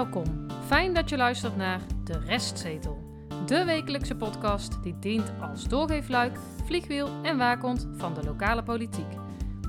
Welkom. 0.00 0.46
Fijn 0.66 0.94
dat 0.94 1.08
je 1.08 1.16
luistert 1.16 1.56
naar 1.56 1.80
De 2.04 2.18
Restzetel. 2.18 2.98
De 3.46 3.64
wekelijkse 3.64 4.16
podcast 4.16 4.82
die 4.82 4.98
dient 4.98 5.32
als 5.40 5.68
doorgeefluik, 5.68 6.38
vliegwiel 6.64 7.08
en 7.22 7.38
waakhond 7.38 7.88
van 7.96 8.14
de 8.14 8.24
lokale 8.24 8.62
politiek. 8.62 9.12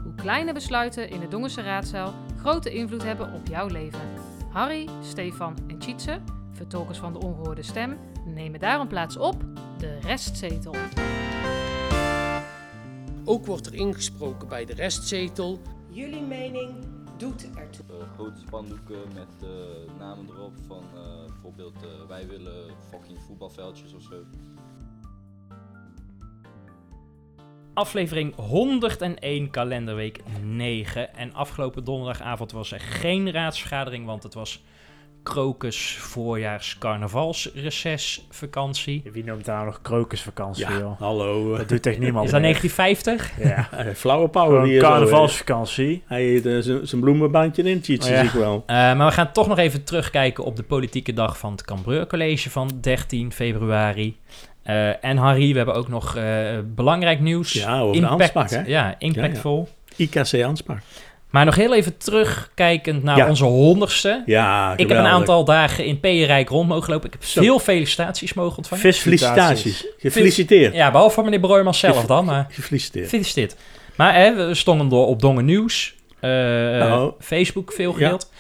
Hoe 0.04 0.16
kleine 0.16 0.54
besluiten 0.54 1.10
in 1.10 1.20
de 1.20 1.28
Dongense 1.28 1.62
raadzaal 1.62 2.14
grote 2.38 2.74
invloed 2.74 3.04
hebben 3.04 3.34
op 3.34 3.48
jouw 3.48 3.68
leven. 3.68 4.00
Harry, 4.52 4.90
Stefan 5.02 5.58
en 5.68 5.80
Tjitse, 5.80 6.20
vertolkers 6.52 6.98
van 6.98 7.14
de 7.14 7.20
ongehoorde 7.20 7.64
stem, 7.64 7.98
nemen 8.26 8.60
daarom 8.60 8.88
plaats 8.88 9.18
op 9.18 9.44
De 9.78 10.00
Restzetel. 10.00 10.76
Ook 13.26 13.46
wordt 13.46 13.66
er 13.66 13.74
ingesproken 13.74 14.48
bij 14.48 14.66
de 14.66 14.74
restzetel. 14.74 15.60
Jullie 15.90 16.22
mening 16.22 16.91
doet 17.22 17.50
ertoe. 17.56 17.86
Eh, 17.90 18.14
grote 18.14 18.40
spandoeken 18.40 19.02
met 19.14 19.44
eh, 19.44 20.00
namen 20.00 20.30
erop 20.30 20.54
van 20.68 20.84
eh, 20.96 21.26
bijvoorbeeld 21.28 21.84
eh, 21.84 22.08
wij 22.08 22.28
willen 22.28 22.76
fucking 22.90 23.22
voetbalveldjes 23.22 23.94
of 23.94 24.02
zo. 24.02 24.24
Aflevering 27.74 28.36
101, 28.36 29.50
kalenderweek 29.50 30.20
9. 30.44 31.16
En 31.16 31.34
afgelopen 31.34 31.84
donderdagavond 31.84 32.52
was 32.52 32.72
er 32.72 32.80
geen 32.80 33.32
raadsvergadering, 33.32 34.06
want 34.06 34.24
het 34.24 34.34
was 34.34 34.64
krokus 35.24 35.98
voorjaars 36.00 36.78
carnavalsreces 36.80 38.26
vakantie. 38.30 39.04
Wie 39.14 39.24
noemt 39.24 39.46
daar 39.46 39.66
nog 39.66 39.80
krokusvakantie, 39.82 40.66
Ja, 40.70 40.78
joh? 40.78 41.00
hallo. 41.00 41.58
Dat 41.58 41.70
doet 41.70 41.86
echt 41.86 42.00
niemand 42.00 42.26
Is 42.26 42.32
dat 42.32 42.42
meer. 42.42 42.50
1950? 42.52 43.44
Ja. 43.44 43.94
Flauwe 44.02 44.28
power 44.28 44.64
hier. 44.64 44.82
carnavalsvakantie. 44.82 46.04
Hij 46.06 46.24
heeft 46.24 46.46
eh, 46.46 46.58
zijn- 46.84 47.02
bloemenbandje 47.02 47.64
in, 47.64 47.80
Ja. 47.84 48.04
zie 48.04 48.16
ik 48.16 48.32
wel. 48.32 48.64
Eh, 48.66 48.76
maar 48.76 49.06
we 49.08 49.12
gaan 49.14 49.32
toch 49.32 49.48
nog 49.48 49.58
even 49.58 49.84
terugkijken 49.84 50.44
op 50.44 50.56
de 50.56 50.64
politieke 50.64 51.14
dag 51.14 51.38
van 51.38 51.52
het 51.52 51.64
Cambreur 51.66 52.08
College 52.08 52.50
van 52.50 52.72
13 52.82 53.32
februari. 53.32 54.18
Eh, 54.64 55.06
en 55.06 55.18
Harry, 55.18 55.52
we 55.52 55.58
hebben 55.58 55.76
ook 55.76 55.88
nog 55.88 56.16
eh, 56.16 56.58
belangrijk 56.66 57.20
nieuws. 57.20 57.52
Ja, 57.54 57.80
over 57.80 58.02
de 58.02 58.08
Ansbach, 58.08 58.50
hè? 58.50 58.62
Ja, 58.66 58.96
impactvol. 58.98 59.68
IKC 59.96 60.44
Ansbach. 60.44 60.80
Maar 61.32 61.46
nog 61.46 61.56
heel 61.56 61.76
even 61.76 61.98
terugkijkend 61.98 63.04
naar 63.04 63.18
Ja. 63.18 63.28
onze 63.30 63.44
honderdste. 63.44 64.24
Ja, 64.26 64.74
Ik 64.78 64.90
heb 64.90 64.98
een 64.98 65.06
aantal 65.06 65.44
dagen 65.46 65.86
in 65.86 66.00
Peerrijk 66.00 66.50
rond 66.50 66.68
mogen 66.70 66.92
lopen. 66.94 67.08
Ik 67.08 67.14
heb 67.14 67.24
Zo. 67.24 67.42
veel 67.42 67.60
felicitaties 67.60 68.34
mogen 68.34 68.58
ontvangen. 68.58 68.94
Felicitaties. 68.94 69.88
Gefeliciteerd. 69.98 70.74
Ja, 70.74 70.92
behalve 70.92 71.14
van 71.14 71.24
meneer 71.24 71.40
Broijmans 71.40 71.80
zelf 71.80 72.06
dan, 72.06 72.26
maar 72.26 72.46
Gefeliciteerd. 72.50 73.04
gefeliciteerd. 73.06 73.56
Maar 73.96 74.16
hè, 74.16 74.48
we 74.48 74.54
stonden 74.56 74.90
door 74.90 75.08
op 75.08 75.22
Dongen 75.22 75.46
Nieuws, 75.46 75.96
eh, 76.20 76.30
Nou. 76.32 77.12
Facebook 77.20 77.74
veel 77.74 77.92
Ja. 77.92 77.98
gedeeld. 77.98 78.32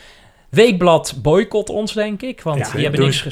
Weekblad 0.49 1.15
boycott 1.21 1.69
ons, 1.69 1.93
denk 1.93 2.21
ik, 2.21 2.41
want 2.41 2.59
Ja, 2.59 2.71
die 2.71 2.81
hebben 2.83 3.01
niks 3.01 3.17
ze- 3.23 3.29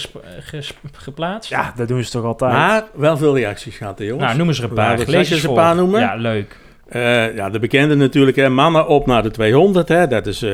gesp- 0.50 0.78
geplaatst. 0.92 1.50
Ja, 1.50 1.74
dat 1.76 1.88
doen 1.88 2.04
ze 2.04 2.12
toch 2.12 2.24
altijd. 2.24 2.52
Maar 2.52 2.84
wel 2.96 3.18
veel 3.18 3.36
reacties 3.36 3.76
gehad, 3.78 4.00
hè, 4.00 4.06
jongens. 4.06 4.24
nou, 4.26 4.38
noemen 4.38 4.56
ze 4.56 4.64
er 4.64 4.70
een 4.70 4.76
paar. 4.76 4.98
Lees 4.98 5.08
eens 5.14 5.30
eens 5.30 5.44
een 5.44 5.54
paar 5.54 5.76
noemen. 5.76 6.00
Ja, 6.00 6.16
leuk. 6.16 6.58
Eh, 6.90 7.36
ja, 7.36 7.50
de 7.50 7.60
bekende 7.60 7.96
natuurlijk, 7.96 8.38
hè. 8.38 8.50
Mannen 8.50 8.88
op 8.88 9.06
naar 9.06 9.24
de 9.24 9.32
200, 9.32 9.88
hè. 9.88 10.08
Dat 10.08 10.28
is 10.28 10.42
eh, 10.42 10.52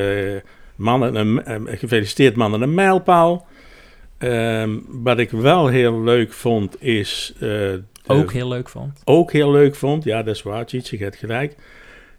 mannen, 0.75 1.15
een, 1.15 1.45
eh, 1.45 1.77
gefeliciteerd 1.79 2.35
mannen 2.35 2.61
een 2.61 2.73
mijlpaal. 2.73 3.47
Ehm, 4.17 4.69
wat 4.87 5.19
ik 5.19 5.31
wel 5.31 5.67
heel 5.67 6.01
leuk 6.01 6.33
vond, 6.33 6.81
is... 6.83 7.33
de- 7.39 7.81
Ook 8.07 8.31
heel 8.33 8.47
leuk 8.47 8.69
vond. 8.69 9.01
ook 9.03 9.31
heel 9.31 9.51
leuk 9.51 9.75
vond. 9.75 10.03
Ja, 10.03 10.23
dat 10.23 10.35
is 10.35 10.41
waar, 10.43 10.65
Tjitse, 10.65 10.97
je 10.97 11.03
hebt 11.03 11.15
gelijk. 11.15 11.55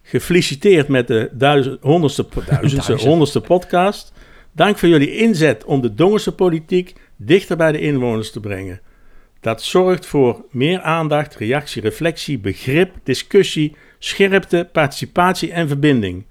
Gefeliciteerd 0.02 0.88
met 0.88 1.06
de 1.06 1.28
duizend, 1.32 1.78
honderdste, 1.82 2.26
duizendste, 2.34 2.76
Duizend. 2.76 3.02
honderdste 3.02 3.40
podcast. 3.40 4.12
Dank 4.52 4.78
voor 4.78 4.88
jullie 4.88 5.16
inzet 5.16 5.64
om 5.64 5.80
de 5.80 5.94
Dongense 5.94 6.34
politiek 6.34 6.94
dichter 7.16 7.56
bij 7.56 7.72
de 7.72 7.80
inwoners 7.80 8.30
te 8.30 8.40
brengen. 8.40 8.80
Dat 9.40 9.62
zorgt 9.62 10.06
voor 10.06 10.44
meer 10.50 10.80
aandacht, 10.80 11.34
reactie, 11.36 11.82
reflectie, 11.82 12.38
begrip, 12.38 12.90
discussie, 13.02 13.76
scherpte, 13.98 14.68
participatie 14.72 15.52
en 15.52 15.68
verbinding. 15.68 16.24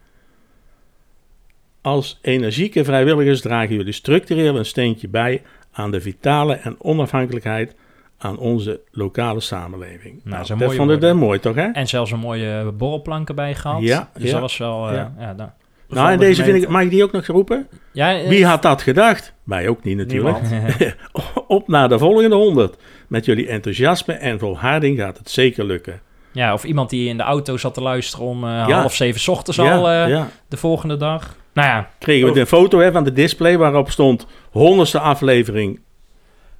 Als 1.81 2.19
energieke 2.21 2.83
vrijwilligers 2.83 3.41
dragen 3.41 3.75
jullie 3.75 3.93
structureel 3.93 4.57
een 4.57 4.65
steentje 4.65 5.07
bij 5.07 5.41
aan 5.71 5.91
de 5.91 6.01
vitale 6.01 6.53
en 6.53 6.75
onafhankelijkheid 6.79 7.75
aan 8.17 8.37
onze 8.37 8.79
lokale 8.91 9.39
samenleving. 9.39 10.21
Nou, 10.23 10.45
een 10.51 10.57
dat 10.57 10.73
vond 10.75 10.91
ik 10.91 10.99
wel 10.99 11.15
mooi, 11.15 11.39
toch 11.39 11.55
hè? 11.55 11.71
En 11.71 11.87
zelfs 11.87 12.11
een 12.11 12.19
mooie 12.19 12.71
borrelplank 12.71 13.29
erbij 13.29 13.55
gehad. 13.55 13.81
Ja, 13.81 14.09
dus 14.13 14.23
ja, 14.23 14.31
dat 14.31 14.41
was 14.41 14.57
wel... 14.57 14.87
eh, 14.89 14.95
ja. 14.95 15.13
ja. 15.19 15.33
dan- 15.33 15.51
Nou, 15.87 16.11
en 16.11 16.19
de 16.19 16.25
deze 16.25 16.43
vind 16.43 16.63
ik, 16.63 16.69
mag 16.69 16.81
ik 16.81 16.89
die 16.89 17.03
ook 17.03 17.11
nog 17.11 17.25
roepen? 17.25 17.67
ja 17.91 18.19
eh, 18.19 18.27
Wie 18.27 18.45
had 18.45 18.61
dat 18.61 18.81
gedacht? 18.81 19.33
Wij 19.43 19.67
ook 19.67 19.83
niet 19.83 19.97
natuurlijk. 19.97 20.37
Op 21.47 21.67
naar 21.67 21.89
de 21.89 21.97
volgende 21.99 22.35
100. 22.35 22.77
Met 23.07 23.25
jullie 23.25 23.47
enthousiasme 23.47 24.13
en 24.13 24.39
volharding 24.39 24.99
gaat 24.99 25.17
het 25.17 25.29
zeker 25.29 25.65
lukken. 25.65 26.01
Ja, 26.35 26.53
of 26.53 26.63
iemand 26.63 26.89
die 26.89 27.09
in 27.09 27.17
de 27.17 27.23
auto 27.23 27.57
zat 27.57 27.73
te 27.73 27.81
luisteren 27.81 28.25
om 28.25 28.43
eh, 28.43 28.49
Ja. 28.67 28.79
half 28.79 28.93
zeven 28.95 29.19
's 29.21 29.27
ochtends 29.27 29.59
ja, 29.59 29.75
al 29.75 29.89
eh, 29.89 30.09
ja. 30.09 30.27
de 30.47 30.57
volgende 30.57 30.97
dag. 30.97 31.35
Nou 31.53 31.67
ja, 31.67 31.89
Kregen 31.99 32.27
we 32.27 32.33
de 32.33 32.45
foto 32.45 32.79
hè, 32.79 32.91
van 32.91 33.03
de 33.03 33.11
display 33.13 33.57
waarop 33.57 33.89
stond 33.91 34.27
honderdste 34.51 34.99
aflevering. 34.99 35.79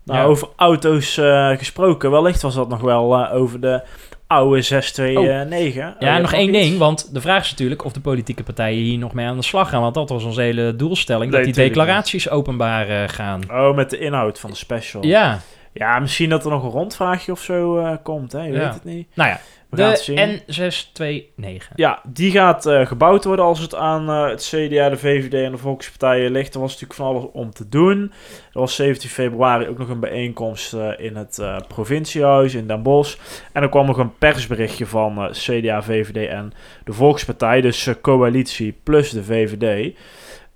Nou, 0.03 0.19
Ja. 0.19 0.25
over 0.25 0.47
auto's 0.55 1.17
eh, 1.17 1.49
gesproken. 1.49 2.11
Wellicht 2.11 2.41
was 2.41 2.55
dat 2.55 2.69
nog 2.69 2.81
wel 2.81 3.15
eh, 3.17 3.35
over 3.35 3.59
de 3.61 3.81
oude 4.27 4.61
629. 4.61 5.93
Ja, 5.99 6.15
Oh, 6.15 6.21
nog 6.21 6.33
één 6.33 6.49
iets? 6.53 6.57
ding, 6.57 6.77
want 6.77 7.13
de 7.13 7.21
vraag 7.21 7.43
is 7.43 7.49
natuurlijk 7.51 7.85
of 7.85 7.93
de 7.93 7.99
politieke 8.01 8.43
partijen 8.43 8.83
hier 8.83 8.97
nog 8.97 9.13
mee 9.13 9.25
aan 9.27 9.35
de 9.37 9.43
slag 9.43 9.69
gaan. 9.69 9.81
Want 9.81 9.93
dat 9.93 10.09
was 10.09 10.23
onze 10.23 10.41
hele 10.41 10.75
doelstelling, 10.75 11.31
Nee, 11.31 11.43
dat 11.45 11.53
die 11.55 11.63
declaraties 11.63 12.29
openbaar 12.29 12.89
eh, 12.89 13.09
gaan. 13.09 13.41
Oh, 13.51 13.75
met 13.75 13.89
de 13.89 13.97
inhoud 13.97 14.39
van 14.39 14.49
de 14.49 14.55
special. 14.55 15.03
Ja, 15.05 15.39
Ja, 15.73 15.99
misschien 15.99 16.29
dat 16.29 16.45
er 16.45 16.51
nog 16.51 16.63
een 16.63 16.69
rondvraagje 16.69 17.31
of 17.31 17.39
zo 17.41 17.77
eh, 17.77 17.91
komt. 18.03 18.31
Hè? 18.31 18.41
Je 18.41 18.53
Ja. 18.53 18.59
weet 18.59 18.73
het 18.73 18.83
niet. 18.83 19.07
nou 19.13 19.29
ja, 19.29 19.39
De 19.75 20.39
N629. 20.39 21.75
Ja, 21.75 22.01
die 22.03 22.31
gaat 22.31 22.65
eh, 22.65 22.85
gebouwd 22.85 23.23
worden 23.23 23.45
als 23.45 23.59
het 23.59 23.75
aan 23.75 24.09
eh, 24.09 24.29
het 24.29 24.43
CDA, 24.43 24.89
de 24.89 24.97
VVD 24.97 25.33
en 25.33 25.51
de 25.51 25.57
Volkspartijen 25.57 26.31
ligt. 26.31 26.53
Er 26.53 26.59
was 26.59 26.71
natuurlijk 26.71 26.99
van 26.99 27.07
alles 27.07 27.25
om 27.31 27.51
te 27.51 27.69
doen. 27.69 28.11
Er 28.53 28.59
was 28.59 28.75
17 28.75 29.09
februari 29.09 29.67
ook 29.67 29.77
nog 29.77 29.89
een 29.89 29.99
bijeenkomst 29.99 30.73
eh, 30.73 30.89
in 30.97 31.15
het 31.15 31.39
eh, 31.39 31.57
provinciehuis 31.67 32.53
in 32.53 32.67
Den 32.67 32.83
Bosch. 32.83 33.17
En 33.53 33.61
er 33.61 33.69
kwam 33.69 33.85
nog 33.85 33.97
een 33.97 34.17
persberichtje 34.17 34.85
van 34.85 35.29
CDA, 35.31 35.81
VVD 35.83 36.29
en 36.29 36.53
de 36.83 36.93
Volkspartij. 36.93 37.61
Dus 37.61 37.89
coalitie 38.01 38.77
plus 38.83 39.09
de 39.09 39.23
VVD. 39.23 39.95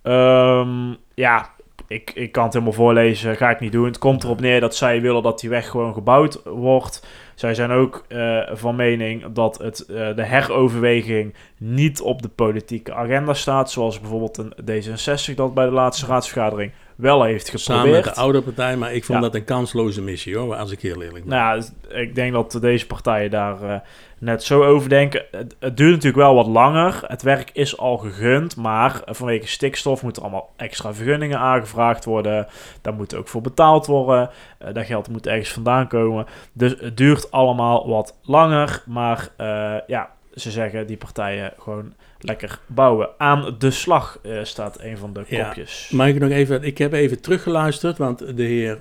Ehm, 0.01 0.93
ja, 1.13 1.49
ik, 1.87 2.11
ik 2.13 2.31
kan 2.31 2.43
het 2.43 2.53
helemaal 2.53 2.73
voorlezen, 2.73 3.35
ga 3.35 3.49
ik 3.49 3.59
niet 3.59 3.71
doen. 3.71 3.85
Het 3.85 3.97
komt 3.97 4.23
erop 4.23 4.41
neer 4.41 4.59
dat 4.59 4.75
zij 4.75 5.01
willen 5.01 5.23
dat 5.23 5.39
die 5.39 5.49
weg 5.49 5.69
gewoon 5.69 5.93
gebouwd 5.93 6.41
wordt. 6.43 7.07
Zij 7.39 7.53
zijn 7.53 7.71
ook 7.71 8.03
eh, 8.07 8.39
van 8.51 8.75
mening 8.75 9.25
dat 9.33 9.57
het, 9.57 9.79
eh, 9.85 10.15
de 10.15 10.25
heroverweging 10.25 11.33
niet 11.57 12.01
op 12.01 12.21
de 12.21 12.27
politieke 12.29 12.93
agenda 12.93 13.33
staat. 13.33 13.71
Zoals 13.71 13.99
bijvoorbeeld 13.99 14.37
een 14.37 14.53
D66 14.65 15.35
dat 15.35 15.53
bij 15.53 15.65
de 15.65 15.71
laatste 15.71 16.05
raadsvergadering 16.05 16.71
wel 16.95 17.23
heeft 17.23 17.47
Samen 17.47 17.61
geprobeerd. 17.81 18.05
met 18.05 18.15
de 18.15 18.21
oude 18.21 18.41
partij. 18.41 18.77
Maar 18.77 18.93
ik 18.93 19.03
vond 19.03 19.17
Ja. 19.17 19.23
dat 19.25 19.35
een 19.35 19.43
kansloze 19.43 20.01
missie 20.01 20.37
hoor. 20.37 20.55
Als 20.55 20.71
ik 20.71 20.81
heel 20.81 21.01
eerlijk 21.01 21.25
ben. 21.25 21.37
Nou 21.37 21.63
ik 21.89 22.15
denk 22.15 22.33
dat 22.33 22.57
deze 22.61 22.87
partijen 22.87 23.29
daar 23.31 23.61
eh, 23.63 23.79
net 24.19 24.43
zo 24.43 24.63
over 24.63 24.89
denken. 24.89 25.25
Het, 25.31 25.55
het 25.59 25.77
duurt 25.77 25.91
natuurlijk 25.91 26.23
wel 26.23 26.35
wat 26.35 26.47
langer. 26.47 27.01
Het 27.07 27.21
werk 27.21 27.49
is 27.53 27.77
al 27.77 27.97
gegund, 27.97 28.55
maar 28.55 29.01
vanwege 29.05 29.47
stikstof 29.47 30.03
moeten 30.03 30.21
allemaal 30.21 30.53
extra 30.55 30.93
vergunningen 30.93 31.39
aangevraagd 31.39 32.05
worden. 32.05 32.47
Daar 32.81 32.93
moet 32.93 33.15
ook 33.15 33.27
voor 33.27 33.41
betaald 33.41 33.85
worden. 33.85 34.29
Eh, 34.57 34.73
dat 34.73 34.85
geld 34.85 35.09
moet 35.09 35.27
ergens 35.27 35.51
vandaan 35.51 35.87
komen. 35.87 36.25
Dus 36.53 36.75
het 36.79 36.97
duurt 36.97 37.31
allemaal 37.31 37.87
wat 37.87 38.17
langer. 38.23 38.83
Maar 38.85 39.29
eh, 39.37 39.75
ja, 39.87 40.09
ze 40.35 40.51
zeggen 40.51 40.87
die 40.87 40.97
partijen 40.97 41.53
gewoon 41.59 41.93
lekker 42.19 42.59
bouwen. 42.67 43.09
Aan 43.17 43.55
de 43.57 43.71
slag 43.71 44.19
eh, 44.23 44.39
staat 44.43 44.79
een 44.81 44.97
van 44.97 45.13
de 45.13 45.23
Ja. 45.27 45.45
kopjes. 45.45 45.89
Mag 45.93 46.07
ik 46.07 46.19
nog 46.19 46.29
even... 46.29 46.63
Ik 46.63 46.77
heb 46.77 46.93
even 46.93 47.21
teruggeluisterd, 47.21 47.97
want 47.97 48.37
de 48.37 48.43
heer... 48.43 48.77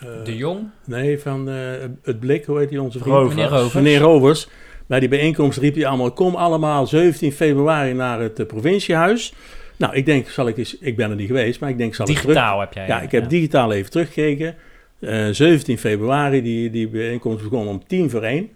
eh, 0.00 0.24
De 0.24 0.36
Jong, 0.36 0.68
Nee, 0.84 1.18
van 1.18 1.48
eh, 1.48 1.54
het 2.02 2.20
blik, 2.20 2.44
hoe 2.44 2.58
heet 2.58 2.68
die 2.68 2.82
onze 2.82 2.98
vriend? 2.98 3.16
Rovers. 3.16 3.34
meneer 3.34 3.50
Rovers. 3.50 3.74
Meneer 3.74 4.00
Rovers. 4.00 4.48
Bij 4.86 5.00
die 5.00 5.08
bijeenkomst 5.08 5.58
riep 5.58 5.74
hij 5.74 5.86
allemaal: 5.86 6.12
kom 6.12 6.34
allemaal 6.34 6.86
17 6.86 7.32
februari 7.32 7.92
naar 7.92 8.20
het 8.20 8.40
eh, 8.40 8.46
provinciehuis. 8.46 9.32
Nou, 9.76 9.94
ik 9.94 10.06
denk, 10.06 10.28
zal 10.28 10.48
ik 10.48 10.56
eens, 10.56 10.78
ik 10.78 10.96
ben 10.96 11.10
er 11.10 11.16
niet 11.16 11.26
geweest, 11.26 11.60
maar 11.60 11.70
ik 11.70 11.78
denk, 11.78 11.94
zal 11.94 12.08
ik 12.08 12.14
terug. 12.14 12.26
digitaal 12.26 12.60
heb 12.60 12.72
jij. 12.72 12.86
Ja, 12.86 13.00
ik 13.00 13.10
heb 13.10 13.28
digitaal 13.28 13.72
even 13.72 13.90
teruggekeken. 13.90 14.54
Eh 15.00 15.28
17 15.30 15.78
februari, 15.78 16.42
die, 16.42 16.70
die 16.70 16.88
bijeenkomst 16.88 17.42
begon 17.42 17.68
om 17.68 17.86
tien 17.86 18.10
voor 18.10 18.22
één. 18.22 18.50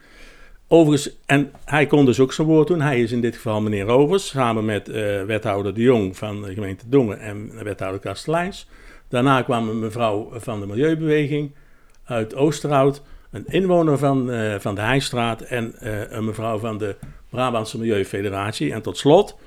Overigens, 0.68 1.16
en 1.26 1.50
hij 1.64 1.86
kon 1.86 2.04
dus 2.04 2.20
ook 2.20 2.32
zijn 2.32 2.46
woord 2.46 2.68
doen. 2.68 2.80
Hij 2.80 3.00
is 3.02 3.12
in 3.12 3.20
dit 3.20 3.34
geval 3.34 3.60
meneer 3.60 3.84
Rovers, 3.84 4.26
samen 4.28 4.64
met 4.64 4.88
eh, 4.88 5.22
wethouder 5.22 5.74
De 5.74 5.82
Jong 5.82 6.16
van 6.16 6.42
de 6.42 6.52
gemeente 6.52 6.84
Dongen 6.88 7.20
en 7.20 7.64
wethouder 7.64 8.00
Kasteleins. 8.00 8.68
Daarna 9.12 9.42
kwam 9.42 9.68
een 9.68 9.78
mevrouw 9.78 10.28
van 10.32 10.60
de 10.60 10.66
Milieubeweging 10.66 11.50
uit 12.04 12.34
Oosterhout, 12.34 13.02
een 13.30 13.46
inwoner 13.46 13.98
van, 13.98 14.30
eh, 14.30 14.54
van 14.58 14.74
de 14.74 14.80
Heijstraat 14.80 15.40
en 15.40 15.74
eh, 15.78 16.10
een 16.10 16.24
mevrouw 16.24 16.58
van 16.58 16.78
de 16.78 16.96
Brabantse 17.30 17.78
Milieufederatie. 17.78 18.72
En 18.72 18.82
tot 18.82 18.96
slot 18.96 19.38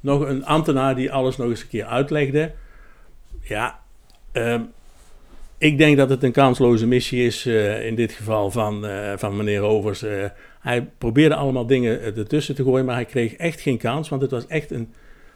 nog 0.00 0.20
een 0.20 0.44
ambtenaar 0.44 0.94
die 0.94 1.12
alles 1.12 1.36
nog 1.36 1.48
eens 1.48 1.62
een 1.62 1.68
keer 1.68 1.84
uitlegde. 1.84 2.52
Ja, 3.40 3.80
ehm, 4.32 4.60
ik 5.58 5.78
denk 5.78 5.96
dat 5.96 6.10
het 6.10 6.22
een 6.22 6.32
kansloze 6.32 6.86
missie 6.86 7.26
is 7.26 7.46
eh, 7.46 7.86
in 7.86 7.94
dit 7.94 8.12
geval 8.12 8.50
van, 8.50 8.86
van 9.16 9.36
meneer 9.36 9.62
Overs. 9.62 10.04
Hij 10.60 10.90
probeerde 10.98 11.34
allemaal 11.34 11.66
dingen 11.66 12.16
ertussen 12.16 12.54
te 12.54 12.62
gooien, 12.62 12.84
maar 12.84 12.94
hij 12.94 13.04
kreeg 13.04 13.34
echt 13.34 13.60
geen 13.60 13.78
kans, 13.78 14.08
want 14.08 14.22
het 14.22 14.30
was 14.30 14.46
echt 14.46 14.70
een... 14.70 14.92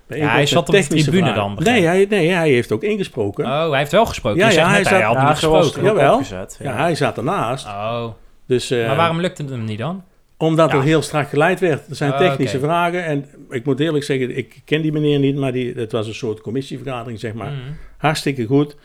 bijeenkomst 0.09 0.37
hij 0.37 0.47
zat 0.47 0.69
op 0.69 0.75
de 0.75 0.87
tribune 0.87 1.33
dan, 1.33 1.57
Nee 1.63 1.85
hij, 1.85 2.07
nee, 2.09 2.29
hij 2.31 2.51
heeft 2.51 2.73
ook 2.73 2.83
ingesproken. 2.83 3.45
Oh, 3.45 3.69
hij 3.71 3.79
heeft 3.79 3.93
wel 3.93 4.07
gesproken. 4.07 4.39
Ja, 4.41 4.49
ja, 4.51 4.55
net, 4.55 4.65
hij 4.65 4.75
hij 4.75 4.85
zat- 4.85 5.03
had 5.03 5.15
Ja, 5.15 5.21
was 5.23 5.29
het 5.31 5.39
gesproken. 5.39 5.83
er 5.85 5.91
ook 5.91 5.97
Jawel. 5.99 6.13
opgezet. 6.15 6.59
ja, 6.63 6.77
hij 6.77 6.95
zat 6.95 7.17
ernaast. 7.17 7.67
Oh, 7.67 8.05
Dus, 8.47 8.71
eh, 8.71 8.87
maar 8.87 8.97
waarom 8.97 9.21
lukte 9.21 9.43
het 9.43 9.51
hem 9.51 9.65
niet 9.65 9.79
dan? 9.79 10.03
Omdat 10.37 10.71
Ja. 10.71 10.77
er 10.77 10.83
heel 10.83 11.03
strak 11.03 11.29
geleid 11.29 11.61
werd. 11.61 11.89
Er 11.89 11.97
zijn 11.97 12.13
Oh, 12.13 12.19
technische 12.19 12.59
vragen. 12.59 13.05
En 13.05 13.27
ik 13.51 13.65
moet 13.65 13.81
eerlijk 13.81 14.05
zeggen, 14.05 14.37
ik 14.37 14.63
ken 14.65 14.83
die 14.83 14.93
meneer 14.93 15.19
niet, 15.19 15.37
maar 15.37 15.53
die, 15.53 15.73
het 15.77 15.93
was 15.93 16.07
een 16.07 16.15
soort 16.15 16.41
commissievergadering, 16.41 17.21
zeg 17.21 17.33
maar. 17.35 17.51
Mhm. 17.51 17.61
Hartstikke 17.97 18.45
goed. 18.47 18.77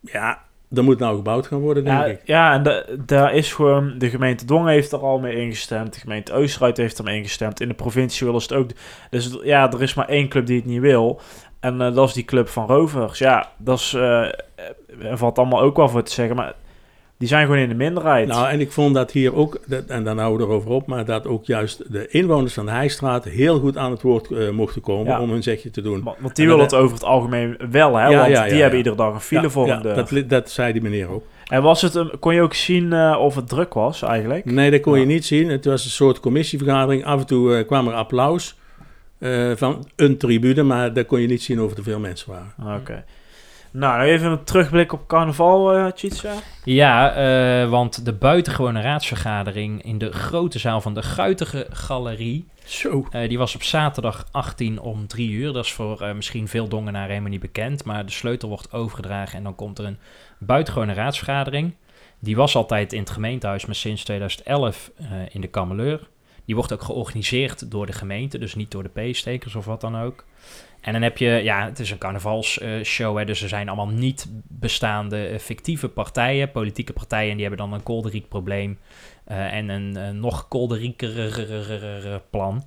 Ja, 0.00 0.38
er 0.74 0.84
moet 0.84 0.98
nou 0.98 1.16
gebouwd 1.16 1.46
gaan 1.46 1.58
worden, 1.60 1.84
denk 1.84 1.98
Ja, 1.98 2.04
ik. 2.04 2.20
ja, 2.24 2.52
en 2.52 2.62
da- 2.62 2.84
daar 3.06 3.34
is 3.34 3.52
gewoon... 3.52 3.94
De 3.98 4.10
gemeente 4.10 4.44
Dongen 4.44 4.72
heeft 4.72 4.92
er 4.92 4.98
al 4.98 5.18
mee 5.18 5.36
ingestemd. 5.36 5.94
De 5.94 6.00
gemeente 6.00 6.32
Oosterhout 6.32 6.76
heeft 6.76 6.98
er 6.98 7.04
mee 7.04 7.16
ingestemd. 7.16 7.60
In 7.60 7.68
de 7.68 7.74
provincie 7.74 8.26
willen 8.26 8.40
ze 8.42 8.54
het 8.54 8.62
ook... 8.62 8.70
Dus 9.10 9.38
ja, 9.42 9.72
er 9.72 9.82
is 9.82 9.94
maar 9.94 10.08
één 10.08 10.28
club 10.28 10.46
die 10.46 10.56
het 10.56 10.66
niet 10.66 10.80
wil. 10.80 11.20
En 11.60 11.80
eh, 11.80 11.94
dat 11.94 12.08
is 12.08 12.14
die 12.14 12.24
club 12.24 12.48
van 12.48 12.66
Rovers. 12.66 13.18
Ja, 13.18 13.48
dat 13.58 13.78
is... 13.78 13.94
eh, 13.94 14.20
er 15.02 15.18
valt 15.18 15.38
allemaal 15.38 15.60
ook 15.60 15.76
wel 15.76 15.88
voor 15.88 16.02
te 16.02 16.12
zeggen. 16.12 16.36
Maar 16.36 16.54
die 17.20 17.28
zijn 17.28 17.44
gewoon 17.46 17.60
in 17.60 17.68
de 17.68 17.74
minderheid. 17.74 18.28
Nou, 18.28 18.48
en 18.48 18.60
ik 18.60 18.72
vond 18.72 18.94
dat 18.94 19.10
hier 19.12 19.34
ook, 19.34 19.60
dat, 19.66 19.84
en 19.86 20.04
dan 20.04 20.18
houden 20.18 20.46
we 20.46 20.52
erover 20.52 20.70
op, 20.70 20.86
maar 20.86 21.04
dat 21.04 21.26
ook 21.26 21.44
juist 21.44 21.92
de 21.92 22.08
inwoners 22.08 22.54
van 22.54 22.66
de 22.66 22.70
Heijstraat 22.72 23.24
heel 23.24 23.58
goed 23.60 23.76
aan 23.76 23.90
het 23.90 24.02
woord 24.02 24.30
eh, 24.30 24.50
mochten 24.50 24.80
komen 24.80 25.12
Ja. 25.12 25.20
om 25.20 25.30
hun 25.30 25.42
zegje 25.42 25.70
te 25.70 25.80
doen. 25.80 26.02
Want, 26.02 26.36
die 26.36 26.44
En 26.44 26.50
willen 26.50 26.64
het 26.64 26.74
over 26.74 26.94
het 26.94 27.04
algemeen 27.04 27.56
wel, 27.70 27.96
hè? 27.96 28.08
Ja, 28.08 28.18
want 28.18 28.30
ja, 28.30 28.44
die 28.44 28.60
hebben 28.60 28.78
iedere 28.78 28.96
dag 28.96 29.14
een 29.14 29.20
file 29.20 29.50
voor 29.50 29.66
ja, 29.66 29.80
dat, 29.80 30.22
dat 30.26 30.50
zei 30.50 30.72
die 30.72 30.82
meneer 30.82 31.08
ook. 31.08 31.24
En 31.46 31.62
was 31.62 31.82
het 31.82 31.94
een, 31.94 32.10
kon 32.18 32.34
je 32.34 32.42
ook 32.42 32.54
zien 32.54 32.92
eh, 32.92 33.16
of 33.20 33.34
het 33.34 33.48
druk 33.48 33.74
was 33.74 34.02
eigenlijk? 34.02 34.44
Nee, 34.44 34.70
dat 34.70 34.80
kon 34.80 35.00
je 35.00 35.06
niet 35.06 35.24
zien. 35.24 35.48
Het 35.48 35.64
was 35.64 35.84
een 35.84 35.90
soort 35.90 36.20
commissievergadering. 36.20 37.04
Af 37.04 37.20
en 37.20 37.26
toe 37.26 37.56
eh, 37.56 37.66
kwam 37.66 37.88
er 37.88 37.94
applaus 37.94 38.58
van 39.54 39.88
een 39.96 40.16
tribune, 40.16 40.62
maar 40.62 40.92
daar 40.92 41.04
kon 41.04 41.20
je 41.20 41.26
niet 41.26 41.42
zien 41.42 41.60
of 41.60 41.76
er 41.76 41.82
veel 41.82 41.98
mensen 41.98 42.30
waren. 42.30 42.52
Ah, 42.58 42.80
Oké. 42.80 43.04
Nou, 43.70 44.02
even 44.02 44.30
een 44.30 44.44
terugblik 44.44 44.92
op 44.92 45.06
carnaval, 45.06 45.92
Tjitsa. 45.92 46.32
Ja, 46.64 47.12
eh, 47.12 47.70
want 47.70 48.04
de 48.04 48.12
buitengewone 48.12 48.80
raadsvergadering 48.80 49.82
in 49.82 49.98
de 49.98 50.12
grote 50.12 50.58
zaal 50.58 50.80
van 50.80 50.94
de 50.94 51.02
Guitige 51.02 51.66
Galerie, 51.70 52.48
Zo. 52.64 53.06
eh, 53.10 53.28
die 53.28 53.38
was 53.38 53.54
op 53.54 53.62
zaterdag 53.62 54.26
18 54.30 54.80
om 54.80 55.06
3 55.06 55.30
uur. 55.30 55.52
Dat 55.52 55.64
is 55.64 55.72
voor 55.72 56.12
misschien 56.14 56.48
veel 56.48 56.68
Dongenaren 56.68 57.08
helemaal 57.08 57.30
niet 57.30 57.40
bekend, 57.40 57.84
maar 57.84 58.06
de 58.06 58.12
sleutel 58.12 58.48
wordt 58.48 58.72
overgedragen 58.72 59.38
en 59.38 59.44
dan 59.44 59.54
komt 59.54 59.78
er 59.78 59.84
een 59.84 59.98
buitengewone 60.38 60.92
raadsvergadering. 60.92 61.74
Die 62.18 62.36
was 62.36 62.56
altijd 62.56 62.92
in 62.92 63.00
het 63.00 63.10
gemeentehuis, 63.10 63.66
maar 63.66 63.74
sinds 63.74 64.04
2011 64.04 64.90
eh, 64.96 65.06
in 65.30 65.40
de 65.40 65.46
Kameleur. 65.46 66.08
Die 66.50 66.58
wordt 66.58 66.74
ook 66.74 66.82
georganiseerd 66.82 67.70
door 67.70 67.86
de 67.86 67.92
gemeente, 67.92 68.38
dus 68.38 68.54
niet 68.54 68.70
door 68.70 68.82
de 68.82 69.10
P-stekers 69.10 69.54
of 69.54 69.64
wat 69.64 69.80
dan 69.80 70.00
ook. 70.00 70.24
En 70.80 70.92
dan 70.92 71.02
heb 71.02 71.18
je, 71.18 71.28
ja, 71.28 71.64
het 71.64 71.78
is 71.78 71.90
een 71.90 71.98
carnavalsshow, 71.98 73.18
hè, 73.18 73.24
dus 73.24 73.42
er 73.42 73.48
zijn 73.48 73.68
allemaal 73.68 73.88
niet 73.88 74.26
bestaande 74.48 75.26
eh, 75.26 75.38
fictieve 75.38 75.88
partijen, 75.88 76.50
politieke 76.50 76.92
partijen, 76.92 77.30
en 77.30 77.36
die 77.36 77.46
hebben 77.46 77.66
dan 77.66 77.72
een 77.72 77.82
kolderiek 77.82 78.28
probleem 78.28 78.78
eh, 79.24 79.52
en 79.52 79.68
een 79.68 79.96
eh, 79.96 80.10
nog 80.10 80.48
kolderieker 80.48 82.22
plan. 82.30 82.64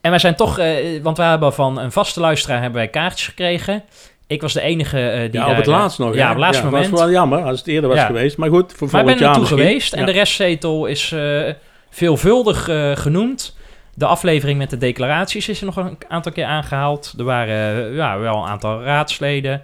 En 0.00 0.10
wij 0.10 0.18
zijn 0.18 0.36
toch, 0.36 0.56
want 1.02 1.16
we 1.16 1.22
hebben 1.22 1.52
van 1.52 1.78
een 1.78 1.92
vaste 1.92 2.20
luisteraar 2.20 2.60
hebben 2.60 2.78
wij 2.78 2.90
kaartjes 2.90 3.26
gekregen. 3.26 3.84
Ik 4.32 4.40
was 4.40 4.52
de 4.52 4.60
enige 4.60 5.10
eh, 5.10 5.30
die 5.30 5.40
Ja, 5.40 5.50
op 5.50 5.56
het 5.56 5.66
eh, 5.66 5.72
laatst 5.72 5.98
nog. 5.98 6.14
Ja, 6.14 6.22
op 6.24 6.28
het 6.28 6.38
laatste 6.38 6.64
moment. 6.64 6.88
was 6.88 7.00
wel 7.00 7.10
jammer 7.10 7.42
als 7.42 7.58
het 7.58 7.68
eerder 7.68 7.90
was 7.90 8.00
geweest. 8.00 8.36
Maar 8.36 8.48
goed, 8.48 8.72
voor 8.72 8.88
Maar 8.90 9.00
ik 9.00 9.06
volgend 9.06 9.06
ben 9.06 9.14
er 9.14 9.20
jaar 9.20 9.28
naartoe 9.28 9.56
misschien. 9.56 9.68
geweest 9.68 9.92
en 9.92 10.06
de 10.06 10.12
restzetel 10.12 10.86
is 10.86 11.12
eh, 11.12 11.52
veelvuldig 11.90 12.64
genoemd. 12.94 13.56
De 13.94 14.06
aflevering 14.06 14.58
met 14.58 14.70
de 14.70 14.76
declaraties 14.76 15.48
is 15.48 15.60
er 15.60 15.66
nog 15.66 15.76
een 15.76 15.96
aantal 16.08 16.32
keer 16.32 16.44
aangehaald. 16.44 17.14
Er 17.18 17.24
waren 17.24 17.92
ja, 17.94 18.18
wel 18.18 18.36
een 18.36 18.48
aantal 18.48 18.82
raadsleden. 18.82 19.62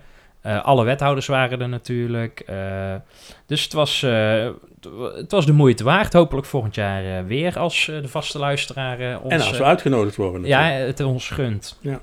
Alle 0.63 0.85
wethouders 0.85 1.27
waren 1.27 1.61
er 1.61 1.69
natuurlijk. 1.69 2.45
Dus 3.47 3.63
het 3.63 3.73
was, 3.73 4.01
het 5.17 5.31
was 5.31 5.47
de 5.47 5.53
moeite 5.53 5.85
waard. 5.85 6.13
Hopelijk 6.13 6.47
volgend 6.47 6.75
jaar 6.75 7.27
weer 7.27 7.59
als 7.59 7.85
de 7.85 8.09
vaste 8.09 8.39
luisteraar 8.39 9.21
ons... 9.21 9.33
En 9.33 9.41
als 9.41 9.59
we 9.59 9.65
uitgenodigd 9.65 10.17
worden. 10.17 10.45
ja, 10.45 10.63
het 10.63 11.01
ons 11.01 11.29
gunt. 11.29 11.79
Ja. 11.81 12.01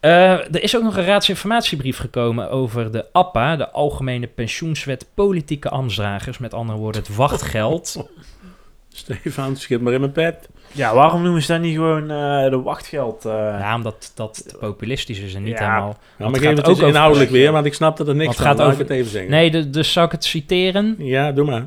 Eh, 0.00 0.30
er 0.32 0.62
is 0.62 0.76
ook 0.76 0.82
nog 0.82 0.96
een 0.96 1.04
raadsinformatiebrief 1.04 1.98
gekomen 1.98 2.50
over 2.50 2.90
de 2.92 3.06
APPA, 3.12 3.56
de 3.56 3.70
Algemene 3.70 4.26
Pensioenswet 4.26 5.06
Politieke 5.14 5.68
Ambtsdragers. 5.68 6.38
Met 6.38 6.54
andere 6.54 6.78
woorden, 6.78 7.00
het 7.02 7.16
wachtgeld. 7.16 7.96
Stefan, 8.88 9.56
schiet 9.56 9.80
maar 9.80 9.92
in 9.92 10.00
mijn 10.00 10.12
pet. 10.12 10.48
Ja, 10.72 10.94
waarom 10.94 11.22
noemen 11.22 11.42
ze 11.42 11.52
dat 11.52 11.60
niet 11.60 11.74
gewoon 11.74 12.02
eh, 12.10 12.50
de 12.50 12.60
wachtgeld? 12.62 13.24
eh? 13.24 13.32
ja, 13.32 13.74
omdat 13.74 14.12
dat 14.14 14.48
te 14.48 14.56
populistisch 14.56 15.18
is 15.18 15.34
en 15.34 15.42
niet 15.42 15.58
Ja. 15.58 15.64
helemaal... 15.64 15.84
Want 15.86 15.98
maar 16.18 16.28
het 16.28 16.38
geef 16.38 16.48
gaat 16.48 16.66
het 16.66 16.80
ook 16.82 16.88
inhoudelijk 16.88 17.30
weer, 17.30 17.52
want 17.52 17.66
ik 17.66 17.74
snap 17.74 17.96
dat 17.96 18.08
er 18.08 18.14
niks 18.14 18.24
Want 18.26 18.36
van. 18.36 18.46
gaat 18.46 18.58
Laat 18.58 18.66
over- 18.68 18.80
ik 18.80 18.88
het 18.88 18.96
even 18.96 19.10
zeggen. 19.10 19.30
Nee, 19.30 19.50
de- 19.50 19.70
dus 19.70 19.92
zou 19.92 20.06
ik 20.06 20.12
het 20.12 20.24
citeren? 20.24 20.94
Ja, 20.98 21.32
doe 21.32 21.44
maar. 21.46 21.66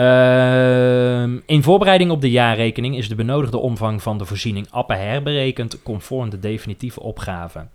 Ehm, 0.00 1.38
in 1.46 1.62
voorbereiding 1.62 2.10
op 2.10 2.20
de 2.20 2.30
jaarrekening 2.30 2.96
is 2.96 3.08
de 3.08 3.14
benodigde 3.14 3.58
omvang 3.58 4.02
van 4.02 4.18
de 4.18 4.24
voorziening 4.24 4.66
APPA 4.70 4.96
herberekend 4.96 5.82
conform 5.82 6.30
de 6.30 6.38
definitieve 6.38 7.00
opgave. 7.00 7.66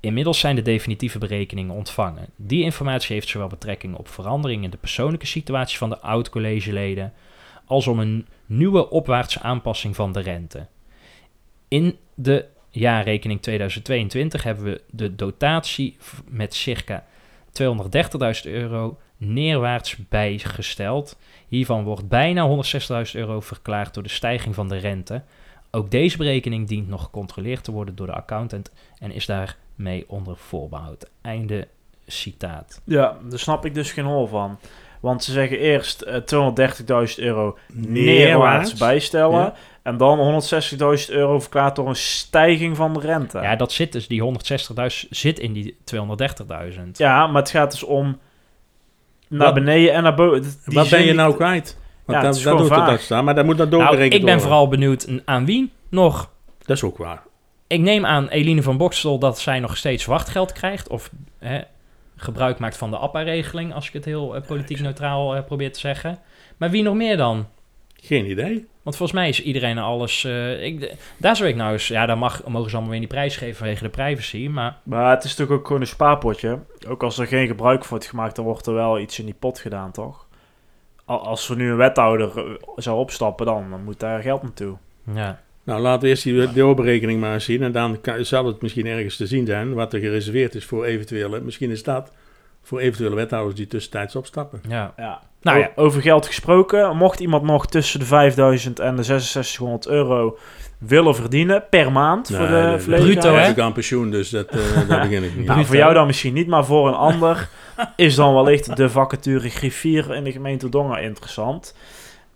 Inmiddels 0.00 0.38
zijn 0.38 0.56
de 0.56 0.62
definitieve 0.62 1.18
berekeningen 1.18 1.74
ontvangen. 1.74 2.26
Die 2.36 2.62
informatie 2.62 3.14
heeft 3.14 3.28
zowel 3.28 3.48
betrekking 3.48 3.96
op 3.96 4.08
veranderingen 4.08 4.64
in 4.64 4.70
de 4.70 4.76
persoonlijke 4.76 5.26
situatie 5.26 5.78
van 5.78 5.88
de 5.88 6.00
oud-collegeleden 6.00 7.12
als 7.64 7.86
om 7.86 7.98
een 7.98 8.26
nieuwe 8.46 8.90
opwaartse 8.90 9.40
aanpassing 9.40 9.96
van 9.96 10.12
de 10.12 10.20
rente. 10.20 10.66
In 11.68 11.96
de 12.14 12.44
jaarrekening 12.70 13.42
2022 13.42 14.42
hebben 14.42 14.64
we 14.64 14.80
de 14.90 15.14
dotatie 15.14 15.96
met 16.28 16.54
circa 16.54 17.04
230.000 17.50 18.50
euro 18.52 18.98
neerwaarts 19.18 19.96
bijgesteld. 20.08 21.18
Hiervan 21.48 21.84
wordt 21.84 22.08
bijna 22.08 22.48
160.000 22.48 23.10
euro 23.12 23.40
verklaard 23.40 23.94
door 23.94 24.02
de 24.02 24.08
stijging 24.08 24.54
van 24.54 24.68
de 24.68 24.76
rente. 24.76 25.22
Ook 25.70 25.90
deze 25.90 26.16
berekening 26.16 26.68
dient 26.68 26.88
nog 26.88 27.02
gecontroleerd 27.02 27.64
te 27.64 27.72
worden 27.72 27.96
door 27.96 28.06
de 28.06 28.12
accountant 28.12 28.70
en 28.98 29.10
is 29.12 29.26
daarmee 29.26 30.04
onder 30.06 30.36
voorbehoud. 30.36 31.10
Einde 31.22 31.68
citaat. 32.06 32.80
Ja, 32.84 33.16
daar 33.28 33.38
snap 33.38 33.64
ik 33.64 33.74
dus 33.74 33.92
geen 33.92 34.04
hol 34.04 34.26
van. 34.26 34.58
Want 35.00 35.24
ze 35.24 35.32
zeggen 35.32 35.58
eerst 35.58 36.02
eh 36.02 36.14
230.000 36.14 37.14
euro 37.16 37.58
neerwaarts 37.66 37.88
Neerwaarts. 38.02 38.74
bijstellen. 38.74 39.38
Ja. 39.40 39.54
En 39.82 39.96
dan 39.96 40.42
160.000 40.42 41.10
euro 41.14 41.40
verklaard 41.40 41.76
door 41.76 41.88
een 41.88 41.96
stijging 41.96 42.76
van 42.76 42.92
de 42.94 43.00
rente. 43.00 43.38
Ja, 43.38 43.56
dat 43.56 43.72
zit 43.72 43.92
dus, 43.92 44.06
die 44.06 44.22
160.000 45.02 45.08
zit 45.10 45.38
in 45.38 45.52
die 45.52 45.76
230.000. 45.94 46.90
Ja, 46.92 47.26
maar 47.26 47.42
het 47.42 47.50
gaat 47.50 47.70
dus 47.70 47.82
om 47.82 48.18
naar 49.28 49.44
Wat- 49.46 49.54
beneden 49.54 49.92
en 49.92 50.02
naar 50.02 50.14
boven. 50.14 50.42
Die 50.42 50.52
Wat 50.64 50.88
ben 50.90 51.04
je 51.04 51.12
nou 51.12 51.34
kwijt? 51.34 51.78
Want 52.04 52.18
Ja, 52.20 52.24
het 52.24 52.24
dat, 52.24 52.34
is 52.36 52.42
dat 52.42 52.58
doet 52.58 52.66
vaag. 52.68 52.88
dat 52.90 53.00
staan, 53.00 53.24
maar 53.24 53.34
dat 53.34 53.44
moet 53.44 53.56
dan 53.58 53.68
Nou, 53.68 53.80
doorgerekend 53.82 54.12
ik 54.14 54.20
ben 54.20 54.28
worden. 54.34 54.42
vooral 54.48 54.68
benieuwd 54.68 55.08
aan 55.24 55.44
wie 55.44 55.72
nog. 55.90 56.30
Dat 56.62 56.76
is 56.76 56.82
ook 56.82 56.98
waar. 56.98 57.22
Ik 57.66 57.80
neem 57.80 58.06
aan 58.06 58.28
Eline 58.28 58.62
van 58.62 58.76
Bokstel 58.76 59.18
dat 59.18 59.38
zij 59.38 59.60
nog 59.60 59.76
steeds 59.76 60.04
wachtgeld 60.04 60.52
krijgt. 60.52 60.88
Of 60.88 61.10
hè, 61.38 61.60
gebruik 62.16 62.58
maakt 62.58 62.76
van 62.76 62.90
de 62.90 62.98
APPA-regeling, 62.98 63.74
als 63.74 63.86
ik 63.86 63.92
het 63.92 64.04
heel 64.04 64.34
eh, 64.36 64.42
politiek 64.46 64.80
neutraal 64.80 65.34
eh, 65.36 65.44
probeer 65.44 65.72
te 65.72 65.78
zeggen. 65.80 66.18
Maar 66.56 66.70
wie 66.70 66.82
nog 66.82 66.94
meer 66.94 67.16
dan? 67.16 67.46
Geen 68.02 68.30
idee. 68.30 68.66
Want 68.82 68.96
volgens 68.96 69.18
mij 69.18 69.28
is 69.28 69.42
iedereen 69.42 69.78
alles... 69.78 70.24
eh, 70.24 70.64
ik, 70.64 70.94
daar 71.16 71.36
zou 71.36 71.48
ik 71.48 71.56
nou 71.56 71.72
eens... 71.72 71.88
Ja, 71.88 72.06
daar 72.06 72.18
mag, 72.18 72.44
mogen 72.46 72.66
ze 72.70 72.74
allemaal 72.74 72.90
weer 72.92 73.00
die 73.00 73.08
prijs 73.08 73.36
geven 73.36 73.56
vanwege 73.56 73.82
de 73.82 73.88
privacy. 73.88 74.48
Maar 74.50 74.76
Maar 74.82 75.10
het 75.10 75.24
is 75.24 75.30
natuurlijk 75.30 75.58
ook 75.60 75.66
gewoon 75.66 75.80
een 75.82 75.86
spaarpotje. 75.88 76.58
Ook 76.88 77.02
als 77.02 77.18
er 77.18 77.26
geen 77.26 77.46
gebruik 77.46 77.80
van 77.80 77.88
wordt 77.90 78.06
gemaakt, 78.06 78.36
dan 78.36 78.44
wordt 78.44 78.66
er 78.66 78.74
wel 78.74 78.98
iets 78.98 79.18
in 79.18 79.24
die 79.24 79.34
pot 79.38 79.58
gedaan, 79.58 79.90
toch? 79.92 80.26
Al- 81.04 81.26
Als 81.26 81.48
er 81.48 81.56
nu 81.56 81.70
een 81.70 81.76
wethouder 81.76 82.38
eh, 82.38 82.44
zou 82.76 82.98
opstappen, 82.98 83.46
dan, 83.46 83.70
dan 83.70 83.84
moet 83.84 84.00
daar 84.00 84.22
geld 84.22 84.42
naartoe. 84.42 84.76
ja, 85.14 85.42
Nou, 85.64 85.80
laten 85.80 86.02
we 86.02 86.08
eerst 86.08 86.22
die 86.22 86.52
doorberekening 86.52 87.20
maar 87.20 87.32
eens 87.34 87.44
zien. 87.44 87.62
En 87.62 87.72
dan 87.72 88.00
kan, 88.00 88.24
zal 88.24 88.46
het 88.46 88.62
misschien 88.62 88.86
ergens 88.86 89.16
te 89.16 89.26
zien 89.26 89.46
zijn 89.46 89.74
wat 89.74 89.92
er 89.92 90.00
gereserveerd 90.00 90.54
is 90.54 90.64
voor 90.64 90.84
eventuele... 90.84 91.40
Misschien 91.40 91.70
is 91.70 91.82
dat 91.82 92.12
voor 92.68 92.78
eventuele 92.78 93.14
wethouders 93.14 93.56
die 93.56 93.66
tussentijds 93.66 94.16
opstappen. 94.16 94.60
ja. 94.68 94.92
Ja. 94.96 95.20
Nou 95.42 95.58
ja. 95.58 95.70
Over 95.74 96.02
geld 96.02 96.26
gesproken, 96.26 96.96
mocht 96.96 97.20
iemand 97.20 97.42
nog 97.42 97.66
tussen 97.66 98.00
de 98.00 98.06
5000 98.06 98.80
en 98.80 98.96
de 98.96 99.02
6600 99.02 99.86
euro 99.86 100.38
willen 100.78 101.14
verdienen 101.14 101.64
per 101.70 101.92
maand 101.92 102.26
voor 102.26 102.46
de 102.46 102.52
nee, 102.52 102.78
verleden 102.78 103.06
Bruto, 103.06 103.34
hè? 103.34 103.48
Ik 103.48 103.58
aan 103.58 103.72
pensioen, 103.72 104.10
dus 104.10 104.30
dat, 104.30 104.46
eh 104.46 104.58
daar 104.88 105.00
begin 105.00 105.24
ik 105.24 105.36
niet. 105.36 105.46
Nou, 105.46 105.64
voor 105.64 105.76
jou 105.76 105.94
dan 105.94 106.06
misschien 106.06 106.34
niet, 106.34 106.46
maar 106.46 106.64
voor 106.64 106.88
een 106.88 106.94
ander 106.94 107.48
is 107.96 108.14
dan 108.14 108.34
wellicht 108.34 108.76
de 108.76 108.90
vacature 108.90 109.48
griffier 109.48 110.14
in 110.14 110.24
de 110.24 110.32
gemeente 110.32 110.68
Dongen 110.68 111.02
interessant. 111.02 111.76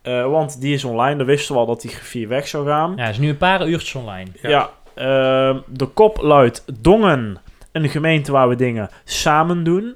Eh, 0.02 0.26
want 0.30 0.60
die 0.60 0.74
is 0.74 0.84
online, 0.84 1.16
daar 1.16 1.26
wisten 1.26 1.54
we 1.54 1.60
al 1.60 1.66
dat 1.66 1.80
die 1.80 1.90
griffier 1.90 2.28
weg 2.28 2.48
zou 2.48 2.66
gaan. 2.66 2.92
ja, 2.96 3.08
is 3.08 3.18
nu 3.18 3.28
een 3.28 3.36
paar 3.36 3.68
uurtjes 3.68 3.94
online. 3.94 4.30
Ja. 4.42 4.48
Ja. 4.48 4.70
Ehm, 4.94 5.58
de 5.66 5.86
kop 5.86 6.20
luidt 6.20 6.64
Dongen, 6.80 7.40
een 7.72 7.88
gemeente 7.88 8.32
waar 8.32 8.48
we 8.48 8.54
dingen 8.54 8.88
samen 9.04 9.64
doen. 9.64 9.94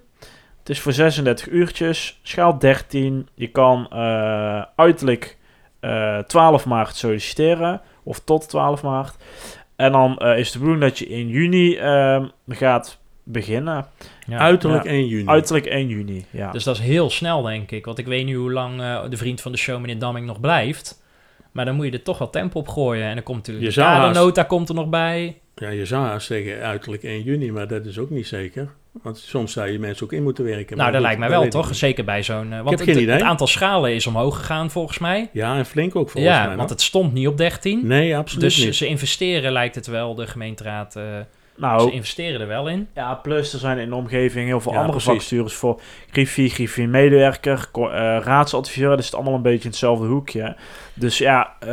Het 0.67 0.77
is 0.77 0.81
voor 0.83 0.93
36 0.93 1.49
uurtjes, 1.49 2.19
schaal 2.23 2.59
13. 2.59 3.29
Je 3.35 3.47
kan 3.47 3.87
eh, 3.91 4.63
uiterlijk 4.77 5.37
eh, 5.81 6.19
12 6.19 6.67
maart 6.67 6.97
solliciteren, 6.97 7.81
of 8.03 8.21
tot 8.21 8.49
12 8.49 8.83
maart. 8.83 9.17
En 9.77 9.93
dan 9.93 10.19
eh, 10.19 10.39
is 10.39 10.51
de 10.51 10.59
bedoeling 10.59 10.85
dat 10.85 10.99
je 10.99 11.07
in 11.09 11.29
juni 11.29 11.77
ehm, 11.77 12.27
gaat 12.49 12.99
beginnen. 13.23 13.87
Ja. 14.27 14.39
Uiterlijk 14.39 14.85
Ja. 14.85 14.91
1 14.91 15.07
juni. 15.07 15.27
Uiterlijk 15.29 15.67
1 15.67 15.89
juni, 15.89 16.25
ja. 16.31 16.51
Dus 16.51 16.65
dat 16.65 16.75
is 16.77 16.83
heel 16.83 17.11
snel, 17.11 17.43
denk 17.43 17.71
ik. 17.71 17.85
Want 17.85 17.99
ik 17.99 18.07
weet 18.07 18.25
niet 18.25 18.37
hoe 18.37 18.53
lang 18.53 18.81
eh, 18.81 19.03
de 19.09 19.17
vriend 19.17 19.41
van 19.41 19.53
de 19.53 19.59
show, 19.59 19.81
meneer 19.81 19.99
Damming, 19.99 20.27
nog 20.27 20.41
blijft. 20.41 21.03
Maar 21.53 21.65
dan 21.65 21.75
moet 21.75 21.87
je 21.87 21.93
er 21.93 22.03
toch 22.03 22.19
wel 22.19 22.31
tempo 22.31 22.59
op 22.59 22.69
gooien. 22.69 23.07
En 23.07 23.15
dan 23.15 23.23
komt 23.25 23.37
natuurlijk 23.39 23.67
Je 23.67 23.73
de 23.75 23.81
haast- 23.87 24.01
kadernota 24.01 24.43
komt 24.43 24.69
er 24.69 24.75
nog 24.75 24.89
bij. 24.89 25.41
Ja, 25.55 25.69
je 25.69 25.87
zou 25.87 26.05
haast 26.07 26.27
zeggen 26.27 26.61
uiterlijk 26.63 27.03
1 27.03 27.23
juni, 27.23 27.53
maar 27.53 27.69
dat 27.69 27.87
is 27.87 27.99
ook 27.99 28.11
niet 28.11 28.27
zeker. 28.27 28.69
Want 29.03 29.19
soms 29.19 29.53
zou 29.53 29.69
je 29.71 29.79
mensen 29.79 30.05
ook 30.05 30.13
in 30.13 30.23
moeten 30.23 30.45
werken. 30.45 30.77
nou, 30.77 30.93
dat 30.93 31.01
lijkt 31.01 31.19
mij 31.19 31.29
wel, 31.29 31.49
toch? 31.49 31.67
niet. 31.69 31.77
Zeker 31.77 32.05
bij 32.05 32.23
zo'n... 32.23 32.53
eh, 32.53 32.57
want 32.57 32.71
heb 32.71 32.79
het, 32.79 32.89
geen 32.89 33.03
idee. 33.03 33.15
het 33.15 33.23
aantal 33.25 33.47
schalen 33.47 33.95
is 33.95 34.07
omhoog 34.07 34.37
gegaan, 34.37 34.71
volgens 34.71 34.99
mij. 34.99 35.29
Ja, 35.33 35.57
en 35.57 35.67
flink 35.67 35.97
ook 35.97 36.11
volgens 36.11 36.35
ja, 36.35 36.39
mij. 36.39 36.49
want 36.49 36.61
hoor. 36.61 36.69
het 36.69 36.81
stond 36.83 37.13
niet 37.13 37.27
op 37.29 37.37
13. 37.37 37.87
Nee, 37.87 38.17
absoluut 38.17 38.45
dus 38.45 38.65
niet. 38.65 38.75
ze 38.77 38.87
investeren, 38.87 39.53
lijkt 39.53 39.75
het 39.75 39.87
wel, 39.87 40.15
de 40.15 40.27
gemeenteraad... 40.27 40.97
eh, 40.97 41.03
Nou, 41.57 41.81
Ze 41.89 41.91
investeren 41.95 42.41
er 42.41 42.47
wel 42.47 42.69
in. 42.69 42.89
Ja, 42.95 43.15
plus 43.15 43.53
er 43.53 43.59
zijn 43.59 43.79
in 43.79 43.89
de 43.89 43.95
omgeving 43.95 44.47
heel 44.47 44.61
veel 44.61 44.73
Ja, 44.73 44.79
andere 44.81 45.01
vacatures 45.01 45.55
voor 45.55 45.81
griffie, 46.11 46.51
griffie 46.51 46.89
medewerker, 46.89 47.69
eh, 47.73 47.81
raadsadviseur. 48.23 48.89
Dat 48.89 48.99
is 48.99 49.05
het 49.05 49.15
allemaal 49.15 49.35
een 49.35 49.43
beetje 49.43 49.65
in 49.65 49.69
hetzelfde 49.71 50.07
hoekje. 50.07 50.57
Dus 50.95 51.19
ja, 51.19 51.55
eh, 51.61 51.69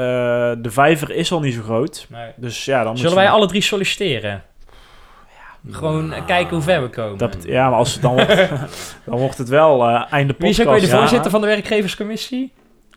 de 0.62 0.70
vijver 0.72 1.12
is 1.12 1.32
al 1.32 1.40
niet 1.40 1.54
zo 1.54 1.62
groot. 1.62 2.08
Dus 2.36 2.66
ja, 2.66 2.84
dan 2.84 2.98
Zullen 2.98 3.16
wij 3.16 3.30
alle 3.30 3.48
drie 3.48 3.62
solliciteren? 3.62 4.44
Gewoon 5.70 6.08
Nou, 6.08 6.24
kijken 6.24 6.56
hoe 6.56 6.64
ver 6.64 6.82
we 6.82 6.90
komen. 6.90 7.18
Dat, 7.18 7.38
ja, 7.44 7.70
maar 7.70 7.78
als 7.78 7.94
het 7.94 8.02
dan, 8.02 8.14
wordt, 8.14 8.50
dan 9.06 9.18
wordt 9.18 9.38
het 9.38 9.50
wel 9.50 9.88
eh 9.90 10.04
einde 10.10 10.36
Wie 10.38 10.50
is 10.50 10.56
podcast. 10.58 10.60
ook 10.60 10.74
weer 10.74 10.90
de 10.90 10.96
ja. 10.96 11.00
voorzitter 11.00 11.32
van 11.32 11.42
de 11.42 11.48
werkgeverscommissie? 11.48 12.54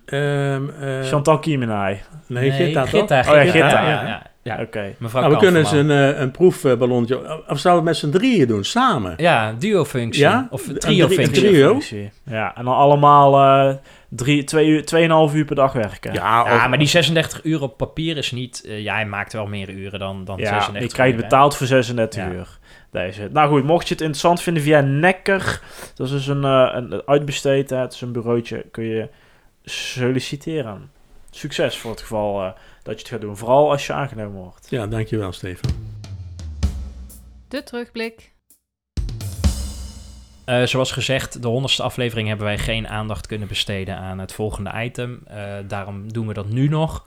Ehm, 0.07 0.69
eh, 0.81 1.03
Chantal 1.03 1.39
Kiemenij. 1.39 2.03
nee, 2.27 2.51
Gitta 2.51 2.81
toch? 2.81 2.91
Gitta. 2.91 3.21
Oh 3.21 3.27
ja, 3.27 3.45
Gitta, 3.45 3.89
ja. 3.89 4.07
ja. 4.07 4.23
Ja, 4.47 4.55
ja. 4.57 4.63
Oké. 4.63 4.95
Mevrouw 4.99 5.23
Nou, 5.23 5.35
we 5.35 5.41
kunnen 5.41 5.61
eens 5.61 5.73
een, 5.73 5.91
eh, 5.91 6.21
een 6.21 6.31
proefballonnetje... 6.31 7.17
Of 7.49 7.59
zouden 7.59 7.85
we 7.85 7.91
het 7.91 8.03
met 8.03 8.13
z'n 8.13 8.19
drieën 8.19 8.47
doen, 8.47 8.65
samen? 8.65 9.15
Ja, 9.17 9.53
duo-functie. 9.59 10.23
Ja? 10.23 10.47
Of 10.51 10.69
Een 10.69 10.79
trio-functie. 10.79 11.33
drie- 11.35 11.49
trio? 11.51 11.71
Functie. 11.71 12.11
Ja, 12.25 12.57
en 12.57 12.65
dan 12.65 12.75
allemaal 12.75 13.41
eh 13.69 13.75
drie, 14.09 14.45
twee 14.45 14.67
uur, 14.69 14.85
tweeënhalf 14.85 15.35
uur 15.35 15.45
per 15.45 15.55
dag 15.57 15.73
werken. 15.73 16.13
Ja, 16.13 16.45
Ja, 16.49 16.55
of- 16.57 16.69
maar 16.69 16.79
die 16.79 16.87
36 16.89 17.41
uur 17.45 17.63
op 17.63 17.77
papier 17.77 18.17
is 18.17 18.33
niet... 18.33 18.65
ja, 18.67 18.95
hij 18.95 19.07
maakt 19.07 19.33
wel 19.33 19.47
meer 19.47 19.71
uren 19.71 19.99
dan, 19.99 20.25
dan 20.25 20.37
Ja, 20.39 20.49
36 20.49 20.83
je 20.89 20.95
krijgt 20.95 21.15
uur, 21.15 21.19
hè. 21.19 21.25
betaald 21.29 21.57
voor 21.57 21.67
36 21.67 22.23
Ja. 22.23 22.31
uur. 22.31 22.59
Deze. 22.91 23.29
Nou 23.33 23.49
goed, 23.49 23.65
mocht 23.65 23.89
je 23.89 23.93
het 23.95 24.03
interessant 24.03 24.43
vinden 24.43 24.63
via 24.63 24.81
Nekker, 24.81 25.61
dat 25.95 26.07
is 26.07 26.13
dus 26.13 26.27
een, 26.27 26.43
een 26.43 27.03
uitbesteed, 27.07 27.71
het 27.71 27.93
is 27.93 28.01
een 28.01 28.13
bureautje, 28.13 28.65
kun 28.71 28.85
je 28.85 29.09
solliciteren. 29.65 30.91
Succes 31.31 31.77
voor 31.79 31.91
het 31.91 32.01
geval 32.01 32.55
dat 32.87 32.95
je 32.95 33.01
het 33.01 33.09
gaat 33.13 33.21
doen, 33.21 33.37
vooral 33.37 33.71
als 33.71 33.87
je 33.87 33.93
aangenomen 33.93 34.41
wordt. 34.41 34.67
ja, 34.71 34.87
dankjewel 34.87 35.33
Stefan. 35.33 35.71
De 37.49 37.63
terugblik. 37.63 38.35
Eh, 40.45 40.63
zoals 40.63 40.93
gezegd, 40.93 41.43
de 41.43 41.49
honderdste 41.49 41.83
aflevering 41.83 42.29
hebben 42.29 42.47
wij 42.47 42.59
geen 42.59 42.89
aandacht 42.89 43.27
kunnen 43.27 43.49
besteden 43.49 43.97
aan 43.97 44.19
het 44.19 44.33
volgende 44.33 44.73
item. 44.77 45.21
Eh, 45.27 45.43
daarom 45.69 46.13
doen 46.13 46.27
we 46.27 46.35
dat 46.35 46.49
nu 46.49 46.69
nog. 46.69 47.07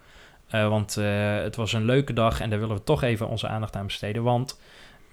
Eh, 0.49 0.67
want 0.69 0.97
eh, 0.97 1.05
het 1.35 1.55
was 1.55 1.73
een 1.73 1.85
leuke 1.85 2.13
dag 2.13 2.41
en 2.41 2.49
daar 2.49 2.59
willen 2.59 2.75
we 2.75 2.83
toch 2.83 3.03
even 3.03 3.27
onze 3.27 3.47
aandacht 3.47 3.75
aan 3.75 3.85
besteden. 3.85 4.23
Want 4.23 4.59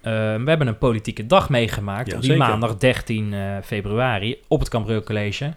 eh, 0.01 0.13
we 0.13 0.45
hebben 0.45 0.67
een 0.67 0.79
politieke 0.79 1.27
dag 1.27 1.49
meegemaakt 1.49 2.11
Ja, 2.11 2.15
op 2.17 2.21
die 2.23 2.31
zeker. 2.31 2.47
maandag 2.49 2.77
13 2.77 3.35
eh, 3.35 3.57
februari 3.65 4.43
op 4.49 4.59
het 4.61 4.69
Cambreel 4.69 5.03
College. 5.03 5.53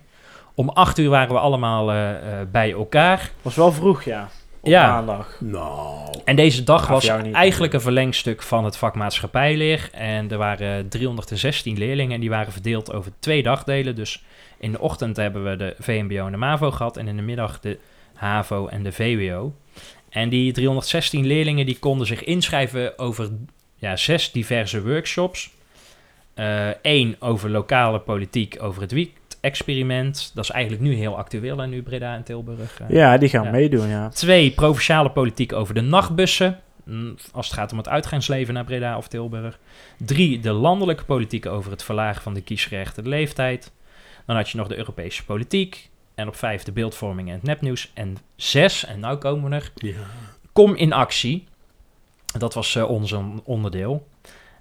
Om 0.56 0.70
8 0.70 0.98
uur 0.98 1.10
waren 1.10 1.34
we 1.34 1.40
allemaal 1.40 1.92
eh, 1.92 2.40
eh, 2.42 2.48
bij 2.52 2.72
elkaar. 2.72 3.32
Was 3.42 3.56
wel 3.56 3.72
vroeg, 3.72 4.04
ja. 4.04 4.30
Op 4.62 4.70
Ja. 4.70 4.88
maandag. 4.92 5.38
Nou, 5.40 6.14
En 6.26 6.36
deze 6.36 6.64
dag 6.64 6.88
was 6.88 7.08
eigenlijk 7.32 7.74
een 7.74 7.82
verlengstuk 7.82 8.42
van 8.42 8.66
het 8.66 8.78
vak 8.78 8.96
maatschappijleer. 8.96 9.90
En 9.92 10.32
er 10.32 10.38
waren 10.38 10.90
316 10.90 11.78
leerlingen 11.78 12.14
en 12.14 12.20
die 12.20 12.30
waren 12.30 12.52
verdeeld 12.52 12.94
over 12.94 13.12
twee 13.20 13.44
dagdelen. 13.44 13.96
Dus 13.96 14.24
in 14.60 14.72
de 14.72 14.80
ochtend 14.80 15.18
hebben 15.18 15.50
we 15.50 15.56
de 15.56 15.76
VMBO 15.80 16.26
en 16.26 16.32
de 16.32 16.38
MAVO 16.38 16.72
gehad 16.72 16.98
en 16.98 17.08
in 17.08 17.16
de 17.16 17.22
middag 17.22 17.60
de 17.60 17.80
HAVO 18.14 18.68
en 18.68 18.84
de 18.84 18.92
VWO. 18.92 19.54
En 20.10 20.30
die 20.30 20.52
316 20.52 21.26
leerlingen 21.26 21.66
die 21.66 21.80
konden 21.80 22.08
zich 22.08 22.24
inschrijven 22.24 23.00
over 23.00 23.30
ja, 23.76 23.96
zes 23.96 24.32
diverse 24.32 24.84
workshops. 24.84 25.50
Eén 26.82 27.16
over 27.20 27.50
lokale 27.50 28.00
politiek 28.00 28.58
over 28.62 28.82
het 28.82 28.92
wiet-experiment. 29.42 30.32
Dat 30.34 30.44
is 30.44 30.50
eigenlijk 30.52 30.84
nu 30.84 30.94
heel 30.94 31.18
actueel 31.18 31.62
en 31.62 31.70
nu 31.70 31.84
Breda 31.84 32.16
en 32.16 32.24
Tilburg. 32.24 32.80
eh, 32.82 32.90
Ja, 32.90 33.18
die 33.18 33.30
gaan 33.30 33.44
Ja. 33.44 33.52
meedoen, 33.52 33.88
ja. 33.88 34.10
Twee, 34.10 34.52
provinciale 34.52 35.12
politiek 35.12 35.54
over 35.54 35.74
de 35.74 35.82
nachtbussen. 35.82 36.60
mm, 36.84 37.16
Als 37.32 37.46
het 37.48 37.56
gaat 37.56 37.72
om 37.72 37.78
het 37.78 37.88
uitgaansleven 37.88 38.54
naar 38.54 38.64
Breda 38.64 38.98
of 38.98 39.08
Tilburg. 39.08 39.60
Drie, 39.98 40.40
de 40.40 40.52
landelijke 40.52 41.04
politiek 41.04 41.46
over 41.46 41.72
het 41.72 41.84
verlagen 41.84 42.22
van 42.22 42.34
de 42.34 42.42
kiesgerechtigde 42.42 43.10
leeftijd. 43.10 43.72
Dan 44.26 44.36
had 44.36 44.50
je 44.50 44.58
nog 44.58 44.68
de 44.68 44.78
Europese 44.78 45.26
politiek. 45.26 45.90
En 46.16 46.28
op 46.28 46.36
vijf 46.36 46.64
de 46.64 46.72
beeldvorming 46.72 47.28
en 47.28 47.34
het 47.34 47.44
nepnieuws. 47.44 47.92
En 47.94 48.18
zes, 48.36 48.86
en 48.86 49.00
nou 49.00 49.18
komen 49.18 49.50
we 49.50 49.56
er, 49.56 49.72
ja. 49.76 49.94
kom 50.54 50.76
in 50.76 50.94
actie. 50.94 51.48
Dat 52.38 52.54
was 52.54 52.76
eh, 52.76 52.90
ons 52.90 53.12
on- 53.12 53.42
onderdeel. 53.44 54.08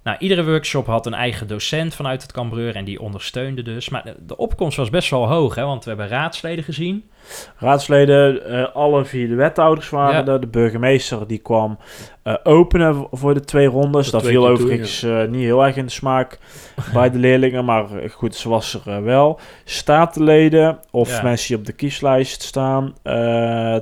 Nou, 0.08 0.20
iedere 0.20 0.44
workshop 0.44 0.86
had 0.86 1.06
een 1.06 1.14
eigen 1.14 1.46
docent 1.46 1.94
vanuit 1.94 2.22
het 2.22 2.32
Cambreur 2.32 2.76
en 2.76 2.84
die 2.84 3.00
ondersteunde 3.00 3.62
dus. 3.62 3.88
Maar 3.88 4.14
de, 4.18 4.36
opkomst 4.36 4.76
was 4.76 4.90
best 4.90 5.10
wel 5.10 5.28
hoog, 5.28 5.54
hè, 5.54 5.64
want 5.64 5.84
we 5.84 5.90
hebben 5.90 6.08
raadsleden 6.08 6.64
gezien. 6.64 7.10
Raadsleden, 7.56 8.44
eh, 8.46 8.74
alle 8.74 9.04
vier 9.04 9.28
de 9.28 9.34
wethouders 9.34 9.90
waren 9.90 10.24
Ja. 10.26 10.32
er. 10.32 10.40
De 10.40 10.46
burgemeester 10.46 11.26
die 11.26 11.38
kwam 11.38 11.78
eh, 12.22 12.34
openen 12.42 13.06
voor 13.10 13.34
de 13.34 13.40
twee 13.40 13.66
rondes. 13.66 14.10
Dat 14.10 14.20
twee 14.20 14.32
viel 14.32 14.42
toe, 14.42 14.50
overigens 14.52 15.02
eh, 15.02 15.24
niet 15.24 15.42
heel 15.42 15.64
erg 15.64 15.76
in 15.76 15.84
de 15.84 15.90
smaak 15.92 16.38
bij 16.94 17.10
de 17.10 17.18
leerlingen. 17.18 17.64
Maar 17.64 17.84
goed, 18.10 18.34
ze 18.34 18.48
was 18.48 18.80
er 18.86 19.04
wel. 19.04 19.40
Statenleden 19.64 20.78
of 20.90 21.16
Ja. 21.16 21.22
mensen 21.22 21.48
die 21.48 21.56
op 21.56 21.64
de 21.64 21.72
kieslijst 21.72 22.42
staan. 22.42 22.94
En 23.02 23.12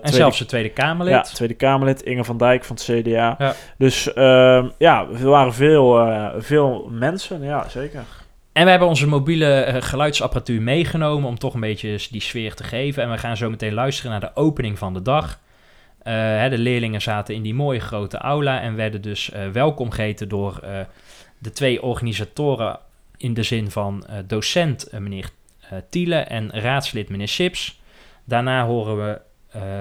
tweede- 0.00 0.16
zelfs 0.16 0.38
de 0.38 0.46
Tweede 0.46 0.68
Kamerlid. 0.70 1.14
Ja, 1.14 1.20
Tweede 1.22 1.54
Kamerlid 1.54 2.02
Inge 2.02 2.24
van 2.24 2.36
Dijk 2.38 2.64
van 2.64 2.76
het 2.76 2.84
CDA. 2.84 3.54
Dus 3.78 4.12
ehm, 4.12 4.68
ja, 4.78 5.06
er 5.20 5.28
waren 5.28 5.54
veel, 5.54 6.08
veel 6.38 6.88
mensen. 6.90 7.42
Ja, 7.42 7.68
zeker. 7.68 8.00
En 8.56 8.64
we 8.64 8.70
hebben 8.70 8.88
onze 8.88 9.08
mobiele 9.08 9.60
eh, 9.60 9.82
geluidsapparatuur 9.82 10.62
meegenomen 10.62 11.28
om 11.28 11.38
toch 11.38 11.54
een 11.54 11.60
beetje 11.60 11.98
die 12.10 12.20
sfeer 12.20 12.54
te 12.54 12.64
geven. 12.64 13.02
En 13.02 13.10
we 13.10 13.18
gaan 13.18 13.36
zo 13.36 13.50
meteen 13.50 13.74
luisteren 13.74 14.10
naar 14.10 14.20
de 14.20 14.30
opening 14.34 14.78
van 14.78 14.94
de 14.94 15.02
dag. 15.02 15.40
Eh, 16.02 16.14
hè, 16.14 16.48
de 16.48 16.58
leerlingen 16.58 17.02
zaten 17.02 17.34
in 17.34 17.42
die 17.42 17.54
mooie 17.54 17.80
grote 17.80 18.18
aula 18.18 18.60
en 18.60 18.76
werden 18.76 19.02
dus 19.02 19.30
eh, 19.30 19.48
welkom 19.48 19.90
geheten 19.90 20.28
door 20.28 20.60
de 21.38 21.50
twee 21.52 21.82
organisatoren 21.82 22.78
in 23.16 23.34
de 23.34 23.42
zin 23.42 23.70
van 23.70 24.06
docent 24.26 24.92
meneer 24.92 25.30
Tiele 25.88 26.16
en 26.16 26.50
raadslid 26.50 27.08
meneer 27.08 27.28
Sips. 27.28 27.80
Daarna 28.24 28.64
horen 28.64 28.96
we 28.96 29.20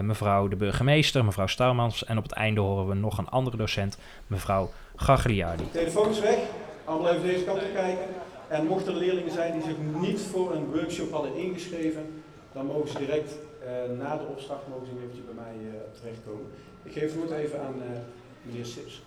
mevrouw 0.01 0.47
de 0.47 0.55
burgemeester, 0.55 1.25
mevrouw 1.25 1.47
Starmans. 1.47 2.05
En 2.05 2.17
op 2.17 2.23
het 2.23 2.31
einde 2.31 2.61
horen 2.61 2.87
we 2.87 2.93
nog 2.93 3.17
een 3.17 3.29
andere 3.29 3.57
docent, 3.57 3.97
mevrouw 4.27 4.71
Gagliardi. 4.95 5.63
Telefoon 5.71 6.09
is 6.09 6.19
weg, 6.19 6.37
allemaal 6.85 7.11
even 7.11 7.23
deze 7.23 7.43
kant 7.43 7.57
op 7.57 7.73
kijken. 7.73 8.24
En 8.47 8.67
mochten 8.67 8.93
er 8.93 8.99
leerlingen 8.99 9.31
zijn 9.31 9.53
die 9.53 9.61
zich 9.61 9.77
niet 9.99 10.21
voor 10.21 10.53
een 10.53 10.71
workshop 10.71 11.11
hadden 11.11 11.35
ingeschreven, 11.35 12.23
dan 12.51 12.65
mogen 12.65 12.89
ze 12.89 12.97
direct 12.97 13.35
eh, 13.65 13.97
na 13.97 14.17
de 14.17 14.25
opstart 14.25 14.67
mogen 14.67 14.87
ze 14.87 15.21
bij 15.21 15.43
mij 15.43 15.69
eh, 15.69 15.99
terechtkomen. 15.99 16.45
Ik 16.83 16.91
geef 16.91 17.01
het 17.01 17.15
woord 17.15 17.31
even 17.31 17.59
aan 17.59 17.81
eh, 17.81 17.99
meneer 18.41 18.65
Sips. 18.65 19.01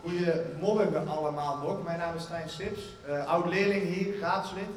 Goedemorgen 0.00 1.08
allemaal 1.08 1.56
nog. 1.56 1.84
Mijn 1.84 1.98
naam 1.98 2.16
is 2.16 2.22
Stijn 2.22 2.48
Sips, 2.48 2.80
oud-leerling 3.26 3.82
hier, 3.82 4.18
raadslid. 4.18 4.74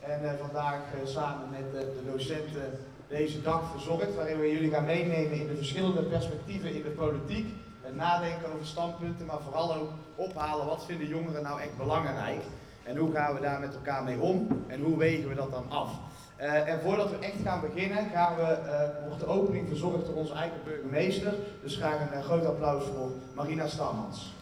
En 0.00 0.38
vandaag 0.38 0.80
samen 1.04 1.48
met 1.50 1.72
de 1.72 2.10
docenten 2.12 2.78
deze 3.08 3.42
dag 3.42 3.70
verzorgd, 3.70 4.14
waarin 4.14 4.40
we 4.40 4.52
jullie 4.52 4.70
gaan 4.70 4.84
meenemen 4.84 5.40
in 5.40 5.46
de 5.46 5.56
verschillende 5.56 6.02
perspectieven 6.02 6.74
in 6.74 6.82
de 6.82 6.88
politiek. 6.88 7.46
Het 7.92 8.00
nadenken 8.00 8.52
over 8.52 8.66
standpunten, 8.66 9.26
maar 9.26 9.40
vooral 9.40 9.74
ook 9.74 9.90
ophalen 10.14 10.66
wat 10.66 10.84
vinden 10.84 11.06
jongeren 11.06 11.42
nou 11.42 11.60
echt 11.60 11.76
belangrijk. 11.76 12.42
En 12.82 12.96
hoe 12.96 13.12
gaan 13.12 13.34
we 13.34 13.40
daar 13.40 13.60
met 13.60 13.74
elkaar 13.74 14.04
mee 14.04 14.20
om 14.20 14.64
en 14.66 14.80
hoe 14.80 14.98
wegen 14.98 15.28
we 15.28 15.34
dat 15.34 15.50
dan 15.50 15.70
af. 15.70 15.90
Eh, 16.36 16.68
en 16.68 16.80
voordat 16.80 17.10
we 17.10 17.16
echt 17.16 17.36
gaan 17.44 17.60
beginnen, 17.60 18.10
gaan 18.10 18.36
we, 18.36 18.42
eh, 18.42 19.06
wordt 19.06 19.20
de 19.20 19.26
opening 19.26 19.68
verzorgd 19.68 20.06
door 20.06 20.14
onze 20.14 20.32
eigen 20.32 20.58
burgemeester. 20.64 21.34
Dus 21.62 21.76
graag 21.76 22.00
een 22.00 22.12
eh, 22.12 22.24
groot 22.24 22.44
applaus 22.44 22.84
voor 22.84 23.10
Marina 23.34 23.66
Stamans. 23.66 24.32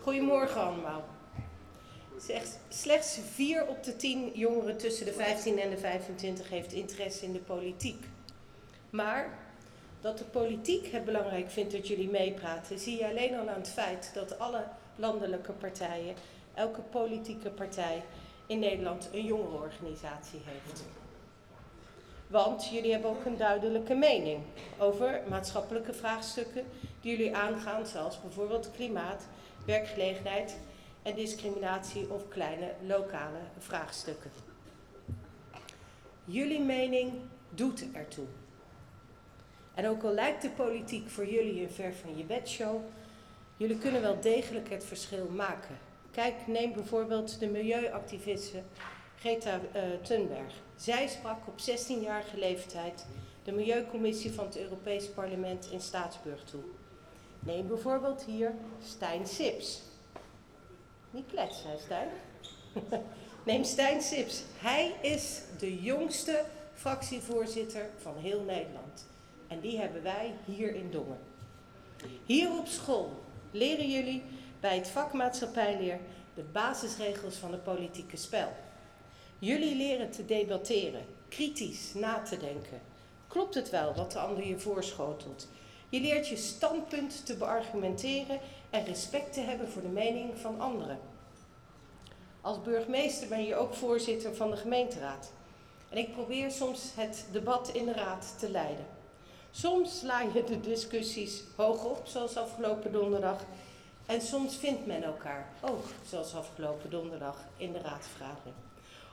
Goedemorgen 0.00 0.60
allemaal. 0.60 1.04
Slechts, 2.82 3.12
slechts 3.12 3.34
4 3.34 3.66
op 3.66 3.84
de 3.84 3.96
10 3.96 4.30
jongeren 4.34 4.76
tussen 4.76 5.06
de 5.06 5.12
15 5.12 5.58
en 5.58 5.70
de 5.70 5.78
25 5.78 6.48
heeft 6.48 6.72
interesse 6.72 7.24
in 7.24 7.32
de 7.32 7.38
politiek. 7.38 8.04
Maar 8.90 9.38
dat 10.00 10.18
de 10.18 10.24
politiek 10.24 10.86
het 10.92 11.04
belangrijk 11.04 11.50
vindt 11.50 11.72
dat 11.72 11.88
jullie 11.88 12.08
meepraten, 12.08 12.78
zie 12.78 12.98
je 12.98 13.08
alleen 13.08 13.34
al 13.34 13.48
aan 13.48 13.58
het 13.58 13.68
feit 13.68 14.10
dat 14.14 14.38
alle 14.38 14.64
landelijke 14.96 15.52
partijen, 15.52 16.14
elke 16.54 16.80
politieke 16.80 17.50
partij 17.50 18.02
in 18.46 18.58
Nederland 18.58 19.08
een 19.12 19.24
jongerenorganisatie 19.24 20.40
heeft. 20.44 20.84
Want 22.26 22.68
jullie 22.68 22.92
hebben 22.92 23.10
ook 23.10 23.24
een 23.24 23.36
duidelijke 23.36 23.94
mening 23.94 24.40
over 24.78 25.22
maatschappelijke 25.28 25.92
vraagstukken 25.92 26.64
die 27.00 27.16
jullie 27.16 27.36
aangaan, 27.36 27.86
zoals 27.86 28.20
bijvoorbeeld 28.20 28.70
klimaat, 28.70 29.26
werkgelegenheid 29.66 30.56
en 31.08 31.14
discriminatie 31.14 32.10
of 32.10 32.28
kleine 32.28 32.74
lokale 32.86 33.38
vraagstukken. 33.58 34.30
Jullie 36.24 36.60
mening 36.60 37.12
doet 37.50 37.84
ertoe. 37.92 38.26
En 39.74 39.88
ook 39.88 40.02
al 40.02 40.12
lijkt 40.12 40.42
de 40.42 40.50
politiek 40.50 41.08
voor 41.08 41.26
jullie 41.26 41.62
een 41.62 41.70
ver 41.70 41.94
van 41.94 42.16
je 42.16 42.24
bedshow, 42.24 42.80
jullie 43.56 43.78
kunnen 43.78 44.02
wel 44.02 44.20
degelijk 44.20 44.70
het 44.70 44.84
verschil 44.84 45.28
maken. 45.28 45.78
Kijk, 46.10 46.46
neem 46.46 46.72
bijvoorbeeld 46.72 47.40
de 47.40 47.46
milieuactiviste 47.46 48.62
Greta 49.18 49.60
uh, 49.74 49.82
Thunberg. 50.02 50.52
Zij 50.76 51.08
sprak 51.08 51.46
op 51.46 51.58
16-jarige 51.60 52.38
leeftijd 52.38 53.06
de 53.42 53.52
Milieucommissie 53.52 54.32
van 54.32 54.44
het 54.44 54.58
Europees 54.58 55.06
Parlement 55.08 55.68
in 55.70 55.80
Staatsburg 55.80 56.44
toe. 56.44 56.62
Neem 57.40 57.66
bijvoorbeeld 57.66 58.24
hier 58.24 58.54
Stijn 58.82 59.26
Sips. 59.26 59.87
Niet 61.10 61.26
kletsen, 61.26 61.70
hè 61.70 61.78
Stijn? 61.78 62.08
Neem 63.46 63.64
Stijn 63.64 64.02
Sips. 64.02 64.42
Hij 64.58 64.94
is 65.02 65.40
de 65.58 65.80
jongste 65.82 66.44
fractievoorzitter 66.74 67.90
van 67.98 68.16
heel 68.16 68.40
Nederland. 68.40 69.06
En 69.48 69.60
die 69.60 69.78
hebben 69.78 70.02
wij 70.02 70.34
hier 70.44 70.74
in 70.74 70.90
Dongen. 70.90 71.18
Hier 72.24 72.50
op 72.58 72.66
school 72.66 73.22
leren 73.50 73.90
jullie 73.90 74.22
bij 74.60 74.76
het 74.76 74.88
vak 74.88 75.12
maatschappijleer 75.12 75.98
de 76.34 76.42
basisregels 76.52 77.34
van 77.34 77.52
het 77.52 77.62
politieke 77.62 78.16
spel. 78.16 78.52
Jullie 79.38 79.76
leren 79.76 80.10
te 80.10 80.24
debatteren, 80.24 81.06
kritisch 81.28 81.94
na 81.94 82.22
te 82.22 82.36
denken. 82.36 82.80
Klopt 83.28 83.54
het 83.54 83.70
wel 83.70 83.94
wat 83.94 84.12
de 84.12 84.18
ander 84.18 84.46
je 84.46 84.58
voorschotelt? 84.58 85.48
Je 85.88 86.00
leert 86.00 86.28
je 86.28 86.36
standpunt 86.36 87.26
te 87.26 87.36
beargumenteren 87.36 88.40
en 88.70 88.84
respect 88.84 89.32
te 89.32 89.40
hebben 89.40 89.68
voor 89.68 89.82
de 89.82 89.88
mening 89.88 90.38
van 90.38 90.60
anderen. 90.60 90.98
Als 92.40 92.62
burgemeester 92.62 93.28
ben 93.28 93.44
je 93.44 93.56
ook 93.56 93.74
voorzitter 93.74 94.34
van 94.34 94.50
de 94.50 94.56
gemeenteraad. 94.56 95.32
En 95.88 95.98
ik 95.98 96.12
probeer 96.12 96.50
soms 96.50 96.92
het 96.94 97.26
debat 97.32 97.68
in 97.68 97.84
de 97.84 97.92
raad 97.92 98.34
te 98.38 98.50
leiden. 98.50 98.86
Soms 99.50 99.98
sla 99.98 100.20
je 100.20 100.44
de 100.44 100.60
discussies 100.60 101.42
hoog 101.56 101.84
op, 101.84 102.00
zoals 102.04 102.36
afgelopen 102.36 102.92
donderdag. 102.92 103.44
En 104.06 104.20
soms 104.20 104.56
vindt 104.56 104.86
men 104.86 105.02
elkaar 105.02 105.52
ook, 105.60 105.84
zoals 106.06 106.34
afgelopen 106.34 106.90
donderdag 106.90 107.36
in 107.56 107.72
de 107.72 107.80
raadsvergadering. 107.80 108.54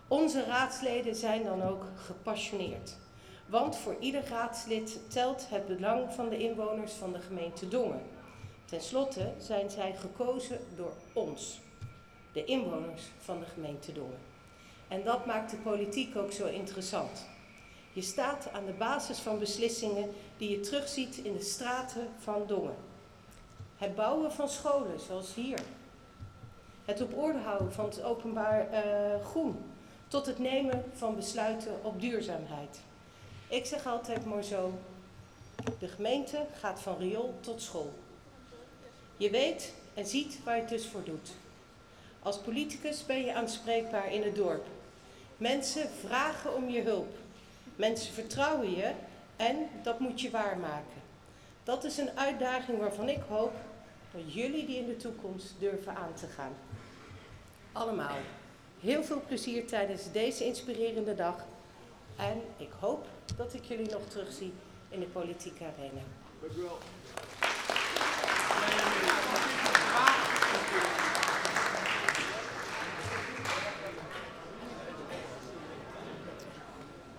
Onze 0.07 0.45
raadsleden 0.45 1.15
zijn 1.15 1.43
dan 1.43 1.63
ook 1.63 1.85
gepassioneerd. 1.95 2.95
Want 3.45 3.75
voor 3.75 3.95
ieder 3.99 4.27
raadslid 4.29 4.99
telt 5.07 5.49
het 5.49 5.67
belang 5.67 6.13
van 6.13 6.29
de 6.29 6.37
inwoners 6.37 6.91
van 6.91 7.13
de 7.13 7.19
gemeente 7.19 7.67
Dongen. 7.67 8.01
Ten 8.65 8.81
slotte 8.81 9.31
zijn 9.39 9.69
zij 9.69 9.95
gekozen 9.95 10.59
door 10.75 10.93
ons, 11.13 11.59
de 12.31 12.45
inwoners 12.45 13.03
van 13.19 13.39
de 13.39 13.45
gemeente 13.45 13.91
Dongen. 13.91 14.19
En 14.87 15.03
dat 15.03 15.25
maakt 15.25 15.51
de 15.51 15.57
politiek 15.57 16.15
ook 16.15 16.31
zo 16.31 16.47
interessant. 16.47 17.25
Je 17.93 18.01
staat 18.01 18.49
aan 18.51 18.65
de 18.65 18.71
basis 18.71 19.19
van 19.19 19.39
beslissingen 19.39 20.13
die 20.37 20.49
je 20.49 20.59
terugziet 20.59 21.17
in 21.17 21.33
de 21.33 21.43
straten 21.43 22.07
van 22.19 22.43
Dongen. 22.47 22.75
Het 23.77 23.95
bouwen 23.95 24.31
van 24.31 24.49
scholen, 24.49 24.99
zoals 24.99 25.33
hier. 25.33 25.59
Het 26.85 27.01
op 27.01 27.17
orde 27.17 27.39
houden 27.39 27.73
van 27.73 27.85
het 27.85 28.03
openbaar 28.03 28.67
uh, 28.71 29.25
groen. 29.25 29.57
Tot 30.07 30.25
het 30.25 30.39
nemen 30.39 30.83
van 30.93 31.15
besluiten 31.15 31.83
op 31.83 32.01
duurzaamheid. 32.01 32.79
Ik 33.47 33.65
zeg 33.65 33.85
altijd 33.85 34.25
maar 34.25 34.43
zo, 34.43 34.73
de 35.79 35.87
gemeente 35.87 36.45
gaat 36.59 36.81
van 36.81 36.97
riool 36.97 37.33
tot 37.39 37.61
school. 37.61 37.93
Je 39.17 39.29
weet 39.29 39.73
en 39.93 40.05
ziet 40.05 40.39
waar 40.43 40.55
je 40.55 40.61
het 40.61 40.69
dus 40.69 40.87
voor 40.87 41.03
doet. 41.03 41.29
Als 42.19 42.37
politicus 42.37 43.05
ben 43.05 43.25
je 43.25 43.33
aanspreekbaar 43.33 44.13
in 44.13 44.23
het 44.23 44.35
dorp. 44.35 44.65
Mensen 45.37 45.89
vragen 45.89 46.55
om 46.55 46.69
je 46.69 46.81
hulp. 46.81 47.15
Mensen 47.75 48.13
vertrouwen 48.13 48.75
je 48.75 48.91
en 49.35 49.55
dat 49.83 49.99
moet 49.99 50.21
je 50.21 50.29
waarmaken. 50.29 51.01
Dat 51.63 51.83
is 51.83 51.97
een 51.97 52.17
uitdaging 52.17 52.79
waarvan 52.79 53.09
ik 53.09 53.21
hoop 53.27 53.53
dat 54.11 54.33
jullie 54.33 54.65
die 54.65 54.77
in 54.77 54.87
de 54.87 54.97
toekomst 54.97 55.53
durven 55.59 55.95
aan 55.95 56.13
te 56.13 56.27
gaan. 56.27 56.53
Allemaal. 57.71 58.17
Heel 58.79 59.03
veel 59.03 59.21
plezier 59.27 59.67
tijdens 59.67 60.11
deze 60.11 60.45
inspirerende 60.45 61.15
dag. 61.15 61.45
En 62.15 62.41
ik 62.57 62.71
hoop 62.79 63.07
dat 63.37 63.53
ik 63.53 63.63
jullie 63.63 63.89
nog 63.89 64.01
terugzie 64.07 64.53
in 64.89 64.99
de 64.99 65.05
politieke 65.05 65.63
arena. 65.63 66.01
Dank 66.41 66.53
wel. 66.53 66.77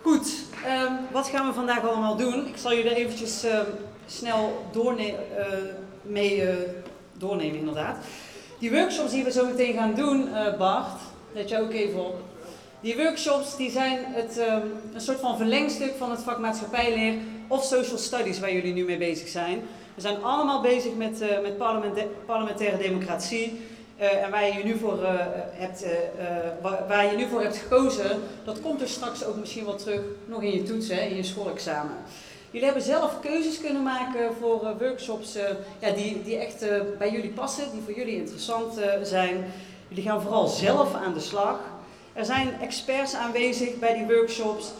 Goed, 0.02 0.32
um, 0.66 0.98
wat 1.12 1.28
gaan 1.28 1.46
we 1.46 1.52
vandaag 1.52 1.88
allemaal 1.88 2.16
doen? 2.16 2.46
Ik 2.46 2.56
zal 2.56 2.74
jullie 2.74 2.94
eventjes 2.94 3.44
um, 3.44 3.66
snel 4.06 4.66
doorne 4.72 5.08
uh, 5.12 5.46
mee 6.02 6.42
uh, 6.42 6.54
doornemen, 7.12 7.58
inderdaad. 7.58 7.96
Die 8.58 8.70
workshops 8.70 9.10
die 9.10 9.24
we 9.24 9.32
zo 9.32 9.46
meteen 9.46 9.74
gaan 9.74 9.94
doen, 9.94 10.28
uh, 10.28 10.56
Bart, 10.56 11.00
let 11.32 11.48
je 11.48 11.60
ook 11.60 11.72
even 11.72 12.06
op. 12.06 12.20
Die 12.80 12.96
workshops 12.96 13.56
die 13.56 13.70
zijn 13.70 13.98
het, 14.04 14.38
um, 14.38 14.72
een 14.94 15.00
soort 15.00 15.20
van 15.20 15.36
verlengstuk 15.36 15.92
van 15.98 16.10
het 16.10 16.20
vak 16.20 16.38
maatschappijleer 16.38 17.14
of 17.48 17.64
social 17.64 17.98
studies 17.98 18.40
waar 18.40 18.52
jullie 18.52 18.72
nu 18.72 18.84
mee 18.84 18.98
bezig 18.98 19.28
zijn. 19.28 19.62
We 19.96 20.02
zijn 20.02 20.24
allemaal 20.24 20.60
bezig 20.60 20.94
met, 20.94 21.22
uh, 21.22 21.40
met 21.42 21.56
parlementaire 22.26 22.76
democratie. 22.76 23.60
Uh, 24.00 24.24
en 24.24 24.30
waar 24.30 24.58
je, 24.58 24.64
nu 24.64 24.78
voor, 24.78 24.98
uh, 25.02 25.10
hebt, 25.50 25.84
waar, 26.88 27.10
je 27.10 27.16
nu 27.16 27.28
voor 27.28 27.42
hebt 27.42 27.56
gekozen, 27.56 28.22
dat 28.44 28.60
komt 28.60 28.80
er 28.80 28.88
straks 28.88 29.24
ook 29.24 29.36
misschien 29.36 29.64
wel 29.64 29.76
terug 29.76 30.00
nog 30.26 30.42
in 30.42 30.52
je 30.52 30.62
toets, 30.62 30.88
hè, 30.88 31.00
in 31.00 31.16
je 31.16 31.22
schoolexamen. 31.22 31.96
Jullie 32.50 32.66
hebben 32.66 32.84
zelf 32.84 33.20
keuzes 33.20 33.60
kunnen 33.60 33.82
maken 33.82 34.34
voor 34.40 34.76
workshops 34.78 35.36
ja, 35.78 35.90
die, 35.90 36.22
die 36.22 36.36
echt 36.36 36.64
bij 36.98 37.10
jullie 37.10 37.30
passen, 37.30 37.64
die 37.72 37.82
voor 37.84 37.94
jullie 37.94 38.16
interessant 38.16 38.80
zijn. 39.02 39.44
Jullie 39.88 40.04
gaan 40.04 40.22
vooral 40.22 40.46
zelf 40.46 40.94
aan 40.94 41.14
de 41.14 41.20
slag. 41.20 41.58
Er 42.12 42.24
zijn 42.24 42.60
experts 42.60 43.14
aanwezig 43.14 43.78
bij 43.78 43.94
die 43.94 44.16
workshops. 44.16 44.72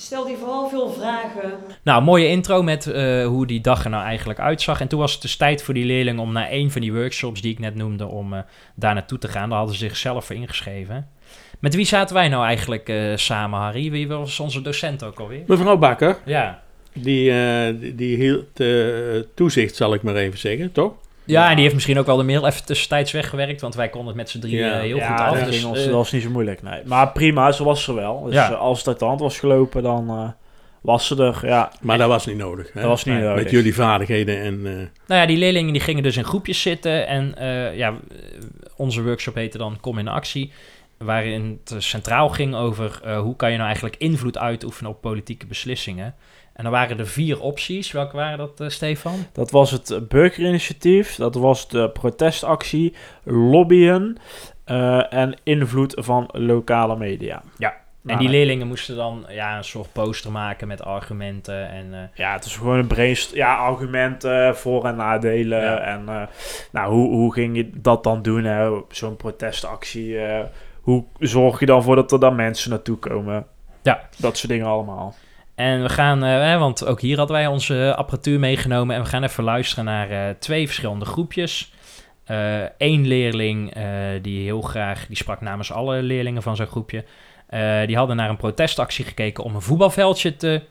Stel 0.00 0.24
die 0.24 0.36
vooral 0.36 0.68
veel 0.68 0.90
vragen. 0.90 1.52
Nou, 1.82 2.02
mooie 2.02 2.28
intro 2.28 2.62
met 2.62 2.86
uh, 2.86 3.26
hoe 3.26 3.46
die 3.46 3.60
dag 3.60 3.84
er 3.84 3.90
nou 3.90 4.04
eigenlijk 4.04 4.38
uitzag. 4.38 4.80
En 4.80 4.88
toen 4.88 4.98
was 4.98 5.12
het 5.12 5.22
dus 5.22 5.36
tijd 5.36 5.62
voor 5.62 5.74
die 5.74 5.84
leerlingen 5.84 6.22
om 6.22 6.32
naar 6.32 6.50
een 6.50 6.70
van 6.70 6.80
die 6.80 6.92
workshops 6.92 7.40
die 7.40 7.52
ik 7.52 7.58
net 7.58 7.74
noemde, 7.74 8.06
om 8.06 8.32
uh, 8.32 8.38
daar 8.74 8.94
naartoe 8.94 9.18
te 9.18 9.28
gaan. 9.28 9.48
Daar 9.48 9.58
hadden 9.58 9.76
ze 9.76 9.84
zichzelf 9.84 10.24
voor 10.24 10.36
ingeschreven. 10.36 11.08
Met 11.58 11.74
wie 11.74 11.84
zaten 11.84 12.14
wij 12.14 12.28
nou 12.28 12.44
eigenlijk 12.44 12.88
uh, 12.88 13.16
samen, 13.16 13.58
Harry? 13.58 13.90
Wie 13.90 14.08
was 14.08 14.40
onze 14.40 14.62
docent 14.62 15.04
ook 15.04 15.20
alweer? 15.20 15.42
Mevrouw 15.46 15.76
Bakker. 15.76 16.18
Ja. 16.24 16.62
Die, 16.92 17.32
die, 17.78 17.94
die 17.94 18.16
hield 18.16 18.46
toezicht, 19.34 19.76
zal 19.76 19.94
ik 19.94 20.02
maar 20.02 20.14
even 20.14 20.38
zeggen, 20.38 20.72
toch? 20.72 20.92
Ja, 21.30 21.48
en 21.48 21.52
die 21.54 21.62
heeft 21.62 21.74
misschien 21.74 21.98
ook 21.98 22.06
wel 22.06 22.16
de 22.16 22.22
mail 22.22 22.46
even 22.46 22.64
tussentijds 22.64 23.12
weggewerkt, 23.12 23.60
want 23.60 23.74
wij 23.74 23.88
konden 23.88 24.08
het 24.08 24.16
met 24.16 24.30
z'n 24.30 24.38
drie 24.38 24.56
ja. 24.56 24.78
heel 24.78 24.96
ja, 24.96 25.06
goed 25.10 25.20
af. 25.26 25.36
Dat, 25.38 25.46
dus, 25.46 25.56
ging 25.56 25.68
ons, 25.68 25.84
dat 25.84 25.92
was 25.92 26.12
niet 26.12 26.22
zo 26.22 26.30
moeilijk, 26.30 26.62
nee. 26.62 26.80
Maar 26.84 27.12
prima, 27.12 27.52
ze 27.52 27.64
was 27.64 27.88
er 27.88 27.94
wel. 27.94 28.22
Dus 28.24 28.34
Ja. 28.34 28.50
uh, 28.50 28.58
als 28.60 28.78
het 28.78 28.88
uit 28.88 28.98
de 28.98 29.04
hand 29.04 29.20
was 29.20 29.38
gelopen, 29.38 29.82
dan 29.82 30.10
uh, 30.10 30.28
was 30.80 31.06
ze 31.06 31.16
er, 31.24 31.46
ja. 31.46 31.72
Maar 31.80 31.98
dat 31.98 32.08
was 32.08 32.26
niet 32.26 32.36
nodig. 32.36 32.72
Hè? 32.72 32.80
Dat 32.80 32.90
was 32.90 33.04
niet 33.04 33.14
Nee, 33.14 33.24
nodig. 33.24 33.42
Met 33.42 33.50
jullie 33.52 33.74
vaardigheden 33.74 34.40
en... 34.40 34.66
eh, 34.66 34.72
Nou 35.06 35.20
ja, 35.20 35.26
die 35.26 35.36
leerlingen 35.36 35.72
die 35.72 35.82
gingen 35.82 36.02
dus 36.02 36.16
in 36.16 36.24
groepjes 36.24 36.62
zitten 36.62 37.06
en 37.06 37.34
eh, 37.38 37.76
ja, 37.76 37.94
onze 38.76 39.02
workshop 39.02 39.34
heette 39.34 39.58
dan 39.58 39.78
Kom 39.80 39.98
in 39.98 40.08
actie. 40.08 40.52
Waarin 40.98 41.60
het 41.64 41.82
centraal 41.84 42.28
ging 42.28 42.54
over 42.54 43.00
eh, 43.04 43.20
hoe 43.20 43.36
kan 43.36 43.48
je 43.48 43.54
nou 43.54 43.66
eigenlijk 43.66 43.96
invloed 43.98 44.38
uitoefenen 44.38 44.90
op 44.90 45.00
politieke 45.00 45.46
beslissingen. 45.46 46.14
En 46.60 46.66
dan 46.66 46.74
waren 46.74 46.98
er 46.98 47.06
vier 47.06 47.40
opties. 47.40 47.92
Welke 47.92 48.16
waren 48.16 48.38
dat, 48.38 48.60
eh, 48.60 48.68
Stefan? 48.68 49.14
Dat 49.32 49.50
was 49.50 49.70
het 49.70 50.08
burgerinitiatief, 50.08 51.14
dat 51.14 51.34
was 51.34 51.68
de 51.68 51.90
protestactie, 51.90 52.94
lobbyen 53.24 54.16
eh, 54.64 55.12
en 55.12 55.34
invloed 55.42 55.94
van 55.98 56.28
lokale 56.32 56.96
media. 56.96 57.42
En 58.06 58.18
die 58.18 58.28
leerlingen 58.28 58.66
moesten 58.66 58.96
dan 58.96 59.26
ja, 59.28 59.56
een 59.56 59.64
soort 59.64 59.92
poster 59.92 60.32
maken 60.32 60.68
met 60.68 60.82
argumenten. 60.82 61.68
En, 61.68 61.86
eh, 61.94 62.00
Ja, 62.14 62.32
het 62.32 62.44
is 62.44 62.56
gewoon 62.56 62.78
een 62.78 62.86
brainstorm. 62.86 63.36
Ja, 63.38 63.56
argumenten, 63.56 64.56
voor- 64.56 64.84
en 64.84 64.96
nadelen. 64.96 65.62
Ja. 65.62 65.78
En 65.78 66.08
eh, 66.08 66.22
nou, 66.72 66.92
hoe, 66.92 67.08
hoe 67.10 67.32
ging 67.32 67.56
je 67.56 67.70
dat 67.74 68.04
dan 68.04 68.22
doen? 68.22 68.44
hè? 68.44 68.70
Zo'n 68.88 69.16
protestactie. 69.16 70.18
eh, 70.18 70.44
hoe 70.80 71.04
zorg 71.18 71.60
je 71.60 71.66
dan 71.66 71.82
voor 71.82 71.96
dat 71.96 72.12
er 72.12 72.20
dan 72.20 72.34
mensen 72.34 72.70
naartoe 72.70 72.96
komen? 72.96 73.46
Ja. 73.82 74.00
Dat 74.18 74.36
soort 74.36 74.52
dingen 74.52 74.66
allemaal. 74.66 75.14
En 75.60 75.82
we 75.82 75.88
gaan, 75.88 76.24
eh, 76.24 76.58
want 76.58 76.84
ook 76.84 77.00
hier 77.00 77.16
hadden 77.16 77.36
wij 77.36 77.46
onze 77.46 77.94
apparatuur 77.96 78.38
meegenomen. 78.38 78.96
En 78.96 79.02
we 79.02 79.08
gaan 79.08 79.22
even 79.22 79.44
luisteren 79.44 79.84
naar 79.84 80.10
eh, 80.10 80.34
twee 80.38 80.66
verschillende 80.66 81.04
groepjes. 81.04 81.72
Eén 82.78 83.06
leerling 83.06 83.74
eh, 83.74 83.84
die 84.22 84.44
heel 84.44 84.60
graag, 84.60 85.06
die 85.06 85.16
sprak 85.16 85.40
namens 85.40 85.72
alle 85.72 86.02
leerlingen 86.02 86.42
van 86.42 86.56
zijn 86.56 86.68
groepje. 86.68 87.04
Eh, 87.46 87.86
die 87.86 87.96
hadden 87.96 88.16
naar 88.16 88.28
een 88.28 88.36
protestactie 88.36 89.04
gekeken 89.04 89.44
om 89.44 89.54
een 89.54 89.62
voetbalveldje 89.62 90.36
te, 90.36 90.62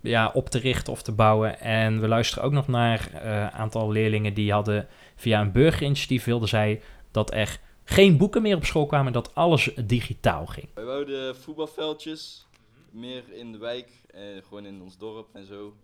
ja, 0.00 0.30
op 0.34 0.48
te 0.48 0.58
richten 0.58 0.92
of 0.92 1.02
te 1.02 1.12
bouwen. 1.12 1.60
En 1.60 2.00
we 2.00 2.08
luisteren 2.08 2.44
ook 2.44 2.52
nog 2.52 2.68
naar 2.68 3.08
eh, 3.12 3.40
een 3.40 3.50
aantal 3.50 3.90
leerlingen 3.90 4.34
die 4.34 4.52
hadden 4.52 4.88
via 5.16 5.40
een 5.40 5.52
burgerinitiatief 5.52 6.24
wilden 6.24 6.48
zij 6.48 6.80
dat 7.10 7.34
er 7.34 7.58
geen 7.84 8.16
boeken 8.16 8.42
meer 8.42 8.56
op 8.56 8.64
school 8.64 8.86
kwamen, 8.86 9.12
dat 9.12 9.34
alles 9.34 9.70
digitaal 9.84 10.46
ging. 10.46 10.66
Wij 10.74 10.84
wouden 10.84 11.36
voetbalveldjes, 11.36 12.46
meer 12.92 13.32
in 13.32 13.52
de 13.52 13.58
wijk, 13.58 13.90
eh, 14.06 14.42
gewoon 14.42 14.66
in 14.66 14.82
ons 14.82 14.98
dorp 14.98 15.34
en 15.34 15.46
zo. 15.46 15.76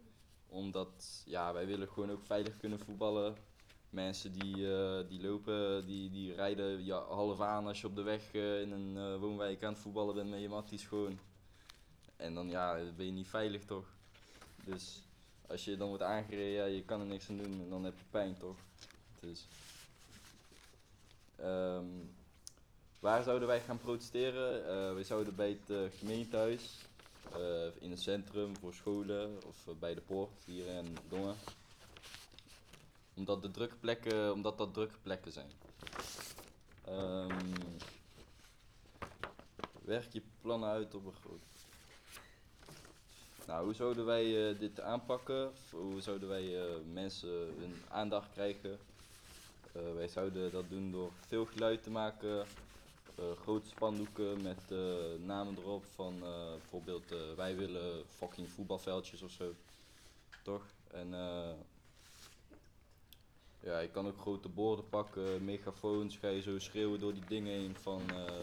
Omdat, 0.49 1.23
ja, 1.27 1.53
wij 1.53 1.66
willen 1.66 1.88
gewoon 1.88 2.11
ook 2.11 2.25
veilig 2.25 2.57
kunnen 2.57 2.79
voetballen. 2.79 3.37
Mensen 3.90 4.33
die, 4.33 4.75
eh, 4.75 5.09
die 5.09 5.23
lopen, 5.23 5.87
die, 5.87 6.11
die 6.11 6.35
rijden 6.35 6.85
ja, 6.85 6.99
half 6.99 7.40
aan 7.40 7.66
als 7.66 7.81
je 7.81 7.87
op 7.87 7.95
de 7.95 8.03
weg 8.03 8.35
eh, 8.35 8.61
in 8.61 8.71
een 8.71 9.19
woonwijk 9.19 9.64
aan 9.64 9.73
het 9.73 9.83
voetballen 9.83 10.14
bent 10.14 10.31
met 10.31 10.40
je 10.40 10.49
matties 10.49 10.85
gewoon. 10.85 11.19
En 12.16 12.35
dan 12.35 12.49
ja, 12.49 12.79
ben 12.97 13.07
je 13.07 13.12
niet 13.12 13.29
veilig 13.29 13.64
toch. 13.64 13.87
Dus 14.64 15.03
als 15.49 15.64
je 15.64 15.77
dan 15.77 15.88
wordt 15.88 16.03
aangereden, 16.03 16.71
je 16.71 16.85
kan 16.85 17.01
er 17.01 17.07
niks 17.07 17.29
aan 17.29 17.37
doen 17.37 17.61
en 17.61 17.69
dan 17.71 17.85
heb 17.85 17.99
je 17.99 18.05
pijn 18.11 18.38
toch. 18.38 18.57
Dus, 19.21 19.47
ehm, 21.37 21.87
Waar 23.07 23.23
zouden 23.23 23.49
wij 23.49 23.61
gaan 23.61 23.79
protesteren? 23.79 24.95
Wij 24.95 25.05
zouden 25.05 25.35
bij 25.35 25.49
het 25.49 25.71
eh, 25.71 25.99
gemeentehuis, 25.99 26.62
eh, 26.62 26.96
in 27.81 27.91
het 27.91 28.01
centrum 28.01 28.57
voor 28.57 28.75
scholen 28.75 29.45
of 29.47 29.67
eh, 29.67 29.75
bij 29.79 29.95
de 29.95 30.01
poort 30.01 30.45
hier 30.45 30.67
in 30.67 30.97
Dongen. 31.09 31.35
Omdat, 33.15 33.43
de 33.43 33.51
drukke 33.51 33.77
plekken, 33.77 34.33
omdat 34.33 34.59
dat 34.59 34.75
drukke 34.75 34.99
plekken 35.03 35.33
zijn. 35.33 35.51
Ehm, 36.85 37.55
werk 39.85 40.12
je 40.12 40.23
plannen 40.41 40.69
uit 40.69 40.95
op 40.95 41.07
een 41.07 41.15
groot. 41.25 41.41
Nou, 43.47 43.65
hoe 43.65 43.75
zouden 43.75 44.05
wij 44.05 44.51
eh, 44.51 44.59
dit 44.59 44.81
aanpakken? 44.81 45.53
Hoe 45.71 46.01
zouden 46.01 46.29
wij 46.29 46.62
eh, 46.62 46.77
mensen 46.93 47.31
hun 47.59 47.75
aandacht 47.89 48.33
krijgen? 48.33 48.79
Eh, 49.77 49.95
wij 49.95 50.09
zouden 50.09 50.51
dat 50.51 50.69
doen 50.69 50.91
door 50.91 51.11
veel 51.27 51.45
geluid 51.45 51.83
te 51.83 51.91
maken, 51.91 52.41
eh, 52.41 52.47
grote 53.17 53.69
spandoeken 53.69 54.43
met 54.43 54.71
eh, 54.71 54.79
namen 55.25 55.57
erop 55.59 55.85
van 55.95 56.15
eh, 56.25 56.51
bijvoorbeeld 56.51 57.13
eh, 57.13 57.19
wij 57.37 57.57
willen 57.57 58.05
fucking 58.09 58.51
voetbalveldjes 58.51 59.23
of 59.23 59.31
zo. 59.31 59.55
Toch? 60.43 60.63
En 60.91 61.15
eh, 61.15 61.51
ja, 63.61 63.79
je 63.79 63.89
kan 63.89 64.07
ook 64.07 64.19
grote 64.19 64.49
borden 64.49 64.89
pakken, 64.89 65.45
megafoons, 65.45 66.17
ga 66.17 66.29
je 66.29 66.41
zo 66.43 66.59
schreeuwen 66.59 67.01
door 67.01 67.13
die 67.15 67.27
dingen 67.29 67.53
heen 67.53 67.77
van 67.77 68.03
eh, 68.11 68.43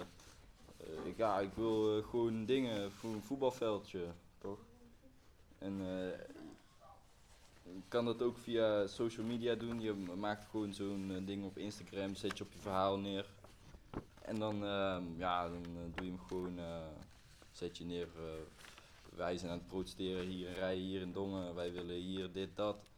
eh, 0.78 1.06
ik- 1.06 1.18
ja, 1.18 1.40
ik 1.40 1.54
wil 1.54 1.98
eh, 1.98 2.08
gewoon 2.08 2.46
dingen 2.46 2.92
voor 2.92 3.10
een 3.14 3.24
voetbalveldje, 3.24 4.06
toch? 4.38 4.60
En 5.58 5.80
eh, 5.82 6.20
je 7.64 7.82
kan 7.88 8.06
dat 8.06 8.22
ook 8.22 8.38
via 8.38 8.88
social 8.88 9.26
media 9.26 9.56
doen. 9.56 9.82
Je 9.82 9.94
maakt 9.94 10.46
gewoon 10.50 10.74
zo'n 10.74 11.12
eh, 11.12 11.26
ding 11.26 11.46
op 11.46 11.58
Instagram, 11.58 12.16
zet 12.16 12.38
je 12.38 12.44
op 12.44 12.52
je 12.52 12.60
verhaal 12.60 12.98
neer. 12.98 13.33
En 14.24 14.40
dan, 14.40 14.66
ehm, 14.66 15.04
ja, 15.18 15.50
dan 15.50 15.64
eh, 15.64 15.96
doe 15.96 16.06
je 16.06 16.12
hem 16.12 16.20
gewoon, 16.20 16.60
eh, 16.60 16.88
zet 17.52 17.78
je 17.78 17.86
neer. 17.86 18.08
eh, 18.18 18.24
wij 19.16 19.38
zijn 19.38 19.52
aan 19.52 19.58
het 19.58 19.68
protesteren 19.68 20.26
hier 20.26 20.48
in 20.48 20.54
Rij, 20.54 20.76
hier 20.76 21.02
in 21.02 21.12
Dongen. 21.12 21.56
Wij 21.56 21.72
willen 21.72 21.96
hier 21.96 22.32
dit, 22.32 22.56
dat. 22.56 22.90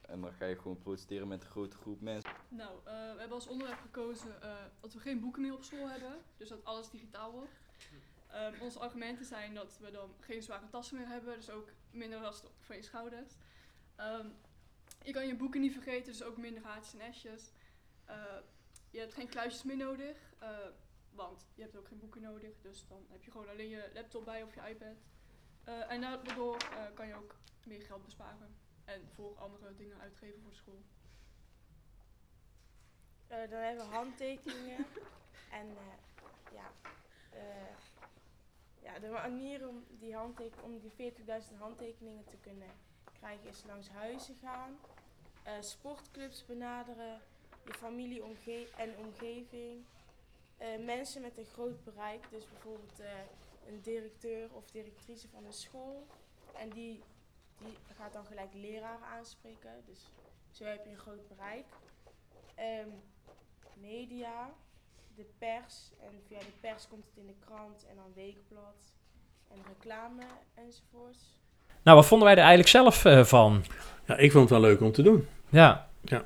En 0.00 0.20
dan 0.20 0.32
ga 0.32 0.44
je 0.44 0.56
gewoon 0.56 0.78
protesteren 0.78 1.28
met 1.28 1.42
een 1.42 1.50
grote 1.50 1.76
groep 1.76 2.00
mensen. 2.00 2.30
Nou, 2.48 2.70
we 2.84 2.90
hebben 2.90 3.32
als 3.32 3.46
onderwerp 3.46 3.80
gekozen 3.80 4.34
dat 4.80 4.92
we 4.92 5.00
geen 5.00 5.20
boeken 5.20 5.42
meer 5.42 5.54
op 5.54 5.64
school 5.64 5.88
hebben, 5.88 6.12
dus 6.36 6.48
dat 6.48 6.64
alles 6.64 6.90
digitaal 6.90 7.32
wordt. 7.32 7.50
Ehm, 8.28 8.60
onze 8.60 8.78
argumenten 8.78 9.24
zijn 9.24 9.54
dat 9.54 9.78
we 9.80 9.90
dan 9.90 10.10
geen 10.20 10.42
zware 10.42 10.68
tassen 10.70 10.96
meer 10.96 11.06
hebben, 11.08 11.36
dus 11.36 11.50
ook 11.50 11.68
minder 11.90 12.20
last 12.20 12.50
van 12.60 12.76
je 12.76 12.82
schouders. 12.82 13.32
Ehm, 13.96 14.26
je 15.04 15.12
kan 15.12 15.26
je 15.26 15.36
boeken 15.36 15.60
niet 15.60 15.72
vergeten, 15.72 16.12
dus 16.12 16.22
ook 16.22 16.36
minder 16.36 16.62
haartjes 16.62 16.94
en 16.94 17.00
esjes. 17.00 17.50
Je 18.90 18.98
hebt 18.98 19.14
geen 19.14 19.28
kluisjes 19.28 19.62
meer 19.62 19.76
nodig, 19.76 20.34
eh, 20.38 20.48
want 21.10 21.46
je 21.54 21.62
hebt 21.62 21.76
ook 21.76 21.88
geen 21.88 21.98
boeken 21.98 22.22
nodig, 22.22 22.60
dus 22.60 22.86
dan 22.86 23.06
heb 23.08 23.24
je 23.24 23.30
gewoon 23.30 23.48
alleen 23.48 23.68
je 23.68 23.90
laptop 23.94 24.24
bij 24.24 24.42
of 24.42 24.54
je 24.54 24.68
iPad. 24.68 24.96
Eh, 25.64 25.90
en 25.90 26.00
daardoor 26.00 26.56
eh, 26.56 26.94
kan 26.94 27.06
je 27.06 27.14
ook 27.14 27.34
meer 27.66 27.82
geld 27.82 28.04
besparen 28.04 28.56
en 28.84 29.08
voor 29.14 29.38
andere 29.38 29.74
dingen 29.74 30.00
uitgeven 30.00 30.42
voor 30.42 30.54
school. 30.54 30.82
Dan 33.26 33.60
hebben 33.60 33.88
we 33.88 33.94
handtekeningen. 33.94 34.86
en 35.60 35.66
ja, 36.52 36.72
ja, 38.82 38.98
de 38.98 39.08
manier 39.08 39.68
om 39.68 39.84
die, 39.88 40.14
handteken, 40.14 40.62
om 40.62 40.78
die 40.78 41.12
40.000 41.12 41.58
handtekeningen 41.58 42.24
te 42.24 42.36
kunnen 42.36 42.70
krijgen 43.12 43.48
is 43.48 43.64
langs 43.66 43.88
huizen 43.88 44.34
gaan, 44.34 44.78
sportclubs 45.60 46.46
benaderen, 46.46 47.20
je 47.64 47.72
familie 47.72 48.24
omge 48.24 48.66
en 48.76 48.94
omgeving, 48.98 49.84
eh, 50.56 50.68
mensen 50.84 51.22
met 51.22 51.38
een 51.38 51.46
groot 51.52 51.84
bereik, 51.84 52.26
dus 52.30 52.48
bijvoorbeeld 52.48 53.00
eh, 53.00 53.10
een 53.68 53.80
directeur 53.82 54.48
of 54.52 54.70
directrice 54.70 55.28
van 55.28 55.44
een 55.44 55.52
school. 55.52 56.06
En 56.56 56.68
die, 56.68 57.02
die 57.58 57.76
gaat 57.96 58.12
dan 58.12 58.24
gelijk 58.24 58.54
leraren 58.54 59.06
aanspreken, 59.06 59.82
dus 59.86 60.10
zo 60.50 60.64
heb 60.64 60.84
je 60.84 60.90
een 60.90 60.98
groot 60.98 61.28
bereik. 61.28 61.66
Ehm, 62.54 62.88
media, 63.74 64.50
de 65.16 65.26
pers. 65.38 65.90
En 66.00 66.22
via 66.26 66.38
de 66.38 66.52
pers 66.60 66.88
komt 66.88 67.06
het 67.06 67.16
in 67.16 67.26
de 67.26 67.34
krant 67.44 67.86
en 67.90 67.96
dan 67.96 68.12
weekblad 68.14 68.94
en 69.48 69.58
reclame 69.68 70.22
enzovoorts. 70.54 71.38
Nou, 71.82 71.96
wat 71.96 72.06
vonden 72.06 72.26
wij 72.26 72.36
er 72.36 72.42
eigenlijk 72.42 72.70
zelf 72.70 73.04
eh, 73.04 73.24
van? 73.24 73.64
Ja, 74.06 74.16
ik 74.16 74.32
vond 74.32 74.50
het 74.50 74.58
wel 74.58 74.68
leuk 74.68 74.80
om 74.80 74.92
te 74.92 75.02
doen. 75.02 75.28
Ja. 75.48 75.88
Ja. 76.00 76.24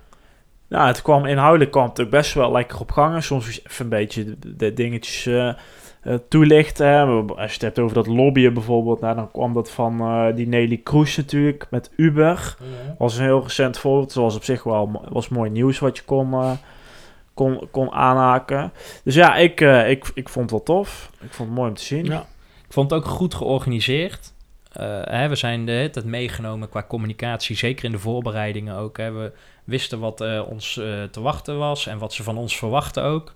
Nou, 0.68 0.86
het 0.86 1.02
kwam 1.02 1.26
inhoudelijk 1.26 1.70
kwam 1.70 1.88
het 1.88 2.00
ook 2.00 2.10
best 2.10 2.34
wel 2.34 2.52
lekker 2.52 2.80
op 2.80 2.92
gang. 2.92 3.14
En 3.14 3.22
Soms 3.22 3.60
even 3.66 3.84
een 3.84 3.88
beetje 3.88 4.24
de, 4.24 4.56
de 4.56 4.72
dingetjes 4.72 5.26
eh, 5.26 6.14
toelichten. 6.28 6.86
hè. 6.88 7.02
Als 7.04 7.36
je 7.36 7.52
het 7.52 7.62
hebt 7.62 7.78
over 7.78 7.94
dat 7.94 8.06
lobbyen 8.06 8.54
bijvoorbeeld, 8.54 9.00
nou, 9.00 9.14
dan 9.16 9.30
kwam 9.30 9.52
dat 9.52 9.70
van 9.70 10.00
eh, 10.00 10.26
die 10.34 10.48
Nelly 10.48 10.76
Kroes 10.76 11.16
natuurlijk 11.16 11.66
met 11.70 11.90
Uber. 11.96 12.56
was 12.98 13.16
een 13.16 13.24
heel 13.24 13.42
recent 13.42 13.78
voorbeeld. 13.78 14.12
Was 14.12 14.36
op 14.36 14.44
zich 14.44 14.62
wel 14.62 15.02
was 15.08 15.28
mooi 15.28 15.50
nieuws 15.50 15.78
wat 15.78 15.96
je 15.96 16.04
kon, 16.04 16.58
kon, 17.34 17.68
kon 17.70 17.92
aanhaken. 17.92 18.72
Dus 19.04 19.14
ja, 19.14 19.36
ik, 19.36 19.60
ik, 19.60 20.10
ik 20.14 20.28
vond 20.28 20.50
het 20.50 20.66
wel 20.66 20.76
tof. 20.76 21.10
Ik 21.20 21.32
vond 21.32 21.48
het 21.48 21.58
mooi 21.58 21.70
om 21.70 21.76
te 21.76 21.82
zien. 21.82 22.04
Ja. 22.04 22.26
Ik 22.66 22.72
vond 22.72 22.90
het 22.90 23.00
ook 23.00 23.06
goed 23.06 23.34
georganiseerd. 23.34 24.33
Eh, 24.74 25.00
hè, 25.04 25.28
we 25.28 25.34
zijn 25.34 25.66
de 25.66 25.72
hele 25.72 25.90
tijd 25.90 26.04
meegenomen 26.04 26.68
qua 26.68 26.84
communicatie, 26.88 27.56
zeker 27.56 27.84
in 27.84 27.92
de 27.92 27.98
voorbereidingen 27.98 28.76
ook. 28.76 28.96
Hè. 28.98 29.12
We 29.12 29.32
wisten 29.64 29.98
wat 29.98 30.20
eh, 30.20 30.42
ons 30.48 30.78
eh, 30.78 31.02
te 31.10 31.20
wachten 31.20 31.58
was 31.58 31.86
en 31.86 31.98
wat 31.98 32.12
ze 32.12 32.22
van 32.22 32.36
ons 32.38 32.58
verwachten 32.58 33.02
ook. 33.02 33.34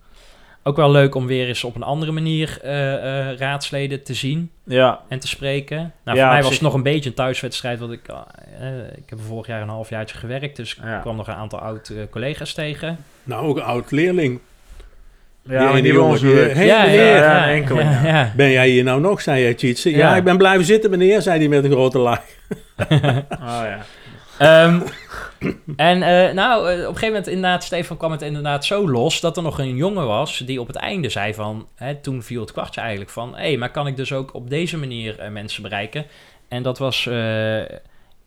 Ook 0.62 0.76
wel 0.76 0.90
leuk 0.90 1.14
om 1.14 1.26
weer 1.26 1.48
eens 1.48 1.64
op 1.64 1.74
een 1.74 1.82
andere 1.82 2.12
manier 2.12 2.58
eh, 2.62 3.28
eh, 3.30 3.38
raadsleden 3.38 4.02
te 4.02 4.14
zien 4.14 4.50
Ja. 4.64 5.00
en 5.08 5.18
te 5.18 5.28
spreken. 5.28 5.76
Nou, 6.04 6.16
Ja, 6.18 6.22
voor 6.24 6.32
mij 6.32 6.36
was 6.42 6.44
zich- 6.46 6.52
het 6.52 6.60
nog 6.62 6.74
een 6.74 6.82
beetje 6.82 7.08
een 7.08 7.14
thuiswedstrijd, 7.16 7.78
want 7.78 7.92
ik, 7.92 8.08
eh, 8.08 8.78
ik 8.96 9.10
heb 9.10 9.18
er 9.18 9.24
vorig 9.24 9.46
jaar 9.46 9.62
een 9.62 9.68
halfjaartje 9.68 10.16
gewerkt, 10.18 10.56
dus 10.56 10.74
ik 10.74 11.00
kwam 11.00 11.16
nog 11.16 11.26
een 11.28 11.34
aantal 11.34 11.58
oud-collega's 11.58 12.52
tegen. 12.52 12.98
Nou, 13.22 13.46
ook 13.46 13.56
een 13.56 13.62
oud-leerling. 13.62 14.40
Ja, 15.48 15.70
ene 15.70 15.82
die 15.82 15.82
bij 15.82 15.92
jongen 15.92 16.10
ons 16.10 16.20
die, 16.20 16.34
hey, 16.34 16.66
ja, 16.66 16.82
meneer, 16.82 17.04
ja, 17.04 17.16
ja, 17.16 17.16
ja, 17.16 17.48
een 17.48 17.54
enkele, 17.54 17.82
ja, 17.82 17.90
ja. 17.90 18.06
ja. 18.06 18.32
Ben 18.36 18.50
jij 18.50 18.68
hier 18.68 18.84
nou 18.84 19.00
nog, 19.00 19.20
zei 19.20 19.54
Cheatsen? 19.56 19.90
Ja. 19.90 19.96
Ja. 19.98 20.16
ik 20.16 20.24
ben 20.24 20.36
blijven 20.36 20.64
zitten, 20.64 20.90
meneer, 20.90 21.22
zei 21.22 21.38
hij 21.38 21.48
met 21.48 21.64
een 21.64 21.70
grote 21.70 21.98
lach. 21.98 22.22
Oh 23.30 23.62
ja. 23.62 23.84
Ehm, 24.38 24.80
en 25.76 26.02
eh, 26.02 26.34
nou, 26.34 26.70
eh, 26.70 26.72
op 26.72 26.78
een 26.78 26.84
gegeven 26.84 27.06
moment 27.06 27.26
inderdaad, 27.26 27.64
Stefan 27.64 27.96
kwam 27.96 28.10
het 28.10 28.22
inderdaad 28.22 28.64
zo 28.64 28.88
los 28.90 29.20
dat 29.20 29.36
er 29.36 29.42
nog 29.42 29.58
een 29.58 29.76
jongen 29.76 30.06
was 30.06 30.38
die 30.38 30.60
op 30.60 30.66
het 30.66 30.76
einde 30.76 31.08
zei 31.08 31.34
van, 31.34 31.68
hè, 31.74 31.94
toen 31.94 32.22
viel 32.22 32.40
het 32.40 32.52
kwartje 32.52 32.80
eigenlijk 32.80 33.10
van, 33.10 33.36
hé, 33.36 33.56
maar 33.56 33.70
kan 33.70 33.86
ik 33.86 33.96
dus 33.96 34.12
ook 34.12 34.34
op 34.34 34.50
deze 34.50 34.78
manier 34.78 35.18
eh, 35.18 35.30
mensen 35.30 35.62
bereiken? 35.62 36.06
En 36.48 36.62
dat 36.62 36.78
was 36.78 37.06
eh 37.06 37.60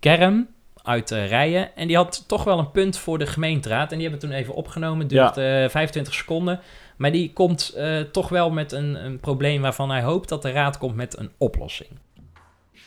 Kerm 0.02 0.48
uit 0.84 1.12
eh, 1.12 1.28
Rijen 1.28 1.76
en 1.76 1.88
die 1.88 1.96
had 1.96 2.24
toch 2.28 2.44
wel 2.44 2.60
een 2.60 2.72
punt 2.72 2.98
voor 2.98 3.18
de 3.18 3.26
gemeenteraad 3.26 3.92
en 3.92 3.98
die 3.98 4.10
hebben 4.10 4.30
we 4.30 4.34
toen 4.34 4.44
even 4.44 4.54
opgenomen, 4.54 5.00
het 5.00 5.10
duurt 5.10 5.38
eh, 5.38 5.70
25 5.70 6.14
seconden. 6.14 6.60
Maar 7.02 7.12
die 7.12 7.34
komt 7.34 7.70
eh, 7.70 8.02
toch 8.02 8.30
wel 8.30 8.52
met 8.52 8.72
een, 8.72 9.06
een 9.06 9.20
probleem 9.20 9.62
waarvan 9.62 9.90
hij 9.90 10.04
hoopt 10.04 10.30
dat 10.30 10.42
de 10.42 10.52
raad 10.52 10.78
komt 10.78 10.96
met 10.96 11.18
een 11.18 11.32
oplossing. 11.38 11.90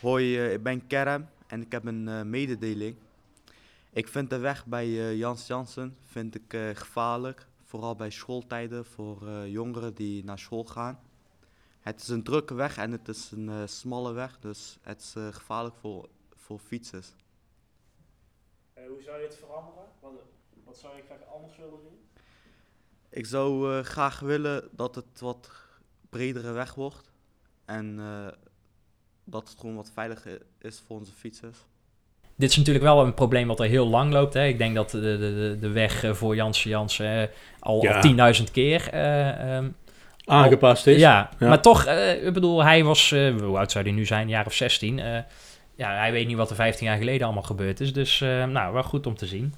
Hoi, 0.01 0.39
eh, 0.39 0.53
ik 0.53 0.63
ben 0.63 0.87
Kerem 0.87 1.29
en 1.47 1.61
ik 1.63 1.73
heb 1.73 1.85
een 1.85 2.09
eh, 2.09 2.23
mededeling. 2.23 2.97
Ik 3.93 4.09
vind 4.09 4.31
de 4.31 4.39
weg 4.39 4.67
bij 4.67 4.85
eh, 4.85 5.17
Jans 5.17 5.47
Jansen 5.47 5.97
vind 6.01 6.35
ik, 6.35 6.53
eh, 6.53 6.69
gevaarlijk, 6.75 7.47
vooral 7.65 7.95
bij 7.95 8.11
schooltijden 8.11 8.85
voor 8.85 9.29
eh, 9.29 9.47
jongeren 9.47 9.95
die 9.95 10.25
naar 10.25 10.39
school 10.39 10.65
gaan. 10.65 11.01
Het 11.81 12.01
is 12.01 12.09
een 12.09 12.23
drukke 12.23 12.55
weg 12.55 12.77
en 12.77 12.93
het 12.93 13.09
is 13.09 13.31
een 13.31 13.49
eh, 13.49 13.63
smalle 13.67 14.13
weg, 14.13 14.39
dus 14.39 14.79
het 14.83 15.01
is 15.01 15.15
gevaarlijk 15.35 15.77
voor, 15.77 16.09
voor 16.35 16.59
fietsers. 16.59 17.15
hoe 18.75 19.03
zou 19.03 19.19
je 19.19 19.25
het 19.25 19.37
veranderen? 19.37 19.85
Wat, 20.01 20.13
wat 20.65 20.77
zou 20.77 20.97
je 20.97 21.03
graag 21.03 21.27
anders 21.35 21.57
willen 21.57 21.81
zien? 21.81 22.14
Ik 23.17 23.27
zou 23.27 23.73
eh, 23.79 23.85
graag 23.85 24.21
willen 24.21 24.69
dat 24.73 24.95
het 24.95 25.21
wat 25.21 25.51
bredere 26.11 26.53
weg 26.53 26.75
wordt 26.75 27.13
en 27.65 27.97
eh, 27.99 28.33
dat 29.25 29.49
het 29.49 29.59
gewoon 29.61 29.77
wat 29.77 29.91
veiliger 29.95 30.39
is 30.61 30.83
voor 30.87 30.99
onze 30.99 31.13
fietsers. 31.13 31.59
Dit 32.37 32.51
is 32.51 32.57
natuurlijk 32.57 32.85
wel 32.85 33.05
een 33.05 33.15
probleem 33.15 33.49
wat 33.49 33.61
er 33.61 33.67
heel 33.67 33.87
lang 33.89 34.13
loopt. 34.13 34.35
Hè. 34.35 34.45
Ik 34.47 34.59
denk 34.59 34.75
dat 34.75 34.91
de, 34.91 35.01
de, 35.01 35.57
de, 35.61 35.69
weg 35.69 36.05
eh, 36.05 36.13
voor 36.13 36.35
Jansen 36.35 36.71
Jansen 36.71 37.31
al, 37.59 37.83
Ja. 37.83 38.01
al 38.01 38.33
10.000 38.39 38.51
keer 38.53 38.89
eh, 38.93 39.57
ehm, 39.57 39.69
Aangepast 40.25 40.87
al- 40.87 40.93
is. 40.93 41.01
Ja, 41.01 41.31
Ja. 41.39 41.49
maar 41.49 41.63
toch, 41.63 41.85
eh, 41.85 42.27
ik 42.27 42.33
bedoel, 42.33 42.63
hij 42.65 42.85
was, 42.85 43.13
eh, 43.13 43.35
hoe 43.41 43.59
oud 43.59 43.73
zou 43.73 43.85
hij 43.85 43.93
nu 43.93 44.05
zijn? 44.07 44.23
Een 44.23 44.29
jaar 44.29 44.47
of 44.47 44.55
16. 44.55 44.99
Eh, 44.99 45.19
ja, 45.77 45.97
hij 45.97 46.13
weet 46.13 46.27
niet 46.27 46.37
wat 46.37 46.51
er 46.51 46.57
15 46.57 46.87
jaar 46.87 46.97
geleden 46.99 47.25
allemaal 47.25 47.43
gebeurd 47.43 47.81
is. 47.81 47.93
Dus, 47.93 48.21
eh, 48.21 48.45
nou, 48.45 48.73
wel 48.73 48.83
goed 48.83 49.07
om 49.07 49.17
te 49.17 49.27
zien. 49.27 49.55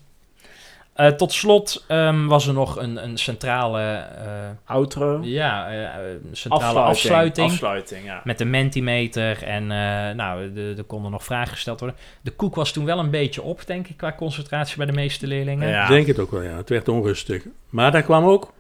Eh, 0.97 1.07
tot 1.09 1.33
slot 1.33 1.85
ehm, 1.89 2.27
was 2.27 2.47
er 2.47 2.55
nog 2.55 2.77
een, 2.77 3.05
een 3.05 3.17
centrale... 3.19 3.81
eh, 3.83 4.27
Outro? 4.65 5.21
Ja, 5.23 5.69
eh, 5.69 5.83
eh, 5.85 5.91
centrale 6.33 6.79
afsluiting. 6.81 6.87
Afsluiting. 6.87 7.51
Afsluiting, 7.51 8.05
ja. 8.05 8.21
Met 8.25 8.39
de 8.39 8.45
Mentimeter. 8.45 9.43
En 9.43 9.63
eh, 9.63 10.15
nou, 10.15 10.53
de- 10.53 10.75
er 10.77 10.85
konden 10.85 11.11
nog 11.11 11.25
vragen 11.25 11.53
gesteld 11.53 11.81
worden. 11.81 11.99
De 12.23 12.31
koek 12.31 12.55
was 12.55 12.73
toen 12.73 12.85
wel 12.85 12.99
een 12.99 13.11
beetje 13.11 13.43
op, 13.43 13.67
denk 13.67 13.89
ik, 13.89 13.97
qua 13.97 14.13
concentratie 14.13 14.77
bij 14.77 14.87
de 14.87 14.93
meeste 14.93 15.27
leerlingen. 15.27 15.83
Ik 15.83 15.89
denk 15.89 16.07
het 16.07 16.19
ook 16.19 16.31
wel, 16.31 16.43
ja. 16.43 16.57
Het 16.57 16.69
werd 16.69 16.89
onrustig. 16.89 17.43
Maar 17.71 17.93
dat 17.93 18.05
kwam 18.05 18.25
ook 18.25 18.53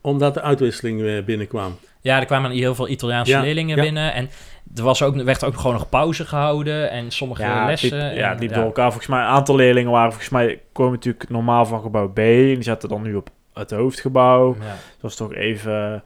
omdat 0.00 0.34
de 0.34 0.42
uitwisseling 0.42 1.00
weer 1.00 1.24
binnenkwam. 1.24 1.78
Ja, 2.00 2.18
er 2.20 2.26
kwamen 2.26 2.50
heel 2.50 2.74
veel 2.74 2.88
Italiaanse 2.88 3.30
Ja, 3.32 3.40
leerlingen 3.40 3.76
ja. 3.76 3.82
binnen. 3.82 4.14
En 4.14 4.30
er 4.74 4.82
was 4.82 5.02
ook, 5.02 5.22
werd 5.22 5.44
ook 5.44 5.56
gewoon 5.56 5.72
nog 5.76 5.88
pauze 5.88 6.24
gehouden. 6.26 6.90
En 6.90 7.10
sommige 7.10 7.42
Ja, 7.42 7.66
lessen... 7.66 8.08
liep, 8.08 8.16
ja, 8.16 8.30
het 8.30 8.40
liep 8.40 8.54
door 8.54 8.64
elkaar. 8.64 8.86
Volgens 8.86 9.06
mij 9.06 9.20
een 9.20 9.26
aantal 9.26 9.56
leerlingen 9.56 9.90
waren 9.90 10.10
volgens 10.10 10.30
mij 10.30 10.60
komen 10.72 10.92
natuurlijk 10.92 11.28
normaal 11.28 11.66
van 11.66 11.80
gebouw 11.80 12.08
B. 12.08 12.18
En 12.18 12.24
die 12.54 12.62
zaten 12.62 12.88
dan 12.88 13.02
nu 13.02 13.14
op 13.14 13.28
het 13.54 13.70
hoofdgebouw. 13.70 14.54
Ja. 14.54 14.66
Dat 14.66 14.76
was 15.00 15.16
toch 15.16 15.34
even, 15.34 16.02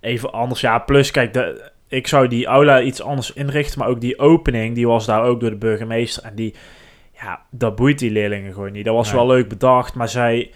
even 0.00 0.32
anders. 0.32 0.60
Ja, 0.60 0.78
plus 0.78 1.10
kijk, 1.10 1.32
de, 1.34 1.70
ik 1.88 2.06
zou 2.06 2.28
die 2.28 2.46
aula 2.46 2.80
iets 2.80 3.02
anders 3.02 3.32
inrichten. 3.32 3.78
Maar 3.78 3.88
ook 3.88 4.00
die 4.00 4.18
opening, 4.18 4.74
die 4.74 4.86
was 4.86 5.06
daar 5.06 5.22
ook 5.22 5.40
door 5.40 5.50
de 5.50 5.56
burgemeester. 5.56 6.22
En 6.24 6.34
die, 6.34 6.54
ja, 7.20 7.40
dat 7.50 7.76
boeit 7.76 7.98
die 7.98 8.10
leerlingen 8.10 8.52
gewoon 8.52 8.72
niet. 8.72 8.84
Dat 8.84 8.94
was 8.94 9.06
Nee. 9.08 9.16
wel 9.16 9.26
leuk 9.26 9.48
bedacht, 9.48 9.94
maar 9.94 10.08
zij... 10.08 10.50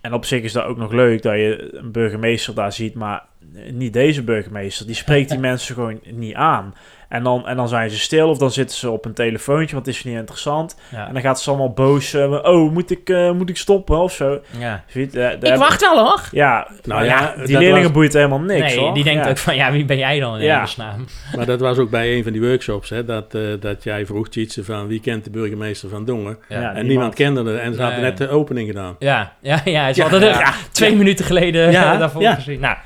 En 0.00 0.12
op 0.14 0.24
zich 0.24 0.42
is 0.42 0.52
dat 0.52 0.64
ook 0.64 0.76
nog 0.76 0.92
leuk 0.92 1.22
dat 1.22 1.34
je 1.34 1.68
een 1.72 1.92
burgemeester 1.92 2.54
daar 2.54 2.72
ziet, 2.72 2.94
maar 2.94 3.24
niet 3.70 3.92
deze 3.92 4.22
burgemeester. 4.22 4.86
Die 4.86 4.94
spreekt 4.94 5.30
die 5.30 5.38
mensen 5.50 5.74
gewoon 5.74 6.00
niet 6.04 6.34
aan. 6.34 6.74
En 7.12 7.22
dan, 7.22 7.46
en 7.46 7.56
dan 7.56 7.68
zijn 7.68 7.90
ze 7.90 7.98
stil 7.98 8.28
of 8.28 8.38
dan 8.38 8.50
zitten 8.50 8.76
ze 8.76 8.90
op 8.90 9.04
een 9.04 9.12
telefoontje, 9.14 9.74
want 9.74 9.86
het 9.86 9.94
is 9.94 10.04
niet 10.04 10.16
interessant. 10.16 10.76
Ja. 10.90 11.06
En 11.06 11.12
dan 11.12 11.22
gaat 11.22 11.40
ze 11.40 11.48
allemaal 11.48 11.70
boos. 11.72 12.14
eh, 12.14 12.32
oh, 12.42 12.72
moet 12.72 12.90
ik, 12.90 13.08
eh, 13.08 13.30
moet 13.32 13.48
ik 13.48 13.56
stoppen 13.56 13.98
of 13.98 14.12
zo? 14.12 14.40
Ja. 14.58 14.84
Ik 14.92 15.54
wacht 15.56 15.80
wel 15.80 15.98
hoor. 15.98 16.20
Ja, 16.30 16.68
Nou 16.84 17.04
ja, 17.04 17.34
ja, 17.36 17.44
die 17.44 17.58
leerlingen 17.58 17.82
was- 17.82 17.92
boeit 17.92 18.12
helemaal 18.12 18.40
niks 18.40 18.60
nee, 18.74 18.78
hoor. 18.78 18.94
die 18.94 19.04
denkt 19.04 19.24
Ja. 19.24 19.30
ook 19.30 19.38
van, 19.38 19.56
ja, 19.56 19.72
wie 19.72 19.84
ben 19.84 19.98
jij 19.98 20.20
dan 20.20 20.36
in 20.36 20.44
Ja. 20.44 20.52
hemelsnaam? 20.52 21.04
Maar 21.36 21.46
dat 21.46 21.60
was 21.60 21.78
ook 21.78 21.90
bij 21.90 22.16
een 22.16 22.22
van 22.22 22.32
die 22.32 22.40
workshops, 22.42 22.90
hè, 22.90 23.04
dat, 23.04 23.34
eh, 23.34 23.42
dat 23.60 23.84
jij 23.84 24.06
vroeg, 24.06 24.28
Tjitse, 24.28 24.64
van 24.64 24.86
wie 24.86 25.00
kent 25.00 25.24
de 25.24 25.30
burgemeester 25.30 25.88
van 25.88 26.04
Dongen? 26.04 26.38
Ja, 26.48 26.56
en 26.56 26.62
niemand. 26.62 26.86
niemand 26.86 27.14
kende 27.14 27.44
het. 27.50 27.60
En 27.60 27.74
ze 27.74 27.82
hadden 27.82 28.00
net 28.00 28.18
de 28.18 28.28
opening 28.28 28.68
gedaan. 28.68 28.96
Ja, 28.98 29.32
ja, 29.40 29.60
ja. 29.64 29.92
Ze 29.92 30.00
Ja, 30.02 30.08
hadden 30.08 30.28
er 30.30 30.38
ja, 30.38 30.52
twee 30.72 30.90
ja. 30.90 30.96
minuten 30.96 31.24
geleden 31.24 31.70
Ja, 31.70 31.96
daarvoor 31.96 32.22
ja. 32.22 32.34
gezien. 32.34 32.60
Nou, 32.60 32.76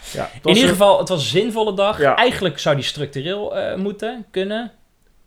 in 0.45 0.55
ieder 0.55 0.69
geval, 0.71 0.99
het 0.99 1.09
was 1.09 1.19
een 1.19 1.41
zinvolle 1.41 1.75
dag. 1.75 1.99
Ja. 2.01 2.17
Eigenlijk 2.17 2.59
zou 2.59 2.75
die 2.77 2.85
structureel 2.85 3.57
eh, 3.57 3.77
moeten, 4.17 4.31
kunnen. 4.31 4.71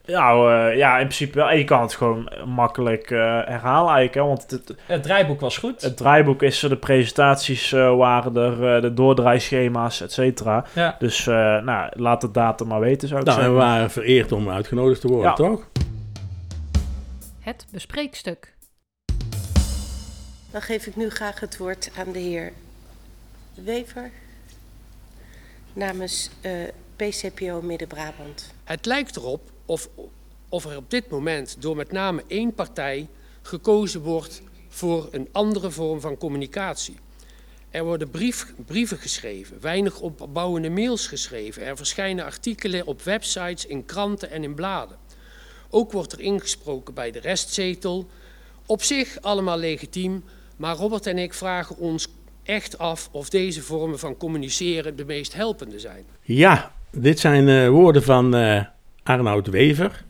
Ja, 0.06 0.32
eh, 0.32 0.78
ja, 0.78 0.94
in 0.98 1.06
principe 1.06 1.38
wel. 1.38 1.50
En 1.50 1.58
je 1.58 1.64
kan 1.64 1.82
het 1.82 1.94
gewoon 1.96 2.32
makkelijk 2.46 3.12
eh, 3.12 3.20
herhalen 3.46 3.94
eigenlijk. 3.94 4.14
Hè? 4.14 4.22
Want 4.22 4.52
het, 4.52 4.76
Het 4.86 5.04
draaiboek 5.04 5.40
was 5.40 5.58
goed. 5.58 5.82
het 5.82 5.98
draaiboek 5.98 6.42
is 6.44 6.64
er, 6.64 6.70
de 6.70 6.78
presentaties 6.78 7.72
eh, 7.72 7.96
waren 7.96 8.36
er, 8.38 8.76
eh, 8.76 8.82
de 8.82 8.94
doordraaischema's, 8.94 10.02
et 10.02 10.12
cetera. 10.12 10.66
Ja. 10.76 10.96
Dus 11.00 11.28
eh, 11.28 11.34
nou, 11.62 11.90
laat 11.96 12.22
de 12.22 12.32
datum 12.32 12.68
maar 12.68 12.80
weten, 12.80 13.08
zou 13.08 13.20
ik 13.20 13.26
Nou, 13.28 13.40
en 13.40 13.46
we 13.46 13.52
zeggen. 13.52 13.70
waren 13.72 13.92
vereerd 13.92 14.32
om 14.32 14.50
uitgenodigd 14.50 15.02
te 15.02 15.08
worden, 15.08 15.30
Ja. 15.30 15.34
toch? 15.36 15.68
Het 17.40 17.68
bespreekstuk. 17.72 18.54
Dan 20.52 20.62
geef 20.62 20.86
ik 20.86 20.96
nu 20.96 21.10
graag 21.10 21.40
het 21.40 21.58
woord 21.58 21.92
aan 21.98 22.12
de 22.12 22.20
heer 22.20 22.52
Wever 23.54 24.12
namens 25.74 26.30
eh, 26.42 26.52
PCPO 26.96 27.62
Midden-Brabant. 27.62 28.54
Het 28.70 28.86
lijkt 28.86 29.16
erop 29.16 29.52
of, 29.66 29.90
of 30.50 30.66
er 30.66 30.78
op 30.78 30.90
dit 30.90 31.10
moment 31.10 31.62
door 31.62 31.76
met 31.76 31.92
name 31.92 32.24
één 32.28 32.54
partij 32.54 33.08
gekozen 33.42 34.02
wordt 34.02 34.42
voor 34.68 35.08
een 35.12 35.30
andere 35.32 35.72
vorm 35.72 36.02
van 36.02 36.18
communicatie. 36.18 36.96
Er 37.70 37.84
worden 37.84 38.10
brief, 38.10 38.54
brieven 38.66 38.98
geschreven, 38.98 39.62
weinig 39.62 40.00
opbouwende 40.00 40.70
mails 40.70 41.08
geschreven. 41.08 41.66
Er 41.66 41.78
verschijnen 41.78 42.26
artikelen 42.26 42.86
op 42.86 43.02
websites, 43.02 43.66
in 43.66 43.86
kranten 43.86 44.30
en 44.30 44.44
in 44.44 44.56
bladen. 44.56 44.98
Ook 45.70 45.92
wordt 45.92 46.12
er 46.12 46.20
ingesproken 46.20 46.94
bij 46.94 47.12
de 47.12 47.20
restzetel. 47.20 48.10
Op 48.66 48.84
zich 48.84 49.22
allemaal 49.22 49.58
legitiem, 49.58 50.24
maar 50.56 50.76
Robert 50.76 51.06
en 51.06 51.18
ik 51.18 51.34
vragen 51.34 51.78
ons 51.78 52.08
echt 52.44 52.78
af 52.78 53.10
of 53.12 53.30
deze 53.30 53.62
vormen 53.62 54.00
van 54.00 54.18
communiceren 54.18 54.96
de 54.96 55.06
meest 55.06 55.34
helpende 55.34 55.80
zijn. 55.80 56.06
Ja, 56.22 56.78
dit 56.92 57.20
zijn 57.20 57.50
eh, 57.50 57.70
woorden 57.70 58.04
van 58.04 58.36
eh 58.36 58.62
Arnoud 59.04 59.48
Wever. 59.48 60.04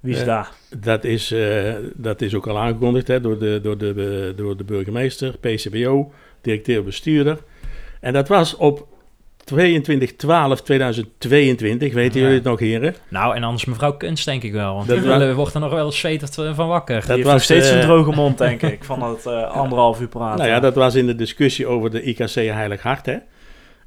Wie 0.00 0.14
is 0.14 0.20
Eh, 0.20 0.26
daar? 0.26 0.50
Dat 0.76 1.04
is, 1.04 1.30
eh, 1.32 1.72
dat 1.94 2.20
is 2.20 2.34
ook 2.34 2.46
al 2.46 2.58
aangekondigd 2.58 3.08
hè, 3.08 3.20
door, 3.20 3.38
de, 3.38 3.60
door, 3.62 3.78
de, 3.78 4.32
door 4.36 4.56
de 4.56 4.64
burgemeester, 4.64 5.36
PCBO, 5.38 6.12
directeur-bestuurder. 6.40 7.38
En 8.00 8.12
dat 8.12 8.28
was 8.28 8.56
op 8.56 8.86
22-12-2022, 9.44 11.92
weten 11.92 12.20
Ja. 12.20 12.20
jullie 12.20 12.34
het 12.34 12.42
nog, 12.44 12.58
heren? 12.58 12.94
Nou, 13.08 13.36
en 13.36 13.42
anders 13.42 13.64
mevrouw 13.64 13.96
Kunst, 13.96 14.24
denk 14.24 14.42
ik 14.42 14.52
wel. 14.52 14.74
Want 14.74 14.88
Dat 14.88 15.02
die 15.02 15.32
wordt 15.34 15.54
er 15.54 15.60
nog 15.60 15.72
wel 15.72 15.86
eens 15.86 16.06
van 16.54 16.68
wakker. 16.68 16.98
Die 16.98 17.06
dat 17.06 17.16
heeft 17.16 17.22
was, 17.28 17.32
nog 17.32 17.42
steeds 17.42 17.70
een 17.70 17.80
droge 17.80 18.10
mond, 18.10 18.38
denk 18.38 18.62
ik, 18.62 18.84
van 18.84 19.02
het 19.02 19.26
eh, 19.26 19.50
anderhalf 19.50 20.00
uur 20.00 20.08
praten. 20.08 20.38
Nou 20.38 20.50
ja, 20.50 20.60
dat 20.60 20.74
was 20.74 20.94
in 20.94 21.06
de 21.06 21.14
discussie 21.14 21.66
over 21.66 21.90
de 21.90 22.02
IKC 22.02 22.34
Heilig 22.34 22.82
Hart, 22.82 23.06
hè. 23.06 23.16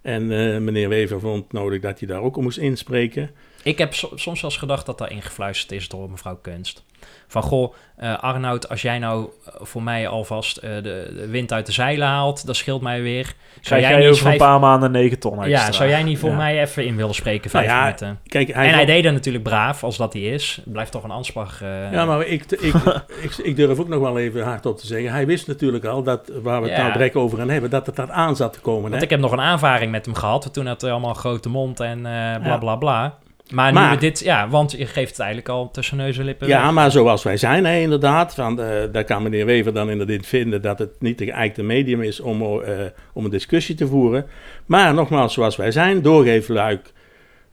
En 0.06 0.32
eh, 0.32 0.60
meneer 0.60 0.90
Wever 0.90 1.20
vond 1.20 1.52
nodig 1.52 1.82
dat 1.82 2.00
hij 2.00 2.08
daar 2.08 2.22
ook 2.22 2.38
op 2.38 2.44
moest 2.44 2.58
inspreken. 2.58 3.30
Ik 3.64 3.78
heb 3.78 3.94
so- 3.94 4.12
soms 4.16 4.42
wel 4.42 4.50
eens 4.52 4.60
gedacht 4.60 4.86
dat 4.86 4.98
daar 4.98 5.12
ingefluisterd 5.12 5.72
is 5.72 5.88
door 5.88 6.10
mevrouw 6.10 6.36
Kunst. 6.36 6.84
Van, 7.28 7.42
goh, 7.42 7.74
eh, 7.98 8.18
Arnoud, 8.20 8.70
als 8.70 8.82
jij 8.82 9.00
nou 9.00 9.30
eh, 9.46 9.54
voor 9.62 9.84
mij 9.84 10.08
alvast 10.08 10.58
eh, 10.58 10.70
de, 10.76 10.82
de 11.16 11.28
wind 11.30 11.54
uit 11.54 11.66
de 11.66 11.72
zeilen 11.72 12.08
haalt, 12.08 12.46
dat 12.46 12.56
scheelt 12.56 12.82
mij 12.82 13.02
weer. 13.02 13.24
Zou 13.26 13.36
Krijg 13.62 13.82
jij 13.82 13.92
jij 13.92 14.00
niet 14.10 14.20
over 14.20 14.32
een 14.32 14.38
paar 14.38 14.60
maanden 14.60 14.92
9 14.92 15.20
ton 15.20 15.44
extra. 15.44 15.66
Ja, 15.66 15.72
zou 15.72 15.90
jij 15.90 16.04
niet 16.04 16.20
voor 16.20 16.30
Ja. 16.30 16.36
mij 16.36 16.62
even 16.62 16.86
in 16.86 16.96
willen 16.96 17.16
spreken, 17.16 17.50
vijf 17.50 17.66
Nou 17.68 17.78
ja, 17.78 17.84
minuten? 17.86 18.20
Kijk, 18.28 18.54
hij 18.54 18.68
en 18.68 18.74
hij 18.74 18.86
deed 18.86 19.04
dat 19.04 19.14
natuurlijk 19.14 19.44
braaf, 19.44 19.84
als 19.84 19.98
dat 19.98 20.14
hij 20.14 20.22
is. 20.22 20.62
Blijft 20.66 20.92
toch 20.92 21.04
een 21.04 21.12
aanspraak. 21.12 21.50
eh, 21.62 21.92
Ja, 21.92 22.06
maar 22.06 22.26
ik, 22.28 22.52
ik, 22.52 22.74
ik, 23.22 23.38
ik 23.38 23.56
durf 23.56 23.80
ook 23.80 23.88
nog 23.88 24.00
wel 24.00 24.18
even 24.20 24.44
hardop 24.44 24.78
te 24.78 24.88
zeggen. 24.88 25.12
Hij 25.12 25.26
wist 25.26 25.48
natuurlijk 25.48 25.86
al 25.86 26.04
dat, 26.04 26.32
waar 26.44 26.62
we 26.62 26.68
het 26.68 26.76
Ja. 26.78 26.82
nou 26.82 26.94
direct 26.94 27.16
over 27.16 27.38
gaan 27.38 27.50
hebben, 27.50 27.70
dat 27.70 27.86
het 27.86 27.96
daar 27.96 28.12
aan 28.12 28.36
zat 28.36 28.54
te 28.54 28.60
komen. 28.60 28.82
Want 28.82 28.96
Hè? 28.96 29.02
ik 29.02 29.10
heb 29.10 29.20
nog 29.20 29.32
een 29.32 29.42
aanvaring 29.42 29.92
met 29.92 30.06
hem 30.06 30.16
gehad. 30.16 30.54
Toen 30.54 30.66
had 30.68 30.82
hij 30.82 30.92
allemaal 30.92 31.14
grote 31.14 31.50
mond 31.50 31.80
en 31.80 32.02
bla 32.44 32.58
bla 32.60 32.76
bla. 32.76 33.18
Maar, 33.52 33.72
nu 33.72 33.80
Maar- 33.80 33.94
we 33.94 33.98
dit, 33.98 34.20
ja, 34.20 34.50
want 34.50 34.72
je 34.72 34.86
geeft 34.86 35.10
het 35.10 35.20
eigenlijk 35.20 35.50
al 35.50 35.72
tussen 35.72 35.98
neus 35.98 36.18
en 36.18 36.26
lippen. 36.26 36.48
Ja, 36.48 36.64
weg. 36.64 36.72
maar 36.72 36.92
zoals 36.92 37.24
wij 37.24 37.38
zijn, 37.38 37.66
hè, 37.66 37.80
inderdaad. 37.80 38.34
Van, 38.36 38.62
eh, 38.62 38.84
daar 38.92 39.04
kan 39.04 39.24
meneer 39.24 39.46
Wever 39.46 39.74
dan 39.74 39.90
inderdaad 39.90 40.26
vinden 40.26 40.62
dat 40.62 40.80
het 40.80 40.92
niet 41.00 41.18
de 41.18 41.26
geëikte 41.26 41.64
medium 41.64 42.02
is 42.02 42.20
om, 42.20 42.42
eh, 42.42 42.72
om 43.14 43.26
een 43.26 43.32
discussie 43.32 43.76
te 43.76 43.88
voeren. 43.88 44.26
Maar 44.66 44.94
nogmaals, 44.94 45.34
zoals 45.34 45.56
wij 45.56 45.72
zijn, 45.72 46.02
doorgeefluik, 46.02 46.92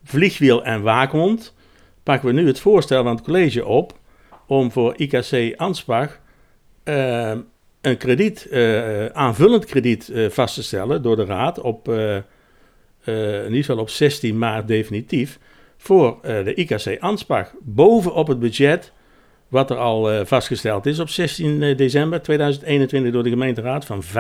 vliegwiel 0.05 0.65
en 0.65 0.83
waakhond, 0.83 1.55
pakken 2.03 2.29
we 2.29 2.35
nu 2.35 2.47
het 2.47 2.61
voorstel 2.61 3.03
van 3.03 3.15
het 3.15 3.25
college 3.25 3.67
op 3.67 3.99
om 4.47 4.71
voor 4.71 4.95
IKC 4.97 5.55
Anspach 5.57 6.21
eh, 6.85 7.33
een 7.81 7.97
krediet, 7.97 8.49
aanvullend 9.13 9.65
krediet 9.65 10.13
vast 10.29 10.55
te 10.55 10.63
stellen 10.63 11.03
door 11.03 11.17
de 11.17 11.25
raad 11.25 11.61
op, 11.61 11.89
in 11.89 13.45
ieder 13.45 13.65
geval 13.65 13.79
op 13.79 13.89
16 13.89 14.39
maart 14.39 14.69
definitief, 14.69 15.39
voor 15.83 16.19
eh, 16.23 16.45
de 16.45 16.55
IKC 16.55 16.97
Anspach 17.01 17.53
bovenop 17.61 18.27
het 18.27 18.39
budget 18.39 18.93
wat 19.49 19.71
er 19.71 19.77
al 19.77 20.11
eh, 20.11 20.25
vastgesteld 20.25 20.87
is 20.87 20.99
op 20.99 21.09
16 21.09 21.77
december 21.77 22.23
2021 22.23 23.13
door 23.13 23.23
de 23.23 23.29
gemeenteraad 23.29 23.85
van 23.85 24.03
5.563.000 24.03 24.11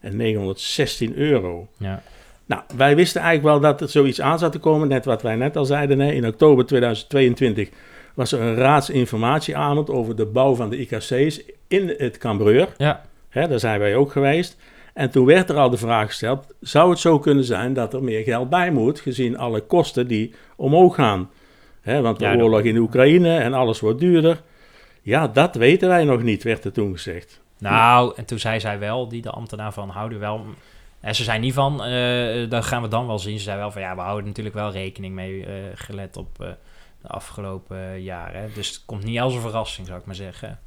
en 0.00 0.16
916 0.16 1.16
euro. 1.16 1.68
Ja. 1.76 2.02
Nou, 2.46 2.62
wij 2.76 2.96
wisten 2.96 3.20
eigenlijk 3.20 3.52
wel 3.52 3.70
dat 3.70 3.80
er 3.80 3.88
zoiets 3.88 4.20
aan 4.20 4.38
zat 4.38 4.52
te 4.52 4.58
komen, 4.58 4.88
net 4.88 5.04
wat 5.04 5.22
wij 5.22 5.36
net 5.36 5.56
al 5.56 5.64
zeiden. 5.64 6.00
Hè. 6.00 6.12
In 6.12 6.26
oktober 6.26 6.66
2022 6.66 7.68
was 8.14 8.32
er 8.32 8.40
een 8.40 8.54
raadsinformatieavond 8.54 9.90
over 9.90 10.16
de 10.16 10.26
bouw 10.26 10.54
van 10.54 10.70
de 10.70 10.78
IKC's 10.78 11.40
in 11.68 11.94
het 11.96 12.18
Cambreur. 12.18 12.68
Ja. 12.76 13.02
Hè, 13.28 13.48
daar 13.48 13.60
zijn 13.60 13.80
wij 13.80 13.96
ook 13.96 14.12
geweest. 14.12 14.56
En 15.00 15.10
toen 15.10 15.26
werd 15.26 15.50
er 15.50 15.56
al 15.56 15.70
de 15.70 15.76
vraag 15.76 16.06
gesteld, 16.06 16.46
zou 16.60 16.90
het 16.90 16.98
zo 16.98 17.18
kunnen 17.18 17.44
zijn 17.44 17.72
dat 17.72 17.94
er 17.94 18.02
meer 18.02 18.22
geld 18.22 18.48
bij 18.48 18.70
moet, 18.70 19.00
gezien 19.00 19.38
alle 19.38 19.60
kosten 19.60 20.06
die 20.06 20.34
omhoog 20.56 20.94
gaan? 20.94 21.30
Hè, 21.80 22.00
want 22.00 22.18
de 22.18 22.24
Ja, 22.24 22.36
oorlog 22.36 22.60
in 22.60 22.76
Oekraïne 22.76 23.36
en 23.38 23.54
alles 23.54 23.80
wordt 23.80 24.00
duurder. 24.00 24.42
Ja, 25.02 25.28
dat 25.28 25.54
weten 25.54 25.88
wij 25.88 26.04
nog 26.04 26.22
niet, 26.22 26.42
werd 26.42 26.64
er 26.64 26.72
toen 26.72 26.92
gezegd. 26.92 27.40
Nou, 27.58 28.12
en 28.16 28.24
toen 28.24 28.38
zei 28.38 28.60
zij 28.60 28.78
wel, 28.78 29.08
die 29.08 29.22
de 29.22 29.30
ambtenaar 29.30 29.72
van 29.72 29.88
houden 29.88 30.18
wel... 30.18 30.44
En 31.00 31.14
ze 31.14 31.24
zei 31.24 31.38
niet 31.38 31.54
van, 31.54 31.76
dat 32.48 32.64
gaan 32.64 32.82
we 32.82 32.88
dan 32.88 33.06
wel 33.06 33.18
zien. 33.18 33.38
Ze 33.38 33.44
zei 33.44 33.58
wel 33.58 33.70
van, 33.70 33.82
ja, 33.82 33.94
we 33.94 34.00
houden 34.00 34.26
natuurlijk 34.26 34.54
wel 34.54 34.70
rekening 34.70 35.14
mee, 35.14 35.44
eh, 35.44 35.52
gelet 35.74 36.16
op 36.16 36.40
eh, 36.40 36.48
de 37.02 37.08
afgelopen 37.08 38.02
jaren. 38.02 38.50
Dus 38.54 38.68
het 38.68 38.82
komt 38.84 39.04
niet 39.04 39.20
als 39.20 39.34
een 39.34 39.40
verrassing, 39.40 39.86
zou 39.86 39.98
ik 39.98 40.06
maar 40.06 40.14
zeggen. 40.14 40.58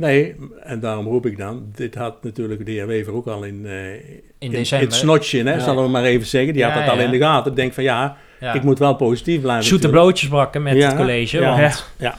Nee, 0.00 0.34
en 0.62 0.80
daarom 0.80 1.06
roep 1.06 1.26
ik 1.26 1.38
dan, 1.38 1.62
dit 1.74 1.94
had 1.94 2.22
natuurlijk 2.24 2.66
de 2.66 2.72
heer 2.72 2.86
Wever 2.86 3.14
ook 3.14 3.26
al 3.26 3.42
in, 3.44 3.66
eh, 3.66 3.92
in, 4.38 4.50
december. 4.50 4.88
het 4.88 4.96
snotje, 4.96 5.42
hè, 5.42 5.52
Ja. 5.54 5.58
zullen 5.60 5.82
we 5.82 5.88
maar 5.88 6.04
even 6.04 6.26
zeggen. 6.26 6.52
Die 6.52 6.64
had 6.64 6.74
Ja, 6.74 6.80
dat 6.84 6.90
al 6.94 7.00
in 7.00 7.10
de 7.10 7.18
gaten. 7.18 7.50
Ik 7.50 7.56
denk 7.56 7.72
van 7.72 7.82
ja, 7.84 8.16
Ja. 8.40 8.52
ik 8.52 8.62
moet 8.62 8.78
wel 8.78 8.94
positief 8.94 9.40
blijven. 9.40 9.64
Zoete 9.64 9.88
broodjes 9.90 10.28
bakken 10.28 10.62
met 10.62 10.76
Ja, 10.76 10.86
het 10.88 10.96
college, 10.96 11.40
ja, 11.40 11.60
want... 11.60 11.86
ja. 11.98 12.14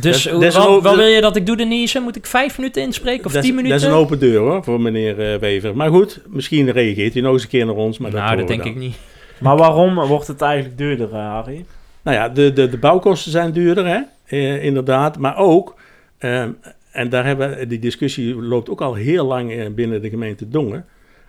Dus 0.00 0.22
Dat- 0.22 0.40
dat 0.40 0.54
wat, 0.54 0.66
open- 0.66 0.82
wat 0.82 0.96
wil 0.96 1.06
je 1.06 1.20
dat 1.20 1.36
ik 1.36 1.46
doe, 1.46 1.56
Denise? 1.56 2.00
Moet 2.00 2.16
ik 2.16 2.26
vijf 2.26 2.58
minuten 2.58 2.82
inspreken 2.82 3.24
of 3.26 3.32
dat, 3.32 3.42
tien 3.42 3.54
minuten? 3.54 3.78
dat 3.78 3.86
is 3.88 3.92
een 3.94 4.00
open 4.00 4.18
deur 4.18 4.38
hoor, 4.38 4.64
voor 4.64 4.80
meneer 4.80 5.32
eh, 5.32 5.38
Wever. 5.38 5.76
Maar 5.76 5.88
goed, 5.90 6.20
misschien 6.26 6.70
reageert 6.70 7.12
hij 7.12 7.22
nog 7.22 7.32
eens 7.32 7.42
een 7.42 7.48
keer 7.48 7.66
naar 7.66 7.74
ons. 7.74 7.98
Maar 7.98 8.12
Nou, 8.12 8.36
dat 8.36 8.48
denk 8.48 8.62
dan. 8.62 8.70
ik 8.72 8.76
niet. 8.78 8.96
Maar 9.40 9.56
waarom 9.56 9.94
wordt 9.94 10.26
het 10.26 10.40
eigenlijk 10.40 10.78
duurder, 10.78 11.08
eh, 11.12 11.14
Harry? 11.32 11.64
Nou 12.02 12.16
ja, 12.16 12.28
de, 12.28 12.52
de, 12.52 12.68
de 12.68 12.78
bouwkosten 12.78 13.30
zijn 13.32 13.52
duurder, 13.52 13.86
hè? 13.86 13.98
Eh, 14.26 14.64
inderdaad. 14.64 15.18
Maar 15.18 15.36
ook, 15.36 15.74
ehm, 16.22 16.50
en 16.92 17.08
daar 17.08 17.24
hebben 17.24 17.56
we, 17.58 17.66
die 17.66 17.78
discussie 17.78 18.34
loopt 18.34 18.68
ook 18.70 18.80
al 18.80 18.94
heel 18.94 19.26
lang 19.26 19.52
eh, 19.52 19.70
binnen 19.70 20.02
de 20.02 20.08
gemeente 20.08 20.48
Dongen, 20.48 20.84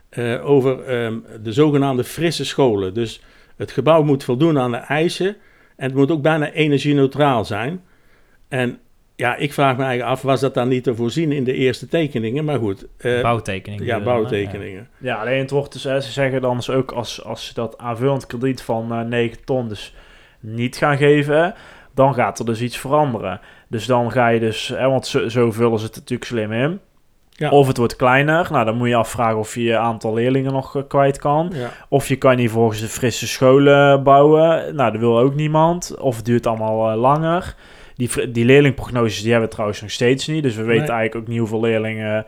eh, 0.10 0.50
over 0.50 0.84
ehm, 0.84 1.18
de 1.44 1.52
zogenaamde 1.54 2.04
frisse 2.04 2.46
scholen. 2.46 2.94
Dus 2.94 3.24
het 3.58 3.72
gebouw 3.72 4.04
moet 4.04 4.24
voldoen 4.24 4.60
aan 4.60 4.72
de 4.72 4.78
eisen 4.78 5.36
en 5.76 5.86
het 5.86 5.94
moet 5.96 6.12
ook 6.12 6.22
bijna 6.22 6.52
energie-neutraal 6.52 7.46
zijn. 7.46 7.82
En 8.48 8.78
ja, 9.16 9.36
ik 9.36 9.54
vraag 9.54 9.78
me 9.78 9.84
eigenlijk 9.84 10.12
af, 10.12 10.22
was 10.22 10.40
dat 10.40 10.54
dan 10.54 10.68
niet 10.68 10.84
te 10.84 10.96
voorzien 10.96 11.32
in 11.32 11.44
de 11.44 11.54
eerste 11.54 11.88
tekeningen? 11.88 12.46
Maar 12.46 12.60
goed. 12.60 12.88
eh, 12.98 13.22
Bouwtekeningen 13.22 13.86
Ja, 13.86 14.00
bouwtekeningen. 14.00 14.88
Ja, 14.98 15.16
alleen 15.16 15.40
het 15.40 15.50
wordt 15.50 15.74
dus, 15.74 15.84
hè, 15.84 16.02
ze 16.02 16.12
zeggen 16.12 16.42
dan 16.42 16.56
dus 16.56 16.70
ook 16.70 16.92
als, 16.92 17.24
als 17.24 17.46
ze 17.46 17.54
dat 17.54 17.78
aanvullend 17.78 18.26
krediet 18.26 18.62
van 18.62 18.92
eh 18.92 19.02
9 19.02 19.46
ton 19.46 19.70
dus 19.70 19.96
niet 20.40 20.78
gaan 20.78 20.98
geven, 20.98 21.54
dan 21.94 22.14
gaat 22.14 22.40
er 22.40 22.46
dus 22.46 22.62
iets 22.62 22.78
veranderen. 22.78 23.40
Dus 23.74 23.86
dan 23.86 24.12
ga 24.12 24.28
je 24.28 24.40
dus, 24.40 24.68
hè, 24.68 24.90
want 24.90 25.08
zo, 25.08 25.30
zo 25.30 25.52
vullen 25.52 25.80
ze 25.80 25.86
het 25.86 25.96
natuurlijk 25.96 26.30
slim 26.30 26.52
in. 26.52 26.80
Ja. 27.30 27.50
Of 27.50 27.68
het 27.68 27.78
wordt 27.78 27.96
kleiner, 27.96 28.48
nou 28.52 28.66
dan 28.66 28.78
moet 28.78 28.88
je 28.88 28.96
afvragen 28.96 29.38
of 29.38 29.56
je 29.56 29.64
je 29.64 29.78
aantal 29.78 30.14
leerlingen 30.14 30.54
nog 30.54 30.76
eh, 30.76 30.84
kwijt 30.88 31.20
kan. 31.20 31.52
Ja. 31.54 31.70
Of 31.90 32.08
je 32.08 32.16
kan 32.16 32.36
niet 32.36 32.52
volgens 32.52 32.80
de 32.80 32.88
frisse 32.88 33.28
scholen 33.28 34.04
bouwen, 34.04 34.76
nou 34.76 34.92
dat 34.92 35.00
wil 35.00 35.20
ook 35.20 35.36
niemand. 35.36 35.96
Of 36.00 36.16
het 36.16 36.26
duurt 36.26 36.48
allemaal 36.48 36.92
eh, 36.92 36.98
langer. 36.98 37.56
Die, 37.96 38.32
die 38.32 38.46
leerlingprognoses 38.46 39.22
die 39.22 39.32
hebben 39.32 39.48
we 39.48 39.54
trouwens 39.54 39.82
nog 39.82 39.92
steeds 39.92 40.28
niet, 40.28 40.44
dus 40.44 40.56
we 40.56 40.64
weten 40.64 40.82
Nee. 40.82 40.92
eigenlijk 40.92 41.16
ook 41.16 41.28
niet 41.32 41.40
hoeveel 41.40 41.60
leerlingen 41.62 42.26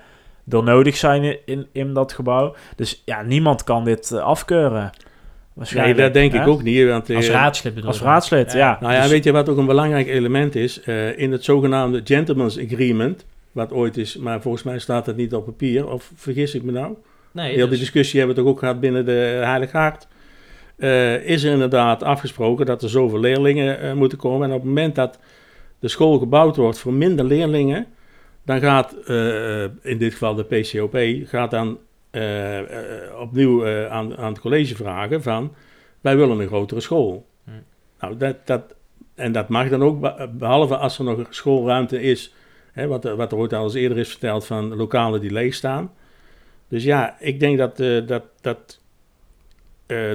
er 0.50 0.64
nodig 0.64 0.98
zijn 0.98 1.24
in, 1.24 1.38
in, 1.46 1.68
in 1.72 1.94
dat 1.94 2.14
gebouw. 2.14 2.56
Dus 2.76 3.02
ja, 3.06 3.22
niemand 3.22 3.64
kan 3.64 3.84
dit 3.84 4.12
eh, 4.12 4.20
afkeuren. 4.20 4.90
Nee, 5.56 5.64
Waarschijnlijk, 5.64 5.98
dat 6.00 6.14
denk 6.14 6.34
hè? 6.34 6.42
ik 6.42 6.48
ook 6.48 6.64
niet. 6.64 6.88
Want, 6.88 7.10
eh, 7.10 7.16
Als 7.16 7.30
raadslid 7.30 7.74
bedoel 7.74 7.90
Als 7.90 8.02
raadslid, 8.02 8.54
ja. 8.54 8.78
Nou 8.82 8.94
ja, 8.94 9.02
Dus- 9.02 9.10
weet 9.12 9.24
je 9.24 9.32
wat 9.32 9.50
ook 9.50 9.58
een 9.58 9.66
belangrijk 9.66 10.08
element 10.08 10.56
is? 10.56 10.82
Eh, 10.82 11.20
in 11.20 11.32
het 11.32 11.44
zogenaamde 11.44 12.02
Gentleman's 12.04 12.60
Agreement, 12.60 13.26
wat 13.52 13.72
ooit 13.72 13.98
is, 13.98 14.18
maar 14.18 14.42
volgens 14.42 14.64
mij 14.64 14.80
staat 14.80 15.06
het 15.06 15.16
niet 15.16 15.34
op 15.34 15.46
papier, 15.46 15.90
of 15.90 16.12
vergis 16.16 16.56
ik 16.56 16.64
me 16.64 16.72
nou? 16.72 16.94
Nee, 17.32 17.48
Heel 17.48 17.56
die 17.60 17.68
dus- 17.70 17.80
discussie 17.80 18.18
hebben 18.20 18.36
we 18.38 18.42
toch 18.42 18.52
ook 18.52 18.60
gehad 18.60 18.80
binnen 18.80 19.06
de 19.06 19.40
Heilige 19.44 19.78
Hart. 19.78 20.08
Eh, 20.78 21.16
is 21.26 21.44
er 21.44 21.52
inderdaad 21.52 22.04
afgesproken 22.04 22.66
dat 22.66 22.84
er 22.84 22.90
zoveel 22.90 23.20
leerlingen 23.20 23.80
eh, 23.82 23.94
moeten 23.94 24.18
komen. 24.18 24.48
En 24.48 24.54
op 24.54 24.60
het 24.60 24.68
moment 24.68 24.96
dat 24.96 25.20
de 25.80 25.88
school 25.88 26.18
gebouwd 26.20 26.56
wordt 26.56 26.80
voor 26.80 26.94
minder 26.94 27.26
leerlingen, 27.26 27.86
dan 28.46 28.60
gaat 28.60 28.96
eh, 29.06 29.64
in 29.64 29.98
dit 29.98 30.12
geval 30.12 30.36
de 30.36 30.44
PCOP 30.44 30.98
gaat 31.30 31.52
dan 31.52 31.78
eh, 32.16 32.60
eh, 32.60 33.20
opnieuw 33.20 33.66
eh, 33.66 33.92
aan, 33.92 34.18
aan 34.18 34.32
het 34.32 34.40
college 34.40 34.76
vragen 34.76 35.22
van 35.24 35.54
wij 36.02 36.18
willen 36.18 36.40
een 36.40 36.48
grotere 36.48 36.80
school. 36.82 37.26
Hm. 37.44 37.52
Nou, 38.00 38.18
dat, 38.18 38.36
dat, 38.46 38.76
en 39.16 39.32
dat 39.32 39.50
mag 39.50 39.70
dan 39.70 39.84
ook, 39.84 40.00
be- 40.00 40.30
behalve 40.34 40.78
als 40.78 40.98
er 40.98 41.04
nog 41.04 41.26
schoolruimte 41.30 42.02
is, 42.02 42.34
hè, 42.72 42.88
wat, 42.88 43.06
er- 43.06 43.16
wat 43.16 43.32
er 43.32 43.38
ooit 43.38 43.54
al 43.54 43.64
eens 43.64 43.74
eerder 43.74 43.98
is 43.98 44.10
verteld 44.10 44.46
van 44.46 44.76
lokalen 44.76 45.22
die 45.22 45.32
leeg 45.32 45.54
staan. 45.54 45.92
Dus 46.68 46.84
ja, 46.84 47.16
ik 47.20 47.40
denk 47.40 47.58
dat, 47.58 47.78
dat, 48.08 48.24
dat, 48.42 48.80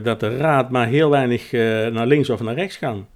dat 0.03 0.21
de 0.21 0.37
raad 0.37 0.71
maar 0.71 0.87
heel 0.87 1.11
weinig 1.11 1.53
naar 1.93 2.07
links 2.07 2.31
of 2.31 2.41
naar 2.41 2.55
rechts 2.55 2.77
gaan. 2.77 3.07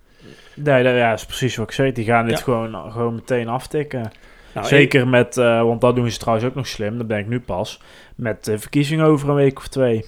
Nee, 0.56 0.82
dat 0.82 0.94
ja, 0.94 1.12
is 1.12 1.26
precies 1.26 1.56
wat 1.56 1.66
ik 1.66 1.72
zei. 1.74 1.92
Die 1.92 2.04
gaan 2.04 2.26
dit 2.26 2.38
Ja. 2.38 2.44
gewoon, 2.44 2.92
gewoon 2.92 3.14
meteen 3.14 3.48
aftikken. 3.48 4.10
Nou, 4.54 4.66
Zeker 4.66 5.08
met, 5.08 5.36
eh, 5.36 5.62
want 5.62 5.80
dat 5.80 5.94
doen 5.94 6.10
ze 6.10 6.18
trouwens 6.18 6.46
ook 6.46 6.54
nog 6.54 6.66
slim, 6.66 6.98
dat 6.98 7.06
ben 7.06 7.18
ik 7.18 7.26
nu 7.26 7.40
pas, 7.40 7.80
met 8.14 8.44
de 8.44 8.58
verkiezingen 8.58 9.06
over 9.06 9.28
een 9.28 9.34
week 9.34 9.58
of 9.58 9.68
twee. 9.68 10.04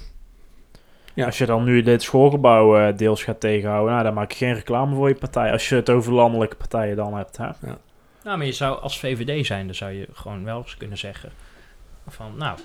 Ja. 1.14 1.26
Als 1.26 1.38
je 1.38 1.46
dan 1.46 1.64
nu 1.64 1.82
dit 1.82 2.02
schoolgebouw 2.02 2.76
eh, 2.76 2.96
deels 2.96 3.24
gaat 3.24 3.40
tegenhouden, 3.40 3.92
nou, 3.92 4.04
dan 4.04 4.14
maak 4.14 4.30
je 4.32 4.36
geen 4.44 4.54
reclame 4.54 4.94
voor 4.94 5.08
je 5.08 5.14
partij. 5.14 5.52
Als 5.52 5.68
je 5.68 5.74
het 5.74 5.90
over 5.90 6.12
landelijke 6.12 6.56
partijen 6.56 6.96
dan 6.96 7.14
hebt. 7.14 7.36
Hè? 7.36 7.48
Nou, 8.24 8.38
maar 8.38 8.46
je 8.46 8.52
zou 8.52 8.80
als 8.80 8.98
VVD 8.98 9.46
zijn, 9.46 9.66
dan 9.66 9.74
zou 9.74 9.92
je 9.92 10.08
gewoon 10.12 10.44
wel 10.44 10.58
eens 10.58 10.76
kunnen 10.76 10.98
zeggen 10.98 11.30
van, 12.08 12.32
nou, 12.36 12.58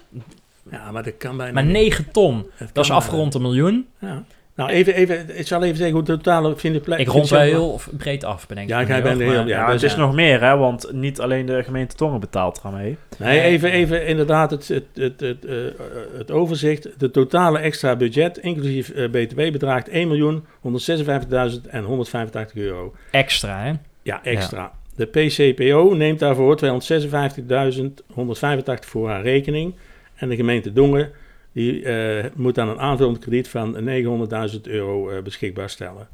Ja, 0.72 0.91
maar 0.91 1.04
dat 1.04 1.17
kan 1.17 1.38
bijna 1.38 1.54
maar 1.54 1.63
niet. 1.63 1.74
9 1.74 2.12
ton, 2.12 2.50
dat 2.58 2.72
kan 2.72 2.84
is 2.84 2.91
afgerond 2.91 3.34
een 3.34 3.41
miljoen. 3.41 3.88
Ja. 4.00 4.24
Nou, 4.56 4.70
even, 4.70 4.94
even, 4.94 5.40
ik 5.40 5.48
zal 5.48 5.64
even 5.64 5.78
zeggen 5.78 5.96
hoe 5.96 6.04
de 6.04 6.16
totale 6.18 6.56
vind 6.56 6.76
ik 6.76 6.88
Ik 6.88 7.08
rond 7.08 7.30
wel 7.30 7.40
heel 7.40 7.80
breed 7.98 8.24
af, 8.24 8.46
Ja, 8.50 8.56
ik 8.80 8.88
nu 8.88 9.02
bent 9.02 9.16
ook, 9.16 9.22
heel- 9.22 9.28
maar- 9.28 9.36
ja, 9.36 9.46
Ja, 9.46 9.66
dat 9.66 9.74
het 9.74 9.84
is- 9.84 9.96
nog 9.96 10.14
meer, 10.14 10.42
hè, 10.42 10.58
want 10.58 10.92
niet 10.92 11.20
alleen 11.20 11.46
de 11.46 11.64
gemeente 11.64 11.96
Tongen 11.96 12.20
betaalt 12.20 12.60
eraan 12.64 12.98
Nee, 13.18 13.42
even, 13.42 13.72
even 13.72 14.06
inderdaad 14.06 14.52
het, 14.52 14.68
het, 14.68 14.84
het, 14.94 15.20
het, 15.20 15.46
eh, 15.46 15.68
eh, 15.68 15.74
het 16.18 16.32
overzicht. 16.32 16.90
De 16.98 17.12
totale 17.12 17.60
extra 17.60 17.96
budget, 17.96 18.38
inclusief 18.38 18.90
eh, 18.90 19.10
BTW, 19.10 19.36
bedraagt 19.52 19.90
1.156.185 19.90 22.54
euro. 22.54 22.94
Extra, 23.12 23.64
hè? 23.64 23.72
Ja, 24.04 24.24
extra. 24.24 24.72
De 24.96 25.06
PCPO 25.06 25.94
neemt 25.94 26.20
daarvoor 26.20 26.58
256.185 26.58 28.90
voor 28.90 29.10
haar 29.10 29.22
rekening. 29.22 29.74
En 30.16 30.30
de 30.30 30.36
gemeente 30.36 30.74
Dongen 30.74 31.10
die, 31.52 31.84
eh, 31.84 32.26
moet 32.36 32.56
dan 32.56 32.70
een 32.70 32.80
aanvullend 32.80 33.20
krediet 33.20 33.50
van 33.50 33.84
900.000 33.84 34.68
euro 34.68 35.10
eh, 35.10 35.22
beschikbaar 35.24 35.70
stellen. 35.70 36.08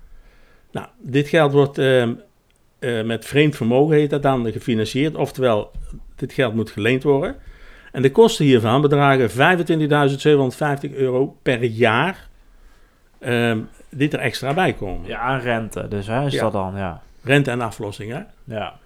Nou, 0.72 0.88
dit 1.02 1.28
geld 1.28 1.52
wordt 1.52 1.78
ehm, 1.78 2.14
eh, 2.80 3.04
met 3.04 3.26
vreemd 3.26 3.56
vermogen, 3.56 3.96
heet 3.96 4.10
dat 4.10 4.24
dan, 4.24 4.52
gefinancierd. 4.52 5.16
Oftewel, 5.16 5.72
dit 6.16 6.34
geld 6.34 6.54
moet 6.54 6.72
geleend 6.72 7.04
worden. 7.04 7.36
En 7.92 8.02
de 8.02 8.12
kosten 8.12 8.46
hiervan 8.46 8.82
bedragen 8.82 9.30
25.750 9.30 10.96
euro 10.96 11.38
per 11.42 11.64
jaar. 11.64 12.28
ehm, 13.20 13.60
die 13.90 14.10
er 14.10 14.20
extra 14.20 14.54
bij 14.54 14.74
komen. 14.74 15.08
Ja, 15.08 15.20
aan 15.20 15.40
rente, 15.40 15.88
dus 15.88 16.08
hè, 16.08 16.26
is 16.26 16.34
Ja. 16.34 16.42
dat 16.42 16.52
dan, 16.52 16.74
ja. 16.76 17.02
Rente 17.24 17.52
en 17.52 17.62
aflossing, 17.62 18.12
hè? 18.12 18.22
Ja. 18.56 18.80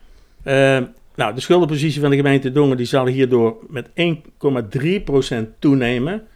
Ehm, 0.44 0.84
nou, 1.16 1.34
de 1.34 1.42
schuldenpositie 1.42 2.02
van 2.02 2.10
de 2.10 2.16
gemeente 2.16 2.52
Dongen 2.52 2.78
die 2.78 2.86
zal 2.86 3.06
hierdoor 3.06 3.58
met 3.68 3.90
1,3% 3.94 5.60
toenemen. 5.60 6.28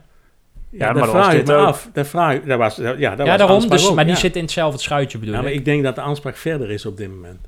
Ja, 0.77 0.85
maar 0.85 0.93
dat 0.93 1.03
dat 1.03 1.13
was 1.13 1.25
vraag 1.25 1.45
me 1.45 1.53
ook. 1.53 1.67
af. 1.67 1.89
Dat 1.93 2.07
vraag 2.07 2.41
dat 2.41 2.57
was, 2.57 2.75
ja, 2.75 2.83
dat 2.83 2.99
ja, 2.99 3.15
was 3.15 3.37
daarom. 3.37 3.69
Dus, 3.69 3.87
ook, 3.89 3.95
maar 3.95 4.03
die 4.05 4.13
ja. 4.13 4.19
zit 4.19 4.35
in 4.35 4.41
hetzelfde 4.41 4.79
schuitje, 4.79 5.17
bedoel 5.17 5.35
Ja, 5.35 5.41
maar 5.41 5.51
ik. 5.51 5.57
ik 5.57 5.65
denk 5.65 5.83
dat 5.83 5.95
de 5.95 6.01
aanspraak 6.01 6.35
verder 6.35 6.69
is 6.71 6.85
op 6.85 6.97
dit 6.97 7.09
moment. 7.09 7.39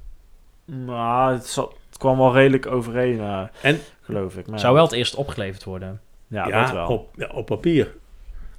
Nou, 0.65 1.33
het, 1.33 1.55
het 1.89 1.97
kwam 1.97 2.17
wel 2.17 2.33
redelijk 2.33 2.65
overeen, 2.65 3.19
eh, 3.19 3.41
En 3.61 3.79
geloof 4.01 4.37
ik. 4.37 4.47
Maar 4.47 4.59
Zou 4.59 4.73
wel 4.73 4.83
het 4.83 4.93
eerst 4.93 5.15
opgeleverd 5.15 5.63
worden. 5.63 6.01
Ja, 6.27 6.63
dat 6.63 6.71
wel. 6.71 6.87
Op, 6.87 7.09
ja, 7.15 7.29
op 7.33 7.45
papier. 7.45 7.95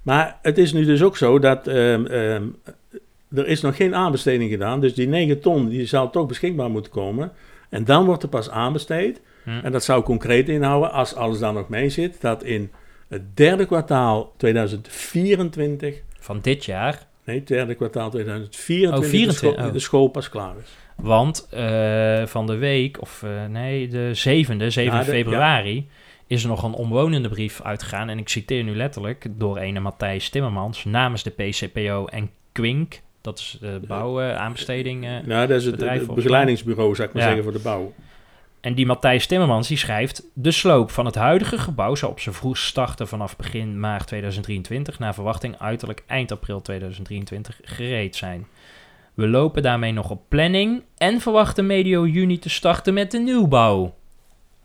Maar 0.02 0.38
het 0.42 0.58
is 0.58 0.72
nu 0.72 0.84
dus 0.84 1.02
ook 1.02 1.16
zo 1.16 1.38
dat 1.38 1.66
ehm, 1.66 2.06
ehm, 2.06 2.42
er 3.34 3.46
is 3.46 3.60
nog 3.60 3.76
geen 3.76 3.94
aanbesteding 3.94 4.50
gedaan. 4.50 4.80
Dus 4.80 4.94
die 4.94 5.08
9 5.08 5.40
ton 5.40 5.68
die 5.68 5.86
zou 5.86 6.10
toch 6.10 6.26
beschikbaar 6.26 6.70
moeten 6.70 6.92
komen. 6.92 7.32
En 7.68 7.84
dan 7.84 8.04
wordt 8.04 8.22
er 8.22 8.28
pas 8.28 8.50
aanbesteed. 8.50 9.20
Hm. 9.44 9.50
En 9.62 9.72
dat 9.72 9.84
zou 9.84 10.02
concreet 10.02 10.48
inhouden, 10.48 10.92
als 10.92 11.14
alles 11.14 11.38
daar 11.38 11.52
nog 11.52 11.68
mee 11.68 11.88
zit, 11.88 12.20
dat 12.20 12.42
in 12.42 12.70
het 13.10 13.36
derde 13.36 13.66
kwartaal 13.66 14.32
2024, 14.36 15.94
Van 16.20 16.38
dit 16.42 16.64
jaar. 16.64 17.06
nee, 17.24 17.38
het 17.38 17.46
derde 17.48 17.74
kwartaal 17.74 18.10
2024, 18.10 18.96
Oh, 18.98 19.02
de, 19.04 19.08
24, 19.10 19.36
school, 19.54 19.66
oh. 19.66 19.72
de 19.72 19.78
school 19.78 20.08
pas 20.08 20.28
klaar 20.28 20.54
is. 20.62 20.70
Want 20.96 21.46
eh, 21.50 22.26
van 22.26 22.46
de 22.46 22.56
week, 22.56 23.00
of 23.00 23.22
eh, 23.22 23.30
nee, 23.46 23.88
de 23.88 24.08
7e, 24.14 24.66
7 24.66 24.84
Ja, 24.84 24.98
de- 24.98 25.04
februari, 25.04 25.88
is 26.26 26.42
er 26.42 26.48
nog 26.48 26.62
een 26.62 26.72
omwonende 26.72 27.28
brief 27.28 27.62
uitgegaan. 27.62 28.08
En 28.08 28.18
ik 28.18 28.28
citeer 28.28 28.62
nu 28.64 28.76
letterlijk 28.76 29.26
door 29.30 29.58
ene 29.58 29.80
Matthijs 29.80 30.28
Timmermans 30.28 30.84
namens 30.84 31.22
de 31.22 31.30
PCPO 31.30 32.06
en 32.06 32.30
Quink. 32.52 33.00
Dat 33.20 33.38
is 33.38 33.56
de 33.60 33.80
eh 33.88 35.26
Nou, 35.26 35.46
dat 35.46 35.50
is 35.58 35.64
het, 35.64 35.74
bedrijf 35.74 35.96
het 35.96 36.04
volgens 36.04 36.24
begeleidingsbureau, 36.26 36.94
zou 36.94 37.08
ik 37.08 37.14
maar 37.14 37.22
Ja. 37.22 37.28
zeggen, 37.28 37.44
voor 37.44 37.56
de 37.62 37.64
bouw. 37.68 37.92
En 38.60 38.74
die 38.74 38.86
Matthijs 38.86 39.26
Timmermans 39.26 39.68
die 39.68 39.76
schrijft... 39.76 40.22
De 40.34 40.50
sloop 40.50 40.90
van 40.90 41.06
het 41.06 41.14
huidige 41.14 41.58
gebouw 41.58 41.94
zal 41.94 42.10
op 42.10 42.20
zijn 42.20 42.34
vroegst 42.34 42.64
starten 42.64 43.08
vanaf 43.08 43.36
begin 43.36 43.80
maart 43.80 44.06
2023... 44.06 44.98
naar 44.98 45.14
verwachting 45.14 45.58
uiterlijk 45.58 46.04
eind 46.06 46.32
april 46.32 46.62
2023 46.62 47.60
gereed 47.62 48.16
zijn. 48.16 48.46
We 49.14 49.28
lopen 49.28 49.62
daarmee 49.62 49.92
nog 49.92 50.10
op 50.10 50.22
planning 50.28 50.82
en 50.96 51.20
verwachten 51.20 51.66
medio 51.66 52.06
juni 52.06 52.38
te 52.38 52.48
starten 52.48 52.94
met 52.94 53.10
de 53.10 53.18
nieuwbouw. 53.18 53.94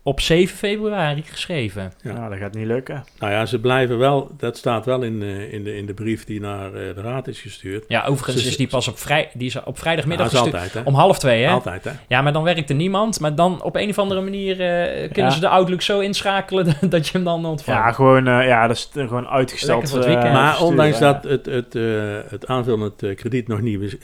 Op 0.06 0.20
7 0.20 0.56
februari 0.56 1.22
geschreven. 1.22 1.92
Ja. 2.02 2.12
Nou, 2.12 2.30
dat 2.30 2.38
gaat 2.38 2.54
niet 2.54 2.66
lukken. 2.66 3.04
Nou 3.18 3.32
ja, 3.32 3.46
ze 3.46 3.58
blijven 3.60 3.98
wel, 3.98 4.30
dat 4.38 4.56
staat 4.56 4.84
wel 4.84 5.02
in, 5.02 5.22
eh, 5.22 5.52
in, 5.52 5.64
de, 5.64 5.76
in 5.76 5.86
de 5.86 5.94
brief 5.94 6.24
die 6.24 6.40
naar 6.40 6.66
eh, 6.66 6.94
de 6.94 7.00
raad 7.00 7.28
is 7.28 7.40
gestuurd. 7.40 7.84
Ja, 7.88 8.04
overigens 8.04 8.42
Ze- 8.42 8.48
is 8.48 8.56
die 8.56 8.66
pas 8.66 8.88
op, 8.88 8.98
vrij, 8.98 9.30
die 9.34 9.46
is 9.46 9.62
op 9.62 9.78
vrijdagmiddag 9.78 10.26
Ja, 10.26 10.32
dat 10.32 10.46
is 10.46 10.50
gestuurd. 10.52 10.64
altijd, 10.74 10.84
hè? 10.84 10.90
Om 10.90 10.98
half 10.98 11.18
twee, 11.18 11.44
hè? 11.44 11.50
Altijd, 11.50 11.84
hè? 11.84 11.90
Ja, 12.08 12.22
maar 12.22 12.32
dan 12.32 12.42
werkt 12.42 12.70
er 12.70 12.76
niemand. 12.76 13.20
Maar 13.20 13.34
dan 13.34 13.62
op 13.62 13.76
een 13.76 13.88
of 13.88 13.98
andere 13.98 14.20
manier 14.20 14.52
eh, 14.60 14.94
kunnen 15.12 15.24
Ja. 15.24 15.30
ze 15.30 15.40
de 15.40 15.48
Outlook 15.48 15.82
zo 15.82 16.00
inschakelen 16.00 16.66
dat 16.90 17.06
je 17.06 17.12
hem 17.12 17.24
dan 17.24 17.44
ontvangt. 17.46 17.80
Ja, 17.84 17.92
gewoon, 17.92 18.24
ja, 18.24 18.66
dat 18.66 18.76
is 18.76 18.88
gewoon 18.92 19.28
uitgesteld. 19.28 19.82
Lekker 19.82 19.88
voor 19.88 19.98
het 19.98 20.06
weekend. 20.08 20.34
eh, 20.36 20.42
Maar 20.42 20.60
ondanks 20.62 20.98
ja. 20.98 21.12
dat 21.12 21.24
het, 21.30 21.46
het, 21.46 21.74
eh, 21.74 21.82
het 22.28 22.46
aanvullend 22.46 23.14
krediet 23.14 23.48
nog 23.48 23.60
niet 23.60 23.96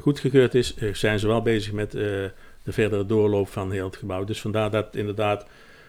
goedgekeurd 0.00 0.54
is, 0.54 0.74
zijn 0.92 1.18
ze 1.18 1.26
wel 1.26 1.42
bezig 1.42 1.72
met 1.72 1.94
eh, 1.94 2.02
de 2.68 2.74
verdere 2.74 3.06
doorloop 3.06 3.48
van 3.48 3.70
heel 3.72 3.86
het 3.86 3.96
gebouw. 3.96 4.24
Dus 4.24 4.40
vandaar 4.40 4.70
dat 4.70 4.96
inderdaad 4.96 5.46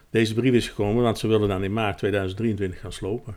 deze 0.09 0.33
brief 0.33 0.53
is 0.53 0.67
gekomen, 0.67 1.03
want 1.03 1.17
ze 1.19 1.27
willen 1.27 1.47
dan 1.47 1.63
in 1.63 1.73
maart 1.73 1.97
2023 1.97 2.79
gaan 2.79 2.91
slopen. 2.91 3.35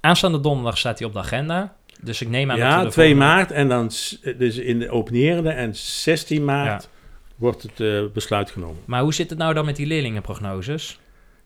Aanstaande 0.00 0.40
donderdag 0.40 0.78
staat 0.78 0.98
hij 0.98 1.08
op 1.08 1.12
de 1.12 1.18
agenda. 1.18 1.76
Dus 2.00 2.20
ik 2.22 2.28
neem 2.28 2.50
aan 2.50 2.58
dat 2.58 2.66
we 2.66 2.72
Ja, 2.72 2.82
de 2.82 2.88
2 2.90 3.06
volgende- 3.08 3.32
maart 3.34 3.50
en 3.50 3.68
dan 3.68 3.90
s- 3.90 4.20
dus 4.38 4.56
in 4.56 4.78
de 4.78 4.90
openerende 4.90 5.50
en 5.50 5.76
16 5.76 6.44
maart 6.44 6.88
wordt 7.36 7.62
het 7.62 7.80
eh, 7.80 8.02
besluit 8.12 8.50
genomen. 8.50 8.82
Maar 8.84 9.02
hoe 9.02 9.14
zit 9.14 9.30
het 9.30 9.38
nou 9.38 9.54
dan 9.54 9.64
met 9.64 9.76
die 9.76 9.86
leerlingenprognoses? 9.86 11.00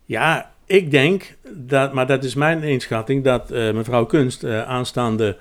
Ja, 0.05 0.51
ik 0.67 0.91
denk, 0.91 1.37
dat, 1.55 1.93
maar 1.93 2.07
dat 2.07 2.25
is 2.25 2.35
mijn 2.35 2.63
inschatting, 2.63 3.25
dat 3.25 3.51
eh, 3.51 3.73
mevrouw 3.73 4.05
Kunst 4.07 4.45
eh, 4.45 4.63
aanstaande 4.63 5.37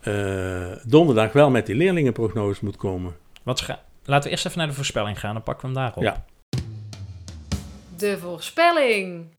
eh, 0.00 0.66
donderdag 0.84 1.32
wel 1.32 1.50
met 1.50 1.66
die 1.66 1.74
leerlingenprognose 1.76 2.64
moet 2.64 2.76
komen. 2.76 3.14
Wat 3.42 3.60
Laten 4.04 4.24
we 4.24 4.30
eerst 4.30 4.46
even 4.46 4.58
naar 4.58 4.66
de 4.66 4.72
voorspelling 4.72 5.20
gaan, 5.20 5.34
dan 5.34 5.42
pakken 5.42 5.68
we 5.68 5.74
hem 5.74 5.84
daarop. 5.84 6.02
Ja. 6.02 6.24
De 7.96 8.18
voorspelling. 8.18 9.34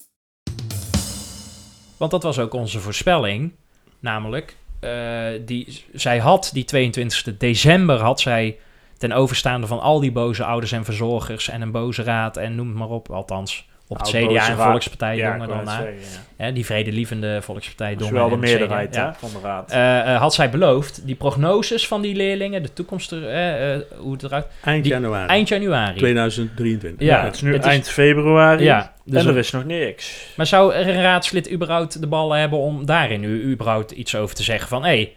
Want 1.97 2.11
dat 2.11 2.23
was 2.23 2.39
ook 2.39 2.53
onze 2.53 2.79
voorspelling. 2.79 3.53
Namelijk, 3.99 4.57
eh, 4.79 5.27
die, 5.45 5.85
zij 5.93 6.19
had 6.19 6.49
die 6.53 6.63
22 6.63 7.37
december 7.37 7.99
had 7.99 8.19
zij 8.19 8.59
ten 8.97 9.11
overstaande 9.11 9.67
van 9.67 9.79
al 9.79 9.99
die 9.99 10.11
boze 10.11 10.43
ouders 10.43 10.71
en 10.71 10.85
verzorgers 10.85 11.47
en 11.47 11.61
een 11.61 11.71
boze 11.71 12.03
raad 12.03 12.37
en 12.37 12.55
noem 12.55 12.67
het 12.67 12.77
maar 12.77 12.89
op. 12.89 13.11
Althans, 13.11 13.67
op 13.93 13.99
het 13.99 14.09
CDA 14.09 14.49
en. 14.49 14.57
Volkspartij 14.57 15.15
Ja, 15.15 15.31
Dongen 15.31 15.47
dan 15.47 15.57
net 15.57 15.65
na. 15.65 15.71
zeggen, 15.71 16.21
Hè, 16.37 16.53
die 16.53 16.65
vredelievende 16.65 17.41
Volkspartij 17.41 17.95
Dongen 17.95 18.13
wel 18.13 18.29
de 18.29 18.35
CDA, 18.35 18.45
meerderheid 18.45 18.95
ja. 18.95 19.15
van 19.17 19.29
de 19.33 19.39
raad. 19.47 19.71
Eh, 19.71 20.13
eh, 20.13 20.19
had 20.19 20.33
zij 20.33 20.49
beloofd, 20.49 21.05
die 21.05 21.15
prognoses 21.15 21.87
van 21.87 22.01
die 22.01 22.15
leerlingen, 22.15 22.63
de 22.63 22.73
toekomst, 22.73 23.11
er, 23.11 23.27
eh, 23.29 23.79
hoe 23.97 24.13
het 24.13 24.23
eruit... 24.23 24.45
Eind 24.63 24.83
die- 24.83 24.91
januari. 24.93 25.27
Eind 25.27 25.47
januari. 25.47 25.97
2023. 25.97 27.07
Ja, 27.07 27.23
het 27.23 27.35
is 27.35 27.41
nu 27.41 27.53
het 27.53 27.65
eind 27.65 27.89
februari 27.89 28.63
Ja, 28.63 28.93
dus 29.05 29.21
en 29.21 29.27
er 29.27 29.37
is 29.37 29.51
nog 29.51 29.65
niks. 29.65 30.27
Maar 30.35 30.45
zou 30.47 30.73
er 30.73 30.87
een 30.87 31.01
raadslid 31.01 31.51
überhaupt 31.51 31.99
de 32.01 32.07
ballen 32.07 32.39
hebben 32.39 32.59
om 32.59 32.85
daarin 32.85 33.23
u 33.23 33.51
überhaupt 33.51 33.91
iets 33.91 34.15
over 34.15 34.35
te 34.35 34.43
zeggen 34.43 34.67
van... 34.67 34.83
hé, 34.83 34.89
hey, 34.89 35.13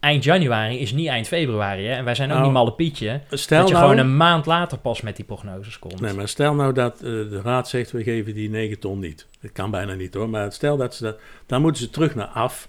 eind 0.00 0.24
januari 0.24 0.78
is 0.78 0.92
niet 0.92 1.06
eind 1.08 1.26
februari, 1.28 1.86
hè? 1.86 1.92
En 1.94 2.04
wij 2.04 2.14
zijn 2.14 2.28
ook 2.28 2.34
Nou, 2.34 2.46
niet 2.46 2.56
malle 2.56 2.72
Pietje. 2.72 3.20
stel 3.30 3.58
dat 3.58 3.68
je 3.68 3.74
nou- 3.74 3.86
gewoon 3.88 4.04
een 4.04 4.16
maand 4.16 4.46
later 4.46 4.78
pas 4.78 5.00
met 5.00 5.16
die 5.16 5.24
prognoses 5.24 5.78
komt. 5.78 6.00
Nee, 6.00 6.12
maar 6.12 6.28
stel 6.28 6.54
nou 6.54 6.72
dat 6.72 6.94
eh, 6.94 7.00
de 7.02 7.40
raad 7.44 7.68
zegt, 7.68 7.90
we 7.90 8.02
geven 8.02 8.34
die 8.34 8.50
9 8.50 8.78
ton 8.78 8.98
niet. 8.98 9.26
Dat 9.40 9.52
kan 9.52 9.70
bijna 9.70 9.94
niet 9.94 10.14
hoor, 10.14 10.28
maar 10.28 10.52
stel 10.52 10.76
dat 10.76 10.94
ze 10.94 11.02
dat... 11.02 11.18
Dan 11.46 11.60
moeten 11.60 11.82
ze 11.82 11.90
terug 11.90 12.14
naar 12.14 12.26
af. 12.26 12.68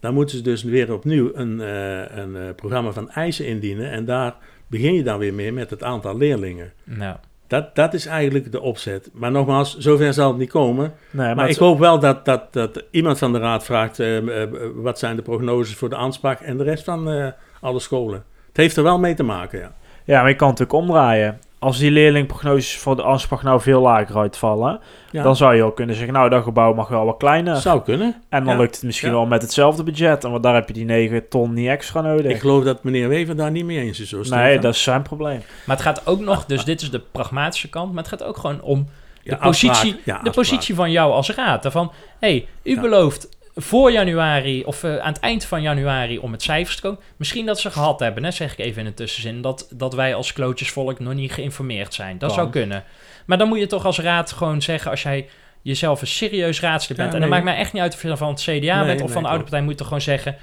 Dan 0.00 0.14
moeten 0.14 0.36
ze 0.36 0.42
dus 0.42 0.62
weer 0.62 0.92
opnieuw 0.92 1.30
een, 1.34 1.60
eh, 1.60 2.16
een 2.16 2.36
eh, 2.36 2.54
programma 2.56 2.90
van 2.92 3.10
eisen 3.10 3.46
indienen. 3.46 3.90
En 3.90 4.04
daar 4.04 4.34
begin 4.66 4.94
je 4.94 5.02
dan 5.02 5.18
weer 5.18 5.34
mee 5.34 5.52
met 5.52 5.70
het 5.70 5.82
aantal 5.82 6.16
leerlingen. 6.16 6.72
Nou, 6.84 7.16
Dat, 7.48 7.74
dat 7.74 7.94
is 7.94 8.06
eigenlijk 8.06 8.52
de 8.52 8.60
opzet. 8.60 9.10
Maar 9.12 9.30
nogmaals, 9.30 9.76
zover 9.78 10.14
zal 10.14 10.28
het 10.28 10.38
niet 10.38 10.50
komen. 10.50 10.92
Nee, 11.10 11.34
maar 11.34 11.48
ik 11.48 11.56
hoop 11.56 11.78
wel 11.78 11.98
dat, 11.98 12.24
dat, 12.24 12.52
dat 12.52 12.84
iemand 12.90 13.18
van 13.18 13.32
de 13.32 13.38
raad 13.38 13.64
vraagt... 13.64 13.98
eh, 13.98 14.42
eh, 14.42 14.48
wat 14.74 14.98
zijn 14.98 15.16
de 15.16 15.22
prognoses 15.22 15.74
voor 15.74 15.88
de 15.88 15.96
aanspak 15.96 16.40
en 16.40 16.56
de 16.56 16.64
rest 16.64 16.84
van 16.84 17.10
eh, 17.10 17.26
alle 17.60 17.80
scholen. 17.80 18.24
Het 18.48 18.56
heeft 18.56 18.76
er 18.76 18.82
wel 18.82 18.98
mee 18.98 19.14
te 19.14 19.22
maken, 19.22 19.58
ja. 19.58 19.72
Ja, 20.04 20.20
maar 20.20 20.30
je 20.30 20.36
kan 20.36 20.48
het 20.48 20.58
natuurlijk 20.58 20.88
omdraaien. 20.88 21.38
Als 21.60 21.78
die 21.78 21.90
leerlingprognoses 21.90 22.76
voor 22.76 22.96
de 22.96 23.04
aanspraak 23.04 23.42
nou 23.42 23.60
veel 23.60 23.80
lager 23.80 24.16
uitvallen, 24.16 24.80
Ja. 25.10 25.22
dan 25.22 25.36
zou 25.36 25.54
je 25.54 25.62
ook 25.62 25.76
kunnen 25.76 25.94
zeggen, 25.94 26.12
nou, 26.14 26.28
dat 26.30 26.42
gebouw 26.42 26.74
mag 26.74 26.88
wel 26.88 27.04
wat 27.04 27.16
kleiner. 27.16 27.56
Zou 27.56 27.82
kunnen. 27.82 28.22
En 28.28 28.44
dan 28.44 28.54
Ja. 28.54 28.60
lukt 28.60 28.74
het 28.74 28.84
misschien 28.84 29.08
Ja. 29.08 29.14
wel 29.14 29.26
met 29.26 29.42
hetzelfde 29.42 29.82
budget. 29.82 30.24
En 30.24 30.30
want 30.30 30.42
daar 30.42 30.54
heb 30.54 30.68
je 30.68 30.74
die 30.74 30.84
9 30.84 31.28
ton 31.28 31.52
niet 31.52 31.68
extra 31.68 32.00
nodig. 32.00 32.32
Ik 32.32 32.40
geloof 32.40 32.64
dat 32.64 32.84
meneer 32.84 33.08
Wever 33.08 33.36
daar 33.36 33.50
niet 33.50 33.64
mee 33.64 33.78
eens 33.80 34.00
is. 34.00 34.08
Zo 34.08 34.22
nee, 34.36 34.58
dat 34.58 34.74
is 34.74 34.82
zijn 34.82 35.02
probleem. 35.02 35.42
maar 35.66 35.76
het 35.76 35.84
gaat 35.84 36.06
ook 36.06 36.20
nog, 36.20 36.44
dus 36.44 36.64
dit 36.64 36.80
is 36.82 36.90
de 36.90 37.00
pragmatische 37.12 37.68
kant, 37.68 37.92
maar 37.92 38.02
het 38.02 38.12
gaat 38.12 38.22
ook 38.24 38.36
gewoon 38.36 38.60
om 38.60 38.86
de, 39.22 39.30
Ja, 39.30 39.36
positie, 39.36 40.00
de 40.22 40.30
positie 40.30 40.74
van 40.74 40.90
jou 40.90 41.12
als 41.12 41.30
raad. 41.34 41.66
Van, 41.70 41.92
hé, 42.20 42.28
hey, 42.28 42.46
u 42.62 42.74
Ja. 42.74 42.80
belooft 42.80 43.28
voor 43.60 43.92
januari 43.92 44.64
of 44.64 44.84
eh, 44.84 44.96
aan 44.96 45.12
het 45.12 45.22
eind 45.22 45.44
van 45.44 45.62
januari 45.62 46.18
om 46.18 46.30
met 46.30 46.42
cijfers 46.42 46.76
te 46.76 46.82
komen. 46.82 46.98
Misschien 47.16 47.46
dat 47.46 47.60
ze 47.60 47.70
gehad 47.70 48.00
hebben, 48.00 48.24
hè, 48.24 48.30
zeg 48.30 48.52
ik 48.52 48.58
even 48.58 48.80
in 48.80 48.86
een 48.86 48.94
tussenzin, 48.94 49.40
dat, 49.40 49.68
dat 49.70 49.94
wij 49.94 50.14
als 50.14 50.32
klootjesvolk 50.32 50.98
nog 50.98 51.14
niet 51.14 51.32
geïnformeerd 51.32 51.94
zijn. 51.94 52.18
Dat 52.18 52.28
Kan. 52.28 52.38
zou 52.38 52.50
kunnen. 52.50 52.84
Maar 53.26 53.38
dan 53.38 53.48
moet 53.48 53.58
je 53.58 53.66
toch 53.66 53.84
als 53.84 53.98
raad 53.98 54.32
gewoon 54.32 54.62
zeggen, 54.62 54.90
als 54.90 55.02
jij 55.02 55.28
jezelf 55.62 56.00
een 56.00 56.06
serieus 56.06 56.60
raadslid 56.60 56.96
Ja, 56.96 57.02
bent, 57.02 57.14
en 57.14 57.20
dat 57.20 57.30
nee. 57.30 57.38
maakt 57.38 57.50
mij 57.50 57.62
echt 57.62 57.72
niet 57.72 57.82
uit 57.82 57.94
of 57.94 58.02
je 58.02 58.16
van 58.16 58.28
het 58.28 58.40
CDA 58.40 58.50
Nee, 58.50 58.86
bent 58.86 59.00
of 59.00 59.04
nee, 59.04 59.14
van 59.14 59.22
de 59.22 59.28
oude 59.28 59.42
partij, 59.42 59.60
moet 59.60 59.70
je 59.70 59.76
toch 59.76 59.86
gewoon 59.86 60.02
zeggen, 60.02 60.36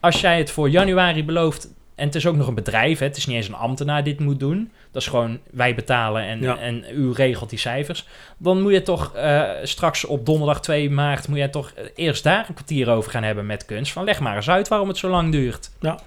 als 0.00 0.20
jij 0.20 0.38
het 0.38 0.50
voor 0.50 0.70
januari 0.70 1.24
belooft, 1.24 1.68
en 1.94 2.06
het 2.06 2.14
is 2.14 2.26
ook 2.26 2.36
nog 2.36 2.46
een 2.46 2.54
bedrijf, 2.54 2.98
hè, 2.98 3.06
het 3.06 3.16
is 3.16 3.26
niet 3.26 3.36
eens 3.36 3.48
een 3.48 3.54
ambtenaar 3.54 4.04
die 4.04 4.14
dit 4.14 4.26
moet 4.26 4.40
doen, 4.40 4.70
dat 4.90 5.02
is 5.02 5.08
gewoon 5.08 5.38
wij 5.50 5.74
betalen 5.74 6.22
en, 6.22 6.40
Ja. 6.40 6.58
en 6.58 6.84
u 6.94 7.12
regelt 7.12 7.50
die 7.50 7.58
cijfers, 7.58 8.06
dan 8.38 8.62
moet 8.62 8.72
je 8.72 8.82
toch 8.82 9.14
eh, 9.14 9.42
straks 9.62 10.04
op 10.04 10.26
donderdag 10.26 10.60
2 10.60 10.90
maart, 10.90 11.28
moet 11.28 11.38
je 11.38 11.50
toch 11.50 11.70
eh, 11.76 11.84
eerst 11.94 12.24
daar 12.24 12.44
een 12.48 12.54
kwartier 12.54 12.90
over 12.90 13.10
gaan 13.10 13.22
hebben 13.22 13.46
met 13.46 13.64
kunst, 13.64 13.92
van 13.92 14.04
leg 14.04 14.20
maar 14.20 14.36
eens 14.36 14.50
uit 14.50 14.68
waarom 14.68 14.88
het 14.88 14.96
zo 14.96 15.08
lang 15.08 15.32
duurt. 15.32 15.70
Ja. 15.80 15.98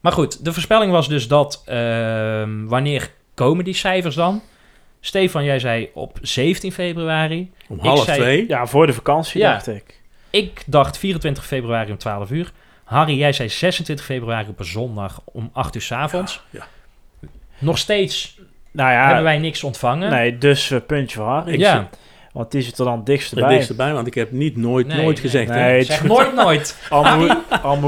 Maar 0.00 0.12
goed, 0.12 0.44
de 0.44 0.52
voorspelling 0.52 0.92
was 0.92 1.08
dus 1.08 1.28
dat, 1.28 1.62
ehm, 1.66 2.64
wanneer 2.64 3.10
komen 3.34 3.64
die 3.64 3.74
cijfers 3.74 4.14
dan? 4.14 4.42
Stefan, 5.00 5.44
jij 5.44 5.58
zei 5.58 5.88
op 5.94 6.18
17 6.22 6.72
februari. 6.72 7.50
Om 7.68 7.78
half 7.78 8.04
zei- 8.04 8.18
twee. 8.18 8.44
Ja, 8.48 8.66
voor 8.66 8.86
de 8.86 8.92
vakantie 8.92 9.40
Ja. 9.40 9.52
dacht 9.52 9.66
ik. 9.68 10.00
Ik 10.30 10.62
dacht 10.66 10.98
24 10.98 11.46
februari 11.46 11.90
om 11.90 11.98
12 11.98 12.30
uur. 12.30 12.52
Harry, 12.86 13.18
jij 13.18 13.32
zei 13.32 13.48
26 13.48 14.04
februari 14.04 14.48
op 14.48 14.58
een 14.58 14.64
zondag 14.64 15.20
om 15.24 15.50
8 15.52 15.74
uur 15.74 15.82
s 15.82 15.92
avonds. 15.92 16.42
Ja, 16.50 16.66
Nog 17.58 17.78
steeds 17.78 18.38
Nou 18.70 18.92
ja, 18.92 19.04
hebben 19.06 19.24
wij 19.24 19.38
niks 19.38 19.64
ontvangen. 19.64 20.10
nee, 20.10 20.38
dus 20.38 20.70
eh, 20.70 20.78
puntje 20.86 21.16
voor 21.16 21.26
Harry. 21.26 21.58
Ja. 21.58 21.88
Want 22.32 22.50
die 22.50 22.62
zit 22.62 22.78
er 22.78 22.84
dan 22.84 23.04
dichtst 23.04 23.30
Het 23.30 23.40
bij. 23.40 23.48
dichtst 23.48 23.70
erbij, 23.70 23.92
want 23.92 24.06
ik 24.06 24.14
heb 24.14 24.30
niet 24.32 24.56
nooit, 24.56 24.86
Nee, 24.86 24.96
nooit 24.96 25.06
nee. 25.22 25.30
gezegd. 25.30 25.48
Nee, 25.48 25.78
het 25.78 25.80
is 25.80 25.86
Zeg 25.86 26.04
nooit 26.04 26.34
nooit. 26.34 26.76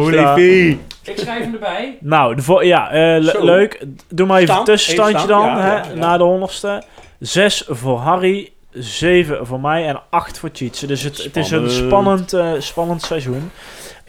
Stefie. 0.06 0.80
Ik 1.02 1.18
schrijf 1.18 1.42
hem 1.44 1.52
erbij. 1.52 1.96
Nou, 2.00 2.34
de 2.34 2.66
ja, 2.66 2.90
eh, 2.90 3.22
le- 3.22 3.30
Zo. 3.30 3.44
leuk. 3.44 3.84
Doe 4.08 4.26
maar 4.26 4.36
even 4.40 4.48
een 4.48 4.60
Stand, 4.62 4.66
tussenstandje 4.66 5.26
dan, 5.26 5.48
hè, 5.56 5.66
ja, 5.66 5.76
ja, 5.76 5.84
ja. 5.88 5.94
na 5.94 6.16
de 6.16 6.24
honderdste. 6.24 6.82
Zes 7.18 7.64
voor 7.68 7.98
Harry, 7.98 8.52
zeven 8.70 9.46
voor 9.46 9.60
mij 9.60 9.86
en 9.86 10.00
acht 10.10 10.38
voor 10.38 10.50
Tjitse. 10.50 10.86
Dus 10.86 11.02
het, 11.02 11.22
het 11.22 11.36
is 11.36 11.50
een 11.50 11.70
Spannend. 11.70 12.30
spannend, 12.30 12.32
eh, 12.56 12.60
spannend 12.60 13.02
seizoen. 13.02 13.50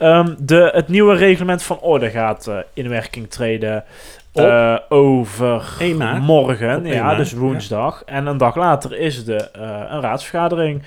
Ehm, 0.00 0.34
de, 0.38 0.70
het 0.74 0.88
nieuwe 0.88 1.14
reglement 1.14 1.62
van 1.62 1.78
orde 1.80 2.10
gaat 2.10 2.46
eh, 2.46 2.56
in 2.74 2.88
werking 2.88 3.30
treden 3.30 3.84
eh, 4.32 4.76
over 4.88 5.76
1 5.78 5.96
maart. 5.96 6.22
morgen, 6.22 6.76
Op 6.76 6.84
1 6.84 6.94
ja, 6.94 7.14
dus 7.14 7.32
woensdag. 7.32 8.02
En 8.06 8.26
een 8.26 8.36
dag 8.36 8.56
later 8.56 8.98
is 8.98 9.24
de, 9.24 9.50
eh, 9.50 9.84
een 9.88 10.00
raadsvergadering. 10.00 10.82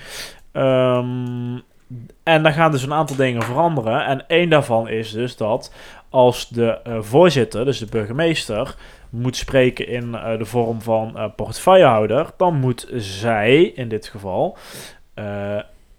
Ehm, 0.52 1.58
en 2.22 2.42
dan 2.42 2.52
gaan 2.52 2.70
dus 2.70 2.82
een 2.82 2.92
aantal 2.92 3.16
dingen 3.16 3.42
veranderen. 3.42 4.04
En 4.04 4.24
één 4.26 4.50
daarvan 4.50 4.88
is 4.88 5.12
dus 5.12 5.36
dat 5.36 5.72
als 6.10 6.48
de 6.48 6.78
voorzitter, 7.00 7.64
dus 7.64 7.78
de 7.78 7.86
burgemeester, 7.90 8.74
moet 9.10 9.36
spreken 9.36 9.88
in 9.88 10.12
de 10.12 10.44
vorm 10.44 10.82
van 10.82 11.18
eh, 11.18 11.24
portefeuillehouder, 11.36 12.26
dan 12.36 12.54
moet 12.54 12.88
zij 12.94 13.62
in 13.62 13.88
dit 13.88 14.06
geval 14.06 14.56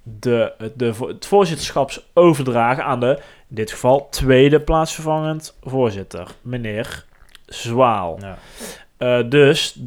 de, 0.05 0.53
de, 0.75 0.93
het 1.07 1.25
voorzitterschap 1.25 2.03
overdragen 2.13 2.83
aan 2.83 2.99
de, 2.99 3.19
in 3.49 3.55
dit 3.55 3.71
geval, 3.71 4.07
tweede 4.09 4.59
plaatsvervangend 4.59 5.57
voorzitter, 5.63 6.27
meneer 6.41 7.05
Zwaal. 7.45 8.19
Ja. 8.21 8.37
Eh, 8.97 9.29
dus, 9.29 9.79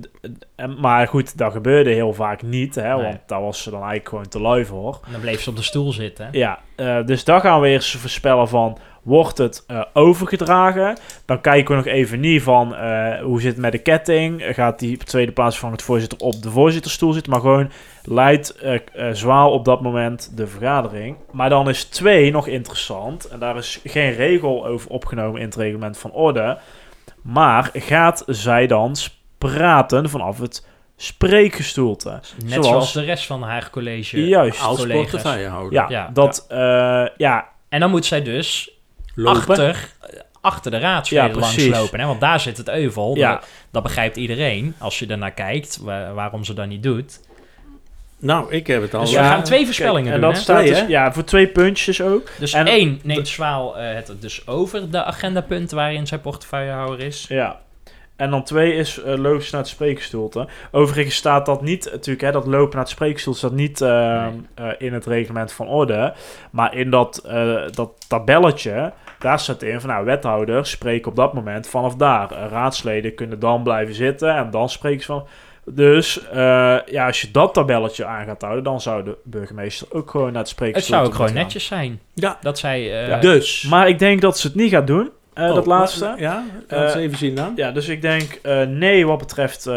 maar 0.78 1.08
goed, 1.08 1.38
dat 1.38 1.52
gebeurde 1.52 1.90
heel 1.90 2.12
vaak 2.12 2.42
niet, 2.42 2.74
hè, 2.74 2.94
Nee. 2.94 3.02
want 3.02 3.18
daar 3.26 3.42
was 3.42 3.62
ze 3.62 3.70
dan 3.70 3.78
eigenlijk 3.78 4.08
gewoon 4.08 4.28
te 4.28 4.40
lui 4.40 4.64
voor. 4.64 5.00
En 5.06 5.12
dan 5.12 5.20
bleef 5.20 5.40
ze 5.42 5.50
op 5.50 5.56
de 5.56 5.62
stoel 5.62 5.92
zitten. 5.92 6.28
Ja, 6.32 6.58
eh, 6.76 7.04
dus 7.04 7.24
daar 7.24 7.40
gaan 7.40 7.60
we 7.60 7.68
eerst 7.68 7.96
voorspellen 7.96 8.48
van, 8.48 8.78
wordt 9.08 9.38
het 9.38 9.64
eh, 9.66 9.82
overgedragen? 9.92 10.96
Dan 11.24 11.40
kijken 11.40 11.70
we 11.70 11.76
nog 11.76 11.94
even 11.94 12.20
niet 12.20 12.42
van, 12.42 12.74
eh, 12.74 13.20
hoe 13.22 13.40
zit 13.40 13.52
het 13.52 13.60
met 13.60 13.72
de 13.72 13.78
ketting? 13.78 14.44
Gaat 14.50 14.78
die 14.78 14.96
tweede 14.96 15.32
plaats 15.32 15.58
van 15.58 15.72
het 15.72 15.82
voorzitter 15.82 16.18
op 16.18 16.42
de 16.42 16.50
voorzitterstoel 16.50 17.12
zitten? 17.12 17.32
Maar 17.32 17.40
gewoon 17.40 17.70
leidt 18.04 18.56
eh 18.56 18.74
eh, 18.74 19.14
Zwaal 19.14 19.52
op 19.52 19.64
dat 19.64 19.80
moment 19.80 20.32
de 20.36 20.46
vergadering. 20.46 21.16
Maar 21.32 21.48
dan 21.48 21.68
is 21.68 21.84
twee 21.84 22.30
nog 22.30 22.46
interessant. 22.46 23.24
En 23.24 23.38
daar 23.38 23.56
is 23.56 23.80
geen 23.84 24.12
regel 24.12 24.66
over 24.66 24.90
opgenomen 24.90 25.40
in 25.40 25.46
het 25.46 25.56
reglement 25.56 25.98
van 25.98 26.12
orde. 26.12 26.58
Maar 27.22 27.70
gaat 27.72 28.22
zij 28.26 28.66
dan 28.66 28.96
praten 29.38 30.10
vanaf 30.10 30.38
het 30.38 30.66
spreekgestoelte? 30.96 32.20
Net 32.44 32.64
zoals, 32.64 32.92
de 32.92 33.00
rest 33.02 33.26
van 33.26 33.42
haar 33.42 33.70
college. 33.70 34.26
Juist. 34.26 34.62
Als 34.62 34.78
collega's. 34.78 35.22
Ja, 35.70 35.86
Ja. 35.88 36.10
dat, 36.12 36.44
eh, 36.48 37.06
ja, 37.16 37.48
En 37.68 37.80
dan 37.80 37.90
moet 37.90 38.06
zij 38.06 38.22
dus 38.22 38.77
Lopen. 39.22 39.38
achter, 39.48 39.88
achter 40.40 40.70
de 40.70 40.78
raadsleden 40.78 41.28
Ja, 41.34 41.34
langs 41.40 41.66
lopen. 41.68 42.00
Hè? 42.00 42.06
Want 42.06 42.20
daar 42.20 42.40
zit 42.40 42.56
het 42.56 42.68
euvel. 42.68 43.16
Ja. 43.16 43.32
Dat, 43.32 43.46
dat 43.70 43.82
begrijpt 43.82 44.16
iedereen 44.16 44.74
als 44.78 44.98
je 44.98 45.06
ernaar 45.06 45.32
kijkt, 45.32 45.78
wa- 45.82 46.12
waarom 46.12 46.44
ze 46.44 46.54
dat 46.54 46.66
niet 46.66 46.82
doet. 46.82 47.20
Nou, 48.20 48.52
ik 48.52 48.66
heb 48.66 48.82
het 48.82 48.94
al. 48.94 49.00
Dus 49.00 49.10
we 49.10 49.16
gaan 49.16 49.42
twee 49.42 49.58
Kijk, 49.58 49.64
voorspellingen 49.64 50.12
en 50.12 50.20
doen. 50.20 50.28
dat 50.28 50.36
hè? 50.38 50.42
staat 50.42 50.58
Twee, 50.58 50.70
dus, 50.70 50.84
ja, 50.88 51.12
voor 51.12 51.24
twee 51.24 51.46
puntjes 51.46 52.02
ook. 52.02 52.28
Dus 52.38 52.52
en- 52.52 52.66
één 52.66 53.00
neemt 53.02 53.28
Zwaal 53.28 53.78
eh, 53.78 53.94
het 53.94 54.12
dus 54.20 54.46
over 54.46 54.90
de 54.90 55.04
agendapunten 55.04 55.76
waarin 55.76 56.06
zij 56.06 56.18
portefeuillehouder 56.18 57.00
is. 57.06 57.24
Ja. 57.28 57.60
En 58.16 58.30
dan 58.30 58.42
twee 58.44 58.74
is 58.74 59.00
lopen 59.04 59.42
ze 59.42 59.48
naar 59.52 59.60
het 59.60 59.70
spreekstoelte. 59.70 60.48
Overigens 60.72 61.14
staat 61.14 61.46
dat 61.46 61.62
niet, 61.62 61.88
natuurlijk, 61.92 62.20
hè, 62.24 62.32
dat 62.32 62.46
lopen 62.46 62.72
naar 62.72 62.82
het 62.84 62.92
spreekstoelte 62.92 63.38
staat 63.38 63.52
niet 63.52 63.80
eh, 63.80 64.26
eh, 64.26 64.30
in 64.78 64.92
het 64.92 65.06
reglement 65.06 65.52
van 65.52 65.68
orde. 65.68 66.14
Maar 66.50 66.74
in 66.74 66.90
dat, 66.90 67.18
eh, 67.26 67.54
dat 67.70 67.90
tabelletje, 68.08 68.92
daar 69.18 69.38
staat 69.40 69.62
in 69.62 69.80
van, 69.80 69.90
nou, 69.90 70.04
wethouder 70.04 70.66
spreek 70.66 71.06
op 71.06 71.16
dat 71.16 71.32
moment 71.32 71.66
vanaf 71.68 71.94
daar. 71.96 72.30
Eh, 72.32 72.46
raadsleden 72.50 73.14
kunnen 73.14 73.38
dan 73.38 73.62
blijven 73.62 73.94
zitten 73.94 74.34
en 74.36 74.50
dan 74.50 74.68
spreken 74.68 75.00
ze 75.00 75.06
van... 75.06 75.26
Dus 75.70 76.28
eh, 76.28 76.36
ja, 76.86 77.06
als 77.06 77.20
je 77.20 77.30
dat 77.30 77.54
tabelletje 77.54 78.04
aan 78.04 78.24
gaat 78.26 78.42
houden, 78.42 78.64
dan 78.64 78.80
zou 78.80 79.04
de 79.04 79.16
burgemeester 79.24 79.86
ook 79.90 80.10
gewoon 80.10 80.26
naar 80.32 80.40
het 80.40 80.48
Het 80.48 80.56
spreekstoelte 80.56 80.88
zou 80.94 81.06
ook 81.06 81.12
gewoon 81.12 81.26
gaan. 81.30 81.36
netjes 81.36 81.66
zijn 81.66 82.00
Ja. 82.14 82.38
dat 82.40 82.58
zij... 82.58 82.80
eh, 83.02 83.08
Ja. 83.08 83.18
Dus. 83.20 83.62
Maar 83.62 83.88
ik 83.88 83.98
denk 83.98 84.20
dat 84.20 84.38
ze 84.38 84.46
het 84.46 84.56
niet 84.56 84.70
gaat 84.70 84.86
doen, 84.86 85.10
eh, 85.34 85.48
Oh, 85.48 85.54
dat 85.54 85.66
laatste. 85.66 86.04
maar- 86.04 86.20
Ja, 86.20 86.44
laten 86.68 86.78
we 86.78 86.84
eens 86.84 86.94
even 86.94 87.18
zien 87.18 87.34
dan. 87.34 87.52
Ja, 87.56 87.70
dus 87.70 87.88
ik 87.88 88.02
denk 88.02 88.38
eh, 88.42 88.62
nee 88.62 89.06
wat 89.06 89.18
betreft 89.18 89.70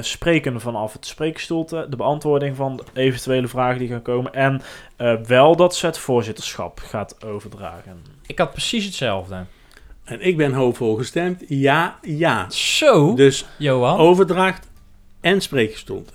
spreken 0.00 0.60
vanaf 0.60 0.92
het 0.92 1.06
spreekstoelte, 1.06 1.86
de 1.90 1.96
beantwoording 1.96 2.56
van 2.56 2.76
de 2.76 3.00
eventuele 3.00 3.48
vragen 3.48 3.78
die 3.78 3.88
gaan 3.88 4.02
komen 4.02 4.32
en 4.32 4.62
eh, 4.96 5.14
wel 5.26 5.56
dat 5.56 5.76
ze 5.76 5.86
het 5.86 5.98
voorzitterschap 5.98 6.78
gaat 6.84 7.24
overdragen. 7.26 8.11
Ik 8.32 8.38
had 8.38 8.50
precies 8.52 8.84
hetzelfde. 8.84 9.44
En 10.04 10.20
ik 10.26 10.36
ben 10.36 10.52
hoopvol 10.52 10.94
gestemd. 10.96 11.42
Ja, 11.48 11.98
ja. 12.02 12.50
Zo, 12.50 13.14
Dus 13.14 13.44
Johan. 13.58 13.98
overdracht 13.98 14.68
en 15.20 15.40
spreekgestoelte. 15.40 16.12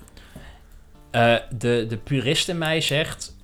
Eh, 1.12 1.36
de, 1.58 1.86
de 1.90 1.98
purist 1.98 2.50
in 2.50 2.58
mij 2.58 2.82
zegt, 2.82 3.36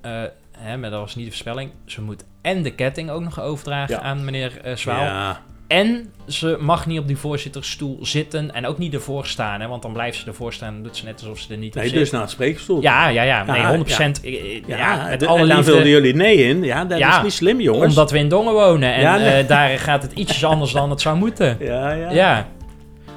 eh, 0.00 0.22
hè, 0.58 0.76
maar 0.76 0.90
dat 0.90 1.00
was 1.00 1.14
niet 1.14 1.24
de 1.24 1.30
voorspelling, 1.30 1.70
ze 1.86 2.02
moet 2.02 2.24
en 2.42 2.62
de 2.62 2.74
ketting 2.74 3.10
ook 3.10 3.22
nog 3.22 3.40
overdragen 3.40 3.94
Ja. 3.94 4.00
aan 4.00 4.24
meneer 4.24 4.60
eh 4.60 4.76
Zwaal. 4.76 5.04
Ja. 5.04 5.42
En 5.74 6.12
ze 6.28 6.56
mag 6.60 6.86
niet 6.86 6.98
op 6.98 7.06
die 7.06 7.16
voorzittersstoel 7.16 7.98
zitten 8.02 8.54
en 8.54 8.66
ook 8.66 8.78
niet 8.78 8.94
ervoor 8.94 9.26
staan, 9.26 9.60
hè, 9.60 9.66
want 9.68 9.82
dan 9.82 9.92
blijft 9.92 10.18
ze 10.18 10.26
ervoor 10.26 10.52
staan 10.52 10.74
en 10.74 10.82
doet 10.82 10.96
ze 10.96 11.04
net 11.04 11.20
alsof 11.20 11.38
ze 11.38 11.52
er 11.52 11.58
niet 11.58 11.74
Nee, 11.74 11.86
op 11.86 11.92
dus 11.92 12.00
zit. 12.02 12.12
naar 12.12 12.20
het 12.20 12.30
spreekgestoelte. 12.30 12.82
Ja, 12.82 13.08
ja, 13.08 13.22
ja, 13.22 13.44
nee, 13.44 13.60
Ja, 13.60 13.68
100%. 13.70 14.20
eh, 14.24 14.34
eh, 14.34 14.62
Ja, 14.66 14.76
Ja, 14.78 15.06
met 15.08 15.20
de- 15.20 15.26
alle 15.26 15.40
en 15.40 15.48
daar 15.48 15.64
vulden 15.64 15.88
jullie 15.88 16.14
nee 16.14 16.36
in. 16.36 16.62
Ja, 16.62 16.84
dat 16.84 16.98
Ja, 16.98 17.16
is 17.16 17.22
niet 17.22 17.32
slim, 17.32 17.60
jongens. 17.60 17.84
Omdat 17.88 18.10
we 18.10 18.18
in 18.18 18.28
Dongen 18.28 18.52
wonen 18.52 18.94
en 18.94 19.00
Ja, 19.00 19.16
nee. 19.16 19.42
eh, 19.42 19.48
daar 19.48 19.78
gaat 19.78 20.02
het 20.02 20.12
ietsjes 20.12 20.44
anders 20.52 20.72
dan 20.72 20.90
het 20.90 21.00
zou 21.00 21.16
moeten. 21.16 21.56
Ja, 21.60 21.92
ja. 21.92 22.10
Ja, 22.10 22.46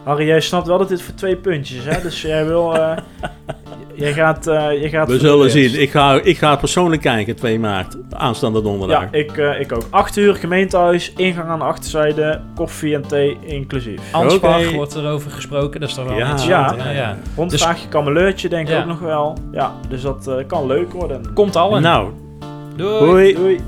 Harry, 0.03 0.25
jij 0.27 0.39
snapt 0.41 0.67
wel 0.67 0.77
dat 0.77 0.89
dit 0.89 1.01
voor 1.01 1.13
twee 1.13 1.35
puntjes 1.35 1.77
is, 1.85 1.95
hè? 1.95 2.01
Dus 2.01 2.21
jij 2.21 2.45
wil... 2.45 2.75
eh, 2.75 2.97
jij 3.97 4.13
gaat... 4.13 4.47
eh 4.47 4.53
jij 4.81 4.89
gaat 4.89 5.07
We 5.07 5.19
zullen 5.19 5.49
zien. 5.51 5.81
Ik 5.81 5.91
ga, 5.91 6.19
ik 6.23 6.37
ga 6.37 6.55
persoonlijk 6.55 7.01
kijken, 7.01 7.35
2 7.35 7.59
maart. 7.59 7.97
Aanstaande 8.11 8.61
donderdag. 8.61 9.01
Ja, 9.01 9.07
ik, 9.11 9.37
eh, 9.37 9.59
ik 9.59 9.71
ook. 9.71 9.83
8 9.89 10.17
uur 10.17 10.35
gemeentehuis, 10.35 11.13
ingang 11.15 11.47
aan 11.49 11.59
de 11.59 11.65
achterzijde, 11.65 12.41
koffie 12.55 12.95
en 12.95 13.01
thee 13.07 13.37
inclusief. 13.45 14.01
Anspar 14.11 14.59
Oké. 14.59 14.71
wordt 14.75 14.95
erover 14.95 15.31
gesproken, 15.31 15.79
dat 15.79 15.89
is 15.89 15.95
toch 15.95 16.05
wel 16.07 16.17
Ja, 16.17 16.29
interessant. 16.29 16.75
ja, 16.81 16.83
Ja, 16.85 16.91
ja. 16.91 17.17
Rondvraagje 17.35 17.87
kameleurtje 17.87 18.49
denk 18.49 18.67
ik 18.67 18.73
Ja. 18.73 18.79
ook 18.81 18.87
nog 18.87 18.99
wel. 18.99 19.37
Ja, 19.51 19.71
dus 19.89 20.01
dat 20.01 20.27
eh, 20.27 20.35
kan 20.47 20.65
leuk 20.67 20.93
worden. 20.93 21.33
Komt 21.33 21.55
allen. 21.55 21.81
Nou, 21.81 22.09
Doei. 22.75 23.05
hoi. 23.05 23.33
Doei. 23.33 23.59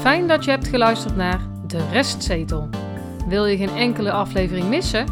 Fijn 0.00 0.28
dat 0.28 0.44
je 0.44 0.50
hebt 0.50 0.68
geluisterd 0.68 1.16
naar 1.16 1.40
De 1.66 1.78
Restzetel. 1.92 2.68
Wil 3.28 3.46
je 3.46 3.56
geen 3.56 3.76
enkele 3.76 4.10
aflevering 4.12 4.68
missen? 4.68 5.04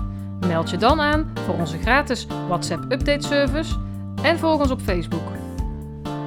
Meld 0.47 0.71
je 0.71 0.77
dan 0.77 1.01
aan 1.01 1.33
voor 1.45 1.55
onze 1.55 1.79
gratis 1.79 2.27
WhatsApp 2.49 2.93
update 2.93 3.27
service 3.27 3.75
en 4.23 4.39
volg 4.39 4.61
ons 4.61 4.71
op 4.71 4.81
Facebook. 4.81 5.29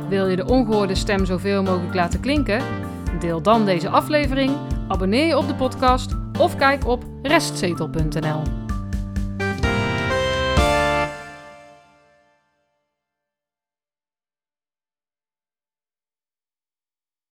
Wil 0.09 0.27
je 0.27 0.35
de 0.35 0.45
ongehoorde 0.45 0.95
stem 0.95 1.25
zoveel 1.25 1.63
mogelijk 1.63 1.93
laten 1.93 2.19
klinken? 2.19 2.61
Deel 3.19 3.41
dan 3.41 3.65
deze 3.65 3.89
aflevering, 3.89 4.51
abonneer 4.87 5.25
je 5.25 5.37
op 5.37 5.47
de 5.47 5.55
podcast 5.55 6.15
of 6.39 6.55
kijk 6.55 6.87
op 6.87 7.03
restzetel.nl. 7.21 8.62